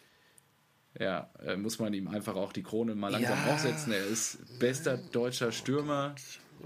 ja, 0.99 1.31
äh, 1.45 1.57
muss 1.57 1.79
man 1.79 1.95
ihm 1.95 2.09
einfach 2.09 2.35
auch 2.35 2.53
die 2.53 2.63
Krone 2.65 2.95
mal 2.95 3.11
langsam 3.13 3.39
Ja. 3.47 3.55
aufsetzen. 3.55 3.93
Er 3.93 4.05
ist 4.07 4.39
bester 4.59 4.99
deutscher 4.99 5.53
Stürmer, 5.53 6.15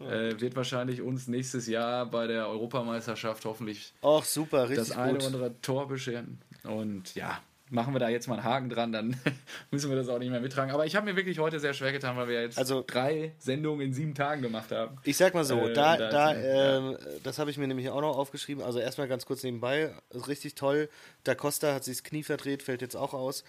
äh, 0.00 0.40
wird 0.40 0.56
wahrscheinlich 0.56 1.02
uns 1.02 1.28
nächstes 1.28 1.66
Jahr 1.68 2.06
bei 2.06 2.26
der 2.26 2.48
Europameisterschaft 2.48 3.44
hoffentlich 3.44 3.92
Och, 4.02 4.24
super, 4.24 4.66
das 4.66 4.90
eine 4.92 5.18
oder 5.18 5.26
andere 5.26 5.60
Tor 5.60 5.86
bescheren. 5.88 6.38
Und 6.64 7.14
ja, 7.14 7.38
machen 7.70 7.94
wir 7.94 7.98
da 7.98 8.08
jetzt 8.08 8.28
mal 8.28 8.34
einen 8.34 8.44
Haken 8.44 8.68
dran, 8.68 8.92
dann 8.92 9.16
müssen 9.70 9.88
wir 9.90 9.96
das 9.96 10.08
auch 10.08 10.18
nicht 10.18 10.30
mehr 10.30 10.40
mittragen. 10.40 10.70
Aber 10.72 10.86
ich 10.86 10.94
habe 10.96 11.06
mir 11.06 11.16
wirklich 11.16 11.38
heute 11.38 11.58
sehr 11.60 11.72
schwer 11.74 11.92
getan, 11.92 12.16
weil 12.16 12.28
wir 12.28 12.42
jetzt 12.42 12.58
Also- 12.58 12.84
drei 12.86 13.32
Sendungen 13.38 13.80
in 13.86 13.92
sieben 13.94 14.14
Tagen 14.14 14.42
gemacht 14.42 14.70
haben. 14.70 14.98
Ich 15.04 15.16
sag 15.16 15.34
mal 15.34 15.44
so, 15.44 15.58
Äh, 15.68 15.72
da, 15.72 15.96
da 15.96 16.08
da, 16.10 16.32
ist 16.32 16.38
ein- 16.38 16.44
ähm, 16.92 16.98
das 17.22 17.38
habe 17.38 17.50
ich 17.50 17.58
mir 17.58 17.66
nämlich 17.66 17.88
auch 17.90 18.00
noch 18.00 18.16
aufgeschrieben. 18.16 18.62
Also 18.62 18.78
erstmal 18.78 19.08
ganz 19.08 19.24
kurz 19.26 19.42
nebenbei, 19.42 19.92
richtig 20.12 20.54
toll. 20.54 20.88
Da 21.24 21.34
Costa 21.34 21.72
hat 21.74 21.84
sich 21.84 21.96
das 21.96 22.04
Knie 22.04 22.22
verdreht, 22.22 22.62
fällt 22.62 22.82
jetzt 22.82 22.96
auch 22.96 23.14
aus 23.14 23.44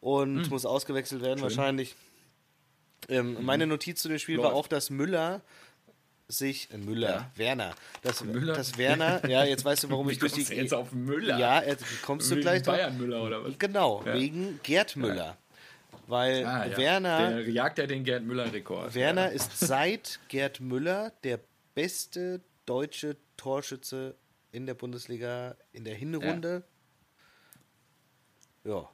und 0.00 0.44
Hm. 0.44 0.48
muss 0.50 0.64
ausgewechselt 0.64 1.22
werden 1.22 1.40
wahrscheinlich. 1.42 1.96
Ähm, 3.08 3.38
Meine 3.44 3.66
Notiz 3.66 4.00
zu 4.02 4.08
dem 4.08 4.18
Spiel 4.18 4.38
war 4.38 4.44
Läuft. 4.44 4.56
auch, 4.56 4.68
dass 4.68 4.90
Müller 4.90 5.40
sich, 6.30 6.68
Müller, 6.76 7.08
Ja. 7.10 7.30
Werner, 7.36 7.74
dass, 8.02 8.22
Müller? 8.24 8.54
dass 8.54 8.78
Werner, 8.78 9.28
ja, 9.28 9.44
jetzt 9.44 9.64
weißt 9.64 9.84
du, 9.84 9.90
warum 9.90 10.08
ich 10.10 10.18
durch 10.18 10.32
die, 10.32 10.42
jetzt 10.42 10.72
auf 10.72 10.92
Müller? 10.92 11.38
ja, 11.38 11.60
äh, 11.60 11.76
kommst 12.02 12.30
du 12.30 12.36
Wegen 12.36 12.40
gleich 12.42 12.62
drauf? 12.62 12.76
Bayern 12.76 12.96
Müller 12.96 13.22
oder 13.22 13.44
was? 13.44 13.58
Genau, 13.58 14.02
Ja. 14.06 14.14
wegen 14.14 14.60
Gerd 14.62 14.96
Müller. 14.96 15.36
Weil 16.06 16.44
Ah, 16.44 16.66
ja. 16.66 16.76
Werner, 16.76 17.28
Der 17.30 17.48
jagt 17.50 17.78
ja 17.78 17.86
den 17.86 18.02
Gerd 18.04 18.24
Müller-Rekord. 18.24 18.94
Werner 18.94 19.26
Ja. 19.26 19.32
ist 19.32 19.58
seit 19.60 20.18
Gerd 20.28 20.60
Müller 20.60 21.12
der 21.24 21.38
beste 21.74 22.40
deutsche 22.66 23.16
Torschütze 23.36 24.16
in 24.52 24.66
der 24.66 24.74
Bundesliga 24.74 25.56
in 25.72 25.84
der 25.84 25.94
Hinrunde. 25.94 26.64
Ja, 28.64 28.88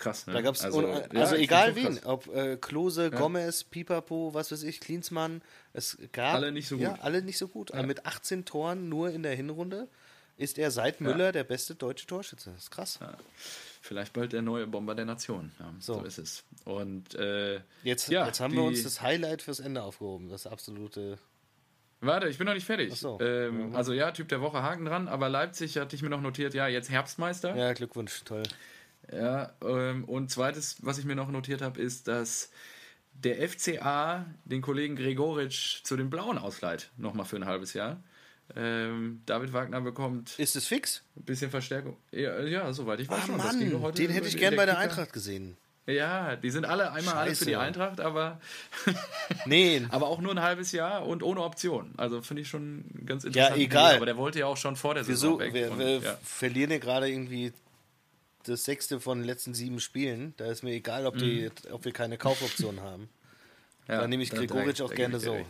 Krass, 0.00 0.26
ne? 0.26 0.32
da 0.32 0.40
gab 0.40 0.54
es 0.54 0.62
also, 0.62 0.82
ja, 0.82 1.02
also 1.14 1.36
ich 1.36 1.42
egal 1.42 1.76
wen, 1.76 1.94
krass. 1.96 2.06
ob 2.06 2.34
äh, 2.34 2.56
Klose, 2.56 3.10
Gomez, 3.10 3.64
Pipapo, 3.64 4.34
was 4.34 4.50
weiß 4.50 4.62
ich, 4.64 4.80
Klinsmann, 4.80 5.42
es 5.72 5.98
gab 6.12 6.34
Alle 6.34 6.52
nicht 6.52 6.68
so 6.68 6.76
Ja, 6.76 6.90
gut. 6.92 7.00
alle 7.02 7.22
nicht 7.22 7.38
so 7.38 7.48
gut. 7.48 7.72
Aber 7.72 7.86
mit 7.86 8.06
18 8.06 8.44
Toren 8.44 8.88
nur 8.88 9.10
in 9.10 9.22
der 9.22 9.34
Hinrunde 9.34 9.88
ist 10.36 10.58
er 10.58 10.70
seit 10.70 11.00
Müller 11.02 11.32
der 11.32 11.44
beste 11.44 11.74
deutsche 11.74 12.06
Torschütze. 12.06 12.50
Das 12.50 12.62
ist 12.64 12.70
krass. 12.70 12.98
Vielleicht 13.82 14.14
bald 14.14 14.32
der 14.32 14.42
neue 14.42 14.66
Bomber 14.66 14.94
der 14.94 15.04
Nation. 15.04 15.52
Ja, 15.58 15.72
so. 15.80 15.94
So. 15.94 16.04
ist 16.04 16.18
es. 16.18 16.44
Und 16.64 17.14
äh, 17.14 17.60
Jetzt, 17.82 18.08
ja, 18.08 18.26
jetzt 18.26 18.40
haben 18.40 18.54
wir 18.54 18.62
uns 18.62 18.82
das 18.82 19.02
Highlight 19.02 19.42
fürs 19.42 19.60
Ende 19.60 19.82
aufgehoben, 19.82 20.28
das 20.30 20.46
absolute 20.46 21.18
Warte, 22.02 22.28
ich 22.28 22.38
bin 22.38 22.46
noch 22.46 22.54
nicht 22.54 22.64
fertig. 22.64 22.94
So. 22.94 23.18
Ähm, 23.20 23.76
also 23.76 23.92
ja, 23.92 24.10
Typ 24.10 24.28
der 24.28 24.40
Woche 24.40 24.62
Haken 24.62 24.86
dran, 24.86 25.06
aber 25.06 25.28
Leipzig 25.28 25.76
hatte 25.76 25.94
ich 25.94 26.00
mir 26.02 26.08
noch 26.08 26.22
notiert, 26.22 26.54
ja, 26.54 26.66
jetzt 26.66 26.88
Herbstmeister. 26.88 27.54
Ja, 27.54 27.74
Glückwunsch, 27.74 28.22
toll. 28.24 28.42
Ja, 29.12 29.52
ähm, 29.64 30.04
und 30.04 30.30
zweites, 30.30 30.76
was 30.82 30.98
ich 30.98 31.04
mir 31.04 31.16
noch 31.16 31.30
notiert 31.30 31.62
habe, 31.62 31.80
ist, 31.80 32.08
dass 32.08 32.50
der 33.12 33.48
FCA 33.48 34.26
den 34.44 34.62
Kollegen 34.62 34.96
Gregoritsch 34.96 35.82
zu 35.82 35.96
den 35.96 36.10
Blauen 36.10 36.38
ausleiht, 36.38 36.90
nochmal 36.96 37.26
für 37.26 37.36
ein 37.36 37.44
halbes 37.44 37.74
Jahr. 37.74 38.02
Ähm, 38.56 39.22
David 39.26 39.52
Wagner 39.52 39.80
bekommt 39.80 40.38
Ist 40.38 40.56
es 40.56 40.66
fix? 40.66 41.02
ein 41.16 41.24
bisschen 41.24 41.50
Verstärkung. 41.50 41.96
Ja, 42.10 42.40
ja 42.40 42.72
soweit 42.72 43.00
ich 43.00 43.08
weiß 43.08 43.18
Ah 43.22 43.26
schon. 43.26 43.36
Mann, 43.36 43.82
heute 43.82 44.02
den 44.02 44.10
hätte 44.10 44.26
ich 44.26 44.36
gern 44.36 44.56
bei 44.56 44.66
der 44.66 44.74
Kicker. 44.74 44.90
Eintracht 44.90 45.12
gesehen. 45.12 45.56
Ja, 45.86 46.36
die 46.36 46.50
sind 46.50 46.64
alle 46.64 46.92
einmal 46.92 47.14
alle 47.14 47.34
für 47.34 47.44
die. 47.44 47.56
Eintracht, 47.56 48.00
aber, 48.00 48.40
Nee, 49.46 49.82
aber 49.88 50.08
auch 50.08 50.20
nur 50.20 50.32
ein 50.32 50.42
halbes 50.42 50.72
Jahr 50.72 51.06
und 51.06 51.22
ohne 51.22 51.42
Option. 51.42 51.92
Also 51.96 52.22
finde 52.22 52.42
ich 52.42 52.48
schon 52.48 52.84
ganz 53.06 53.24
interessant. 53.24 53.58
egal. 53.58 53.96
Aber 53.96 54.06
der 54.06 54.16
wollte 54.16 54.40
ja 54.40 54.46
auch 54.46 54.56
schon 54.56 54.76
vor 54.76 54.94
der 54.94 55.04
Saison 55.04 55.32
so, 55.32 55.38
weg. 55.40 55.54
wir, 55.54 55.76
wir 55.78 55.98
ja. 55.98 56.18
verlieren 56.22 56.70
ja 56.70 56.78
gerade 56.78 57.08
irgendwie 57.08 57.52
das 58.44 58.64
sechste 58.64 59.00
von 59.00 59.18
den 59.18 59.26
letzten 59.26 59.54
sieben 59.54 59.80
Spielen. 59.80 60.34
Da 60.36 60.46
ist 60.46 60.62
mir 60.62 60.72
egal, 60.72 61.06
ob, 61.06 61.16
die, 61.18 61.50
ob 61.70 61.84
wir 61.84 61.92
keine 61.92 62.18
Kaufoption 62.18 62.80
haben. 62.80 63.08
Ja, 63.88 64.02
da 64.02 64.06
nehme 64.06 64.22
ich 64.22 64.30
Gregoritsch 64.30 64.82
auch 64.82 64.94
gerne 64.94 65.18
so. 65.18 65.34
Ja. 65.34 65.44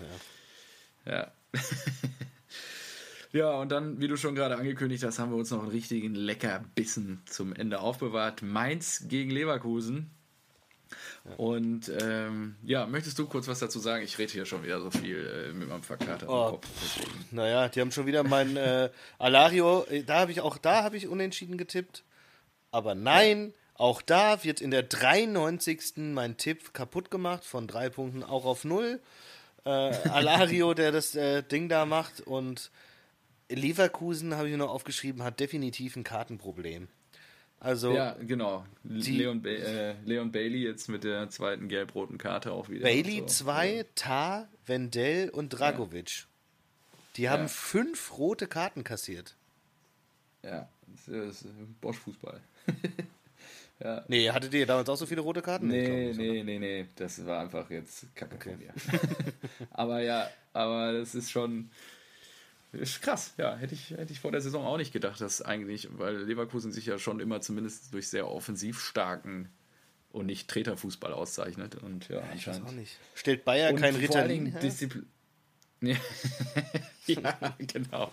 Ja. 1.04 1.32
ja, 3.32 3.50
und 3.52 3.70
dann, 3.70 4.00
wie 4.00 4.08
du 4.08 4.16
schon 4.16 4.34
gerade 4.34 4.56
angekündigt 4.56 5.04
hast, 5.04 5.18
haben 5.18 5.30
wir 5.30 5.36
uns 5.36 5.50
noch 5.50 5.60
einen 5.60 5.70
richtigen 5.70 6.14
Leckerbissen 6.14 7.20
zum 7.26 7.52
Ende 7.52 7.80
aufbewahrt. 7.80 8.40
Mainz 8.40 9.04
gegen 9.08 9.30
Leverkusen. 9.30 10.10
Und 11.36 11.92
ähm, 12.00 12.56
ja, 12.62 12.86
möchtest 12.86 13.18
du 13.18 13.26
kurz 13.26 13.46
was 13.46 13.58
dazu 13.58 13.78
sagen? 13.78 14.02
Ich 14.02 14.18
rede 14.18 14.32
hier 14.32 14.46
schon 14.46 14.62
wieder 14.62 14.80
so 14.80 14.90
viel 14.90 15.50
äh, 15.50 15.52
mit 15.52 15.68
meinem 15.68 15.82
verkaterten 15.82 16.28
Oh, 16.28 16.52
Kopf. 16.52 16.66
Deswegen. 16.82 17.26
Naja, 17.30 17.68
die 17.68 17.80
haben 17.80 17.92
schon 17.92 18.06
wieder 18.06 18.24
mein 18.24 18.56
äh, 18.56 18.90
Alario, 19.18 19.84
äh, 19.84 20.02
da 20.02 20.20
habe 20.20 20.32
ich 20.32 20.40
auch 20.40 20.56
da 20.56 20.82
habe 20.82 20.96
ich 20.96 21.08
unentschieden 21.08 21.58
getippt. 21.58 22.04
Aber 22.72 22.94
nein, 22.94 23.52
auch 23.74 24.02
da 24.02 24.44
wird 24.44 24.60
in 24.60 24.70
der 24.70 24.82
93. 24.82 25.96
mein 26.14 26.36
Tipp 26.36 26.72
kaputt 26.74 27.10
gemacht, 27.10 27.44
von 27.44 27.66
drei 27.66 27.88
Punkten 27.90 28.22
auch 28.22 28.44
auf 28.44 28.64
null. 28.64 29.00
Äh, 29.64 29.68
Alario, 29.68 30.74
der 30.74 30.92
das 30.92 31.14
äh, 31.14 31.42
Ding 31.42 31.68
da 31.68 31.84
macht 31.86 32.20
und 32.20 32.70
Leverkusen, 33.48 34.36
habe 34.36 34.48
ich 34.48 34.56
noch 34.56 34.70
aufgeschrieben, 34.70 35.22
hat 35.22 35.40
definitiv 35.40 35.96
ein 35.96 36.04
Kartenproblem. 36.04 36.88
Also 37.58 37.92
Ja, 37.94 38.16
genau. 38.20 38.64
Leon, 38.84 39.42
ba 39.42 39.50
äh, 39.50 39.94
Leon 40.04 40.32
Bailey 40.32 40.62
jetzt 40.62 40.88
mit 40.88 41.04
der 41.04 41.28
zweiten 41.28 41.68
gelb-roten 41.68 42.16
Karte 42.16 42.52
auch 42.52 42.68
wieder. 42.70 42.84
Bailey 42.84 43.20
und 43.20 43.30
so. 43.30 43.44
2, 43.44 43.84
Tar, 43.96 44.48
Wendell 44.66 45.28
und 45.28 45.50
Dragovic. 45.50 46.26
Die 47.16 47.28
haben 47.28 47.42
Ja. 47.42 47.48
fünf 47.48 48.16
rote 48.16 48.46
Karten 48.46 48.82
kassiert. 48.84 49.36
Ja, 50.42 50.68
das 50.86 51.08
ist, 51.08 51.44
äh, 51.44 51.48
Bosch-Fußball. 53.80 54.04
Nee, 54.08 54.30
hattet 54.30 54.52
ihr 54.52 54.66
damals 54.66 54.88
auch 54.90 54.96
so 54.96 55.06
viele 55.06 55.22
rote 55.22 55.40
Karten? 55.40 55.68
Nee, 55.68 56.08
nicht, 56.08 56.18
nee, 56.18 56.42
nee, 56.42 56.58
nee. 56.58 56.86
Das 56.96 57.24
war 57.24 57.40
einfach 57.40 57.70
jetzt 57.70 58.14
Kacke 58.14 58.56
mir. 58.56 58.74
aber 59.70 60.02
ja, 60.02 60.28
aber 60.52 60.92
das 60.92 61.14
ist 61.14 61.30
schon 61.30 61.70
ist 62.72 63.02
krass. 63.02 63.34
Ja, 63.36 63.56
hätte 63.56 63.74
ich, 63.74 63.90
hätte 63.90 64.12
ich 64.12 64.20
vor 64.20 64.30
der 64.30 64.40
Saison 64.40 64.64
auch 64.64 64.76
nicht 64.76 64.92
gedacht, 64.92 65.20
dass 65.20 65.42
eigentlich, 65.42 65.88
weil 65.92 66.18
Leverkusen 66.18 66.72
sich 66.72 66.86
ja 66.86 66.98
schon 66.98 67.18
immer 67.20 67.40
zumindest 67.40 67.92
durch 67.92 68.08
sehr 68.08 68.28
offensiv 68.28 68.80
starken 68.80 69.48
und 70.12 70.26
nicht 70.26 70.48
Treterfußball 70.48 71.12
auszeichnet. 71.12 71.76
Und 71.76 72.08
ja, 72.08 72.18
Ich 72.34 72.46
weiß 72.46 72.56
anscheinend. 72.56 72.68
auch 72.68 72.72
nicht. 72.72 72.96
Stellt 73.14 73.44
Bayer 73.44 73.70
Und 73.70 73.80
kein 73.80 73.94
vor 73.94 74.16
allen 74.16 74.28
Dingen? 74.28 74.56
Disziplin. 74.60 75.06
Ja. 77.06 77.56
genau. 77.58 78.12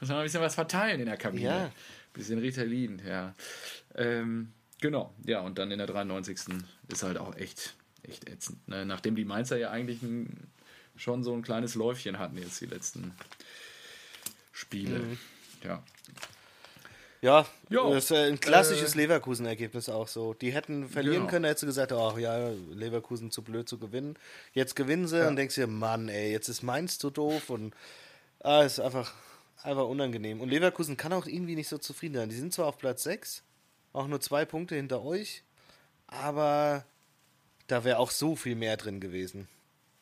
Muss 0.00 0.08
man 0.08 0.18
ein 0.18 0.24
bisschen 0.24 0.40
was 0.40 0.54
verteilen 0.54 1.00
in 1.00 1.06
der 1.06 1.16
Kabine. 1.16 1.44
Ja. 1.44 1.72
Bisschen 2.14 2.38
Ritalin, 2.38 3.02
ja. 3.06 3.34
Ähm, 3.94 4.52
genau, 4.80 5.12
ja, 5.26 5.40
und 5.40 5.58
dann 5.58 5.70
in 5.70 5.78
der 5.78 5.86
93. 5.86 6.38
ist 6.88 7.02
halt 7.02 7.18
auch 7.18 7.36
echt, 7.36 7.74
echt 8.02 8.28
ätzend. 8.28 8.66
Ne? 8.66 8.86
Nachdem 8.86 9.16
die 9.16 9.24
Mainzer 9.24 9.58
ja 9.58 9.70
eigentlich 9.70 10.02
ein, 10.02 10.48
schon 10.96 11.22
so 11.24 11.34
ein 11.34 11.42
kleines 11.42 11.74
Läufchen 11.74 12.18
hatten 12.18 12.38
jetzt 12.38 12.60
die 12.60 12.66
letzten 12.66 13.12
Spiele. 14.52 15.00
Mhm. 15.00 15.18
Ja. 15.64 15.82
Ja, 17.20 17.46
jo. 17.68 17.92
das 17.92 18.04
ist 18.04 18.12
ein 18.12 18.38
klassisches 18.38 18.94
äh, 18.94 18.98
Leverkusen-Ergebnis 18.98 19.88
auch 19.88 20.06
so. 20.06 20.34
Die 20.34 20.52
hätten 20.52 20.88
verlieren 20.88 21.20
genau. 21.20 21.30
können, 21.30 21.42
da 21.44 21.48
hättest 21.48 21.64
du 21.64 21.66
gesagt, 21.66 21.92
ach 21.92 22.16
ja, 22.16 22.50
Leverkusen 22.70 23.30
zu 23.30 23.42
blöd 23.42 23.68
zu 23.68 23.78
gewinnen. 23.78 24.16
Jetzt 24.52 24.76
gewinnen 24.76 25.08
sie 25.08 25.18
ja. 25.18 25.28
und 25.28 25.36
denkst 25.36 25.56
dir, 25.56 25.66
Mann, 25.66 26.08
ey, 26.08 26.30
jetzt 26.30 26.48
ist 26.48 26.62
Mainz 26.62 26.98
zu 26.98 27.10
doof 27.10 27.50
und 27.50 27.74
ah, 28.40 28.62
ist 28.62 28.78
einfach, 28.78 29.12
einfach 29.62 29.88
unangenehm. 29.88 30.40
Und 30.40 30.48
Leverkusen 30.48 30.96
kann 30.96 31.12
auch 31.12 31.26
irgendwie 31.26 31.56
nicht 31.56 31.68
so 31.68 31.78
zufrieden 31.78 32.14
sein. 32.14 32.28
Die 32.28 32.36
sind 32.36 32.52
zwar 32.52 32.66
auf 32.66 32.78
Platz 32.78 33.02
6, 33.02 33.42
auch 33.92 34.06
nur 34.06 34.20
zwei 34.20 34.44
Punkte 34.44 34.76
hinter 34.76 35.02
euch, 35.02 35.42
aber 36.06 36.84
da 37.66 37.82
wäre 37.82 37.98
auch 37.98 38.12
so 38.12 38.36
viel 38.36 38.54
mehr 38.54 38.76
drin 38.76 39.00
gewesen. 39.00 39.48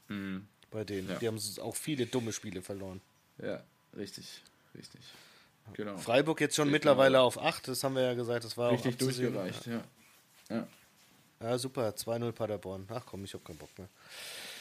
Mhm. 0.08 0.46
Bei 0.70 0.84
denen. 0.84 1.08
Ja. 1.08 1.18
Die 1.18 1.28
haben 1.28 1.40
auch 1.62 1.76
viele 1.76 2.04
dumme 2.04 2.32
Spiele 2.32 2.60
verloren. 2.60 3.00
Ja, 3.38 3.62
richtig, 3.96 4.42
richtig. 4.76 5.00
Genau. 5.72 5.96
Freiburg 5.98 6.40
jetzt 6.40 6.56
schon 6.56 6.68
ich 6.68 6.72
mittlerweile 6.72 7.20
auf 7.20 7.38
8, 7.38 7.68
das 7.68 7.82
haben 7.84 7.94
wir 7.94 8.02
ja 8.02 8.14
gesagt, 8.14 8.44
das 8.44 8.56
war 8.56 8.72
Richtig 8.72 8.96
durchgereicht, 8.98 9.66
ja. 9.66 9.82
Ja, 10.48 10.66
ja 11.40 11.58
super, 11.58 11.88
2-0 11.88 12.32
Paderborn. 12.32 12.86
Ach 12.90 13.04
komm, 13.04 13.24
ich 13.24 13.34
hab 13.34 13.44
keinen 13.44 13.58
Bock 13.58 13.70
mehr. 13.78 13.88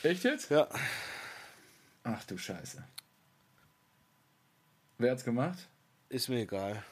Echt 0.03 0.24
jetzt? 0.24 0.49
Ja. 0.49 0.68
Ach 2.03 2.24
du 2.26 2.38
Scheiße. 2.38 2.84
Wer 4.97 5.12
hat's 5.12 5.24
gemacht? 5.24 5.60
Ist 6.10 6.30
mir 6.30 6.41
egal. 6.41 6.84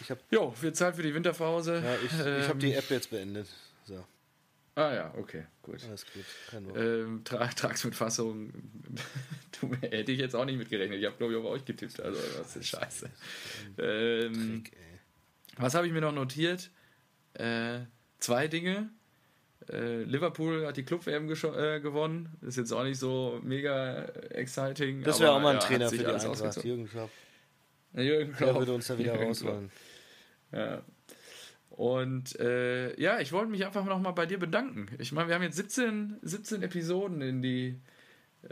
Ich 0.00 0.10
hab, 0.10 0.18
jo, 0.30 0.54
wird 0.60 0.76
Zeit 0.76 0.96
für 0.96 1.02
die 1.02 1.14
Winterpause. 1.14 1.82
Ja, 1.84 1.94
ich, 1.96 2.12
ich 2.12 2.48
habe 2.48 2.58
die 2.58 2.72
App 2.74 2.88
jetzt 2.90 3.10
beendet. 3.10 3.48
So. 3.84 4.04
Ah 4.78 4.94
ja, 4.94 5.14
okay, 5.16 5.44
gut. 5.60 5.82
Alles 5.88 6.06
gut, 6.06 6.24
kein 6.52 6.76
ähm, 6.76 7.22
tra 7.24 7.48
Trag's 7.48 7.82
mit 7.82 7.96
Fassung. 7.96 8.52
hätte 9.80 10.12
ich 10.12 10.20
jetzt 10.20 10.36
auch 10.36 10.44
nicht 10.44 10.56
mitgerechnet. 10.56 11.00
Ich 11.00 11.04
habe, 11.04 11.16
glaube 11.16 11.32
ich, 11.32 11.38
auf 11.40 11.46
euch 11.46 11.64
getippt. 11.64 12.00
Also, 12.00 12.20
was 12.38 12.54
ist 12.54 12.68
scheiße. 12.68 13.10
Ähm, 13.78 14.62
Trick, 14.62 14.76
was 15.56 15.74
habe 15.74 15.88
ich 15.88 15.92
mir 15.92 16.00
noch 16.00 16.12
notiert? 16.12 16.70
Äh, 17.34 17.80
zwei 18.20 18.46
Dinge. 18.46 18.88
Äh, 19.68 20.04
Liverpool 20.04 20.64
hat 20.64 20.76
die 20.76 20.84
Club-WM 20.84 21.28
äh, 21.28 21.80
gewonnen. 21.80 22.36
Ist 22.42 22.56
jetzt 22.56 22.70
auch 22.70 22.84
nicht 22.84 23.00
so 23.00 23.40
mega 23.42 24.04
exciting. 24.30 25.02
Das 25.02 25.18
wäre 25.18 25.32
auch 25.32 25.40
mal 25.40 25.56
ein 25.56 25.60
ja, 25.60 25.66
Trainer 25.66 25.88
für 25.88 25.98
die 25.98 26.06
Eintracht, 26.06 26.64
Jürgen 26.64 26.88
Klopp. 26.88 27.10
Jürgen 27.94 28.32
Klopp. 28.32 28.50
Der 28.50 28.58
würde 28.60 28.74
uns 28.74 28.86
da 28.86 28.96
wieder 28.96 29.14
Jürgen 29.14 29.26
rausholen. 29.26 29.70
Ja, 30.52 30.84
und 31.70 32.38
äh, 32.40 32.98
ja, 33.00 33.20
ich 33.20 33.32
wollte 33.32 33.50
mich 33.50 33.64
einfach 33.64 33.84
nochmal 33.84 34.12
bei 34.12 34.26
dir 34.26 34.38
bedanken. 34.38 34.88
Ich 34.98 35.12
meine, 35.12 35.28
wir 35.28 35.34
haben 35.34 35.42
jetzt 35.42 35.56
17, 35.56 36.16
17 36.22 36.62
Episoden 36.62 37.20
in 37.20 37.42
die, 37.42 37.78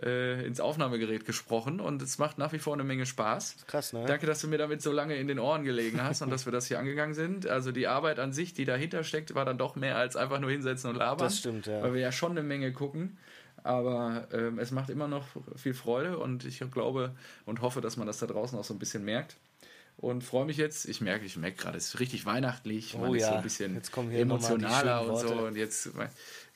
äh, 0.03 0.47
ins 0.47 0.61
Aufnahmegerät 0.61 1.25
gesprochen 1.25 1.81
und 1.81 2.03
es 2.03 2.19
macht 2.19 2.39
nach 2.39 2.53
wie 2.53 2.59
vor 2.59 2.75
eine 2.75 2.85
Menge 2.85 3.07
Spaß. 3.07 3.57
Krass, 3.67 3.93
ne? 3.93 4.05
Danke, 4.07 4.27
dass 4.27 4.41
du 4.41 4.49
mir 4.49 4.59
damit 4.59 4.83
so 4.83 4.93
lange 4.93 5.17
in 5.17 5.29
den 5.29 5.39
Ohren 5.39 5.65
gelegen 5.65 6.03
hast 6.03 6.23
und 6.23 6.31
dass 6.31 6.47
wir 6.47 6.53
das 6.53 6.67
hier 6.67 6.79
angegangen 6.79 7.15
sind. 7.15 7.47
Also 7.47 7.73
die 7.73 7.87
Arbeit 7.87 8.19
an 8.19 8.33
sich, 8.33 8.55
die 8.55 8.65
dahinter 8.65 9.03
steckt, 9.03 9.35
war 9.35 9.45
dann 9.45 9.59
doch 9.59 9.77
mehr 9.77 9.97
als 9.97 10.15
einfach 10.15 10.39
nur 10.39 10.51
hinsetzen 10.51 10.91
und 10.91 10.97
labern. 10.97 11.27
Das 11.27 11.39
stimmt, 11.39 11.67
ja. 11.67 11.83
Weil 11.83 11.95
wir 11.95 12.01
ja 12.01 12.13
schon 12.13 12.33
eine 12.33 12.43
Menge 12.43 12.73
gucken. 12.73 13.19
Aber 13.65 14.29
ähm, 14.33 14.61
es 14.61 14.71
macht 14.71 14.91
immer 14.91 15.09
noch 15.09 15.27
viel 15.57 15.75
Freude 15.75 16.19
und 16.19 16.45
ich 16.45 16.63
glaube 16.71 17.17
und 17.47 17.63
hoffe, 17.63 17.81
dass 17.81 17.97
man 17.97 18.07
das 18.07 18.19
da 18.19 18.27
draußen 18.27 18.57
auch 18.57 18.63
so 18.63 18.75
ein 18.75 18.79
bisschen 18.79 19.05
merkt 19.05 19.37
und 19.99 20.23
freue 20.23 20.45
mich 20.45 20.57
jetzt. 20.57 20.87
Ich 20.87 21.01
merke, 21.01 21.25
ich 21.25 21.37
merke 21.37 21.57
gerade, 21.57 21.79
es 21.79 21.89
ist 21.89 22.01
richtig 22.01 22.27
weihnachtlich. 22.27 22.95
Oh, 22.95 22.99
man 22.99 23.15
ist 23.15 23.23
ja. 23.23 23.31
so 23.31 23.35
ein 23.37 23.43
bisschen 23.43 23.81
emotionaler 24.13 25.11
und 25.11 25.19
so. 25.19 25.47
Und 25.47 25.57
jetzt, 25.57 25.91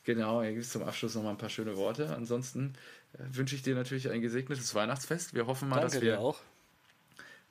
genau, 0.05 0.43
hier 0.43 0.53
gibt 0.53 0.65
es 0.65 0.71
zum 0.71 0.83
Abschluss 0.83 1.15
noch 1.15 1.23
mal 1.23 1.31
ein 1.31 1.39
paar 1.39 1.49
schöne 1.49 1.77
Worte. 1.77 2.15
Ansonsten 2.15 2.75
äh, 3.15 3.19
wünsche 3.33 3.55
ich 3.55 3.63
dir 3.63 3.75
natürlich 3.75 4.11
ein 4.11 4.21
gesegnetes 4.21 4.75
Weihnachtsfest. 4.75 5.35
Wir 5.35 5.47
hoffen 5.47 5.69
mal, 5.69 5.77
Danke 5.77 5.95
dass 5.95 6.03
wir. 6.03 6.21
auch. 6.21 6.41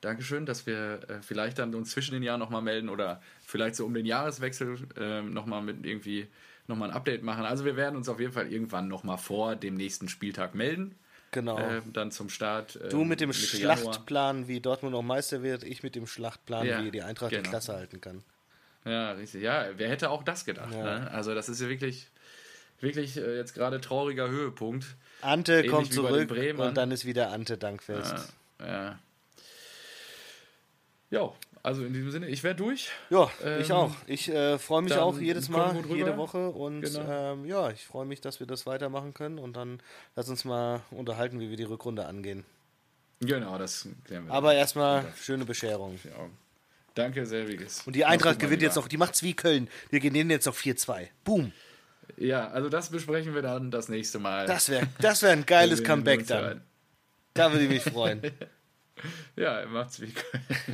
Dankeschön, 0.01 0.45
dass 0.45 0.65
wir 0.65 1.01
äh, 1.09 1.21
vielleicht 1.21 1.59
dann 1.59 1.75
uns 1.75 1.91
zwischen 1.91 2.13
den 2.13 2.23
Jahren 2.23 2.39
nochmal 2.39 2.61
melden 2.61 2.87
oder 2.87 3.21
vielleicht 3.45 3.75
so 3.75 3.85
um 3.85 3.93
den 3.93 4.05
Jahreswechsel 4.05 4.77
äh, 4.95 5.21
nochmal 5.21 5.61
mit 5.61 5.85
irgendwie 5.85 6.27
nochmal 6.67 6.91
ein 6.91 6.95
Update 6.95 7.23
machen. 7.23 7.43
Also 7.43 7.65
wir 7.65 7.75
werden 7.75 7.97
uns 7.97 8.07
auf 8.07 8.19
jeden 8.19 8.31
Fall 8.31 8.51
irgendwann 8.51 8.87
nochmal 8.87 9.17
vor 9.17 9.55
dem 9.55 9.75
nächsten 9.75 10.07
Spieltag 10.07 10.55
melden. 10.55 10.95
Genau. 11.31 11.59
Äh, 11.59 11.81
dann 11.93 12.11
zum 12.11 12.29
Start. 12.29 12.75
Äh, 12.77 12.89
du 12.89 13.03
mit 13.03 13.21
dem 13.21 13.29
Mitte 13.29 13.39
Schlachtplan, 13.39 14.37
Januar. 14.37 14.47
wie 14.47 14.59
Dortmund 14.59 14.93
noch 14.93 15.01
Meister 15.01 15.43
wird, 15.43 15.63
ich 15.63 15.83
mit 15.83 15.95
dem 15.95 16.07
Schlachtplan, 16.07 16.65
ja, 16.65 16.83
wie 16.83 16.91
die 16.91 17.01
Eintracht 17.01 17.31
genau. 17.31 17.43
die 17.43 17.49
Klasse 17.49 17.73
halten 17.73 18.01
kann. 18.01 18.23
Ja, 18.85 19.11
richtig. 19.11 19.43
Ja, 19.43 19.67
wer 19.75 19.89
hätte 19.89 20.09
auch 20.09 20.23
das 20.23 20.45
gedacht? 20.45 20.73
Ja. 20.73 20.99
Ne? 20.99 21.11
Also, 21.11 21.35
das 21.35 21.49
ist 21.49 21.61
ja 21.61 21.69
wirklich, 21.69 22.07
wirklich 22.79 23.17
äh, 23.17 23.37
jetzt 23.37 23.53
gerade 23.53 23.79
trauriger 23.81 24.29
Höhepunkt. 24.29 24.85
Ante 25.21 25.53
Ähnlich 25.53 25.71
kommt 25.71 25.93
zurück 25.93 26.31
und 26.31 26.77
dann 26.77 26.91
ist 26.91 27.05
wieder 27.05 27.31
Ante 27.31 27.57
Dankfest. 27.57 28.33
Ja. 28.59 28.67
ja. 28.67 28.99
Jo, 31.11 31.35
also 31.63 31.83
in 31.83 31.93
diesem 31.93 32.11
Sinne, 32.11 32.27
ich 32.27 32.43
wäre 32.43 32.55
durch. 32.55 32.89
Ja, 33.09 33.29
ähm, 33.43 33.61
ich 33.61 33.71
auch. 33.71 33.95
Ich 34.07 34.29
äh, 34.29 34.57
freue 34.57 34.81
mich 34.81 34.93
auch 34.93 35.19
jedes 35.19 35.49
Mal, 35.49 35.75
jede 35.89 36.17
Woche. 36.17 36.49
Und 36.49 36.81
genau. 36.81 37.33
ähm, 37.33 37.45
ja, 37.45 37.69
ich 37.69 37.85
freue 37.85 38.05
mich, 38.05 38.21
dass 38.21 38.39
wir 38.39 38.47
das 38.47 38.65
weitermachen 38.65 39.13
können. 39.13 39.39
Und 39.39 39.55
dann 39.55 39.81
lass 40.15 40.29
uns 40.29 40.45
mal 40.45 40.81
unterhalten, 40.91 41.39
wie 41.39 41.49
wir 41.49 41.57
die 41.57 41.63
Rückrunde 41.63 42.05
angehen. 42.05 42.45
Genau, 43.21 43.57
das 43.57 43.87
klären 44.05 44.27
wir. 44.27 44.33
Aber 44.33 44.53
erstmal 44.53 45.05
schöne 45.19 45.45
Bescherung. 45.45 45.99
Danke, 46.95 47.25
selbiges. 47.25 47.83
Und 47.85 47.95
die 47.95 48.05
Eintracht 48.05 48.39
gewinnt 48.39 48.61
jetzt 48.61 48.75
noch, 48.75 48.87
die 48.87 48.97
macht's 48.97 49.23
wie 49.23 49.33
Köln. 49.33 49.69
Wir 49.89 49.99
gehen 49.99 50.29
jetzt 50.29 50.47
auf 50.47 50.59
4-2. 50.59 51.07
Boom. 51.23 51.51
Ja, 52.17 52.47
also 52.49 52.69
das 52.69 52.89
besprechen 52.89 53.35
wir 53.35 53.41
dann 53.41 53.71
das 53.71 53.87
nächste 53.87 54.19
Mal. 54.19 54.45
Das 54.47 54.69
wäre 54.69 54.87
das 54.99 55.21
wär 55.21 55.31
ein 55.31 55.45
geiles 55.45 55.83
Comeback 55.83 56.25
dann. 56.27 56.61
Da 57.33 57.51
würde 57.51 57.65
ich 57.65 57.69
mich 57.69 57.83
freuen. 57.83 58.21
ja, 59.35 59.65
macht's 59.67 60.01
wie 60.01 60.13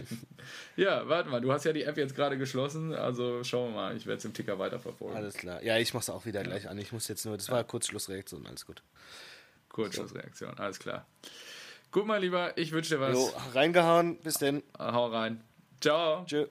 Ja, 0.76 1.08
warte 1.08 1.30
mal, 1.30 1.42
du 1.42 1.52
hast 1.52 1.66
ja 1.66 1.74
die 1.74 1.84
App 1.84 1.98
jetzt 1.98 2.16
gerade 2.16 2.38
geschlossen, 2.38 2.94
also 2.94 3.44
schauen 3.44 3.72
wir 3.72 3.76
mal, 3.76 3.98
ich 3.98 4.06
werde 4.06 4.20
es 4.20 4.26
im 4.26 4.34
Ticker 4.34 4.60
weiterverfolgen. 4.60 5.16
Alles 5.16 5.36
klar. 5.36 5.64
Ja, 5.64 5.78
ich 5.78 5.94
mach's 5.94 6.10
auch 6.10 6.26
wieder 6.26 6.44
gleich 6.44 6.70
an. 6.70 6.78
Ich 6.78 6.92
muss 6.92 7.08
jetzt 7.08 7.26
nur, 7.26 7.38
das 7.38 7.50
war 7.50 7.64
Kurzschlussreaktion, 7.64 8.46
alles 8.48 8.66
gut. 8.66 8.82
Kurzschlussreaktion, 9.70 10.58
alles 10.58 10.80
klar. 10.80 11.06
Gut, 11.92 12.06
mein 12.06 12.22
Lieber, 12.22 12.58
ich 12.58 12.72
wünsche 12.72 12.96
dir 12.96 13.02
was. 13.02 13.14
Jo, 13.14 13.34
reingehauen, 13.54 14.18
bis 14.18 14.36
denn. 14.36 14.64
Hau 14.78 15.08
rein. 15.08 15.42
Ciao. 15.80 16.26
Tschö. 16.26 16.48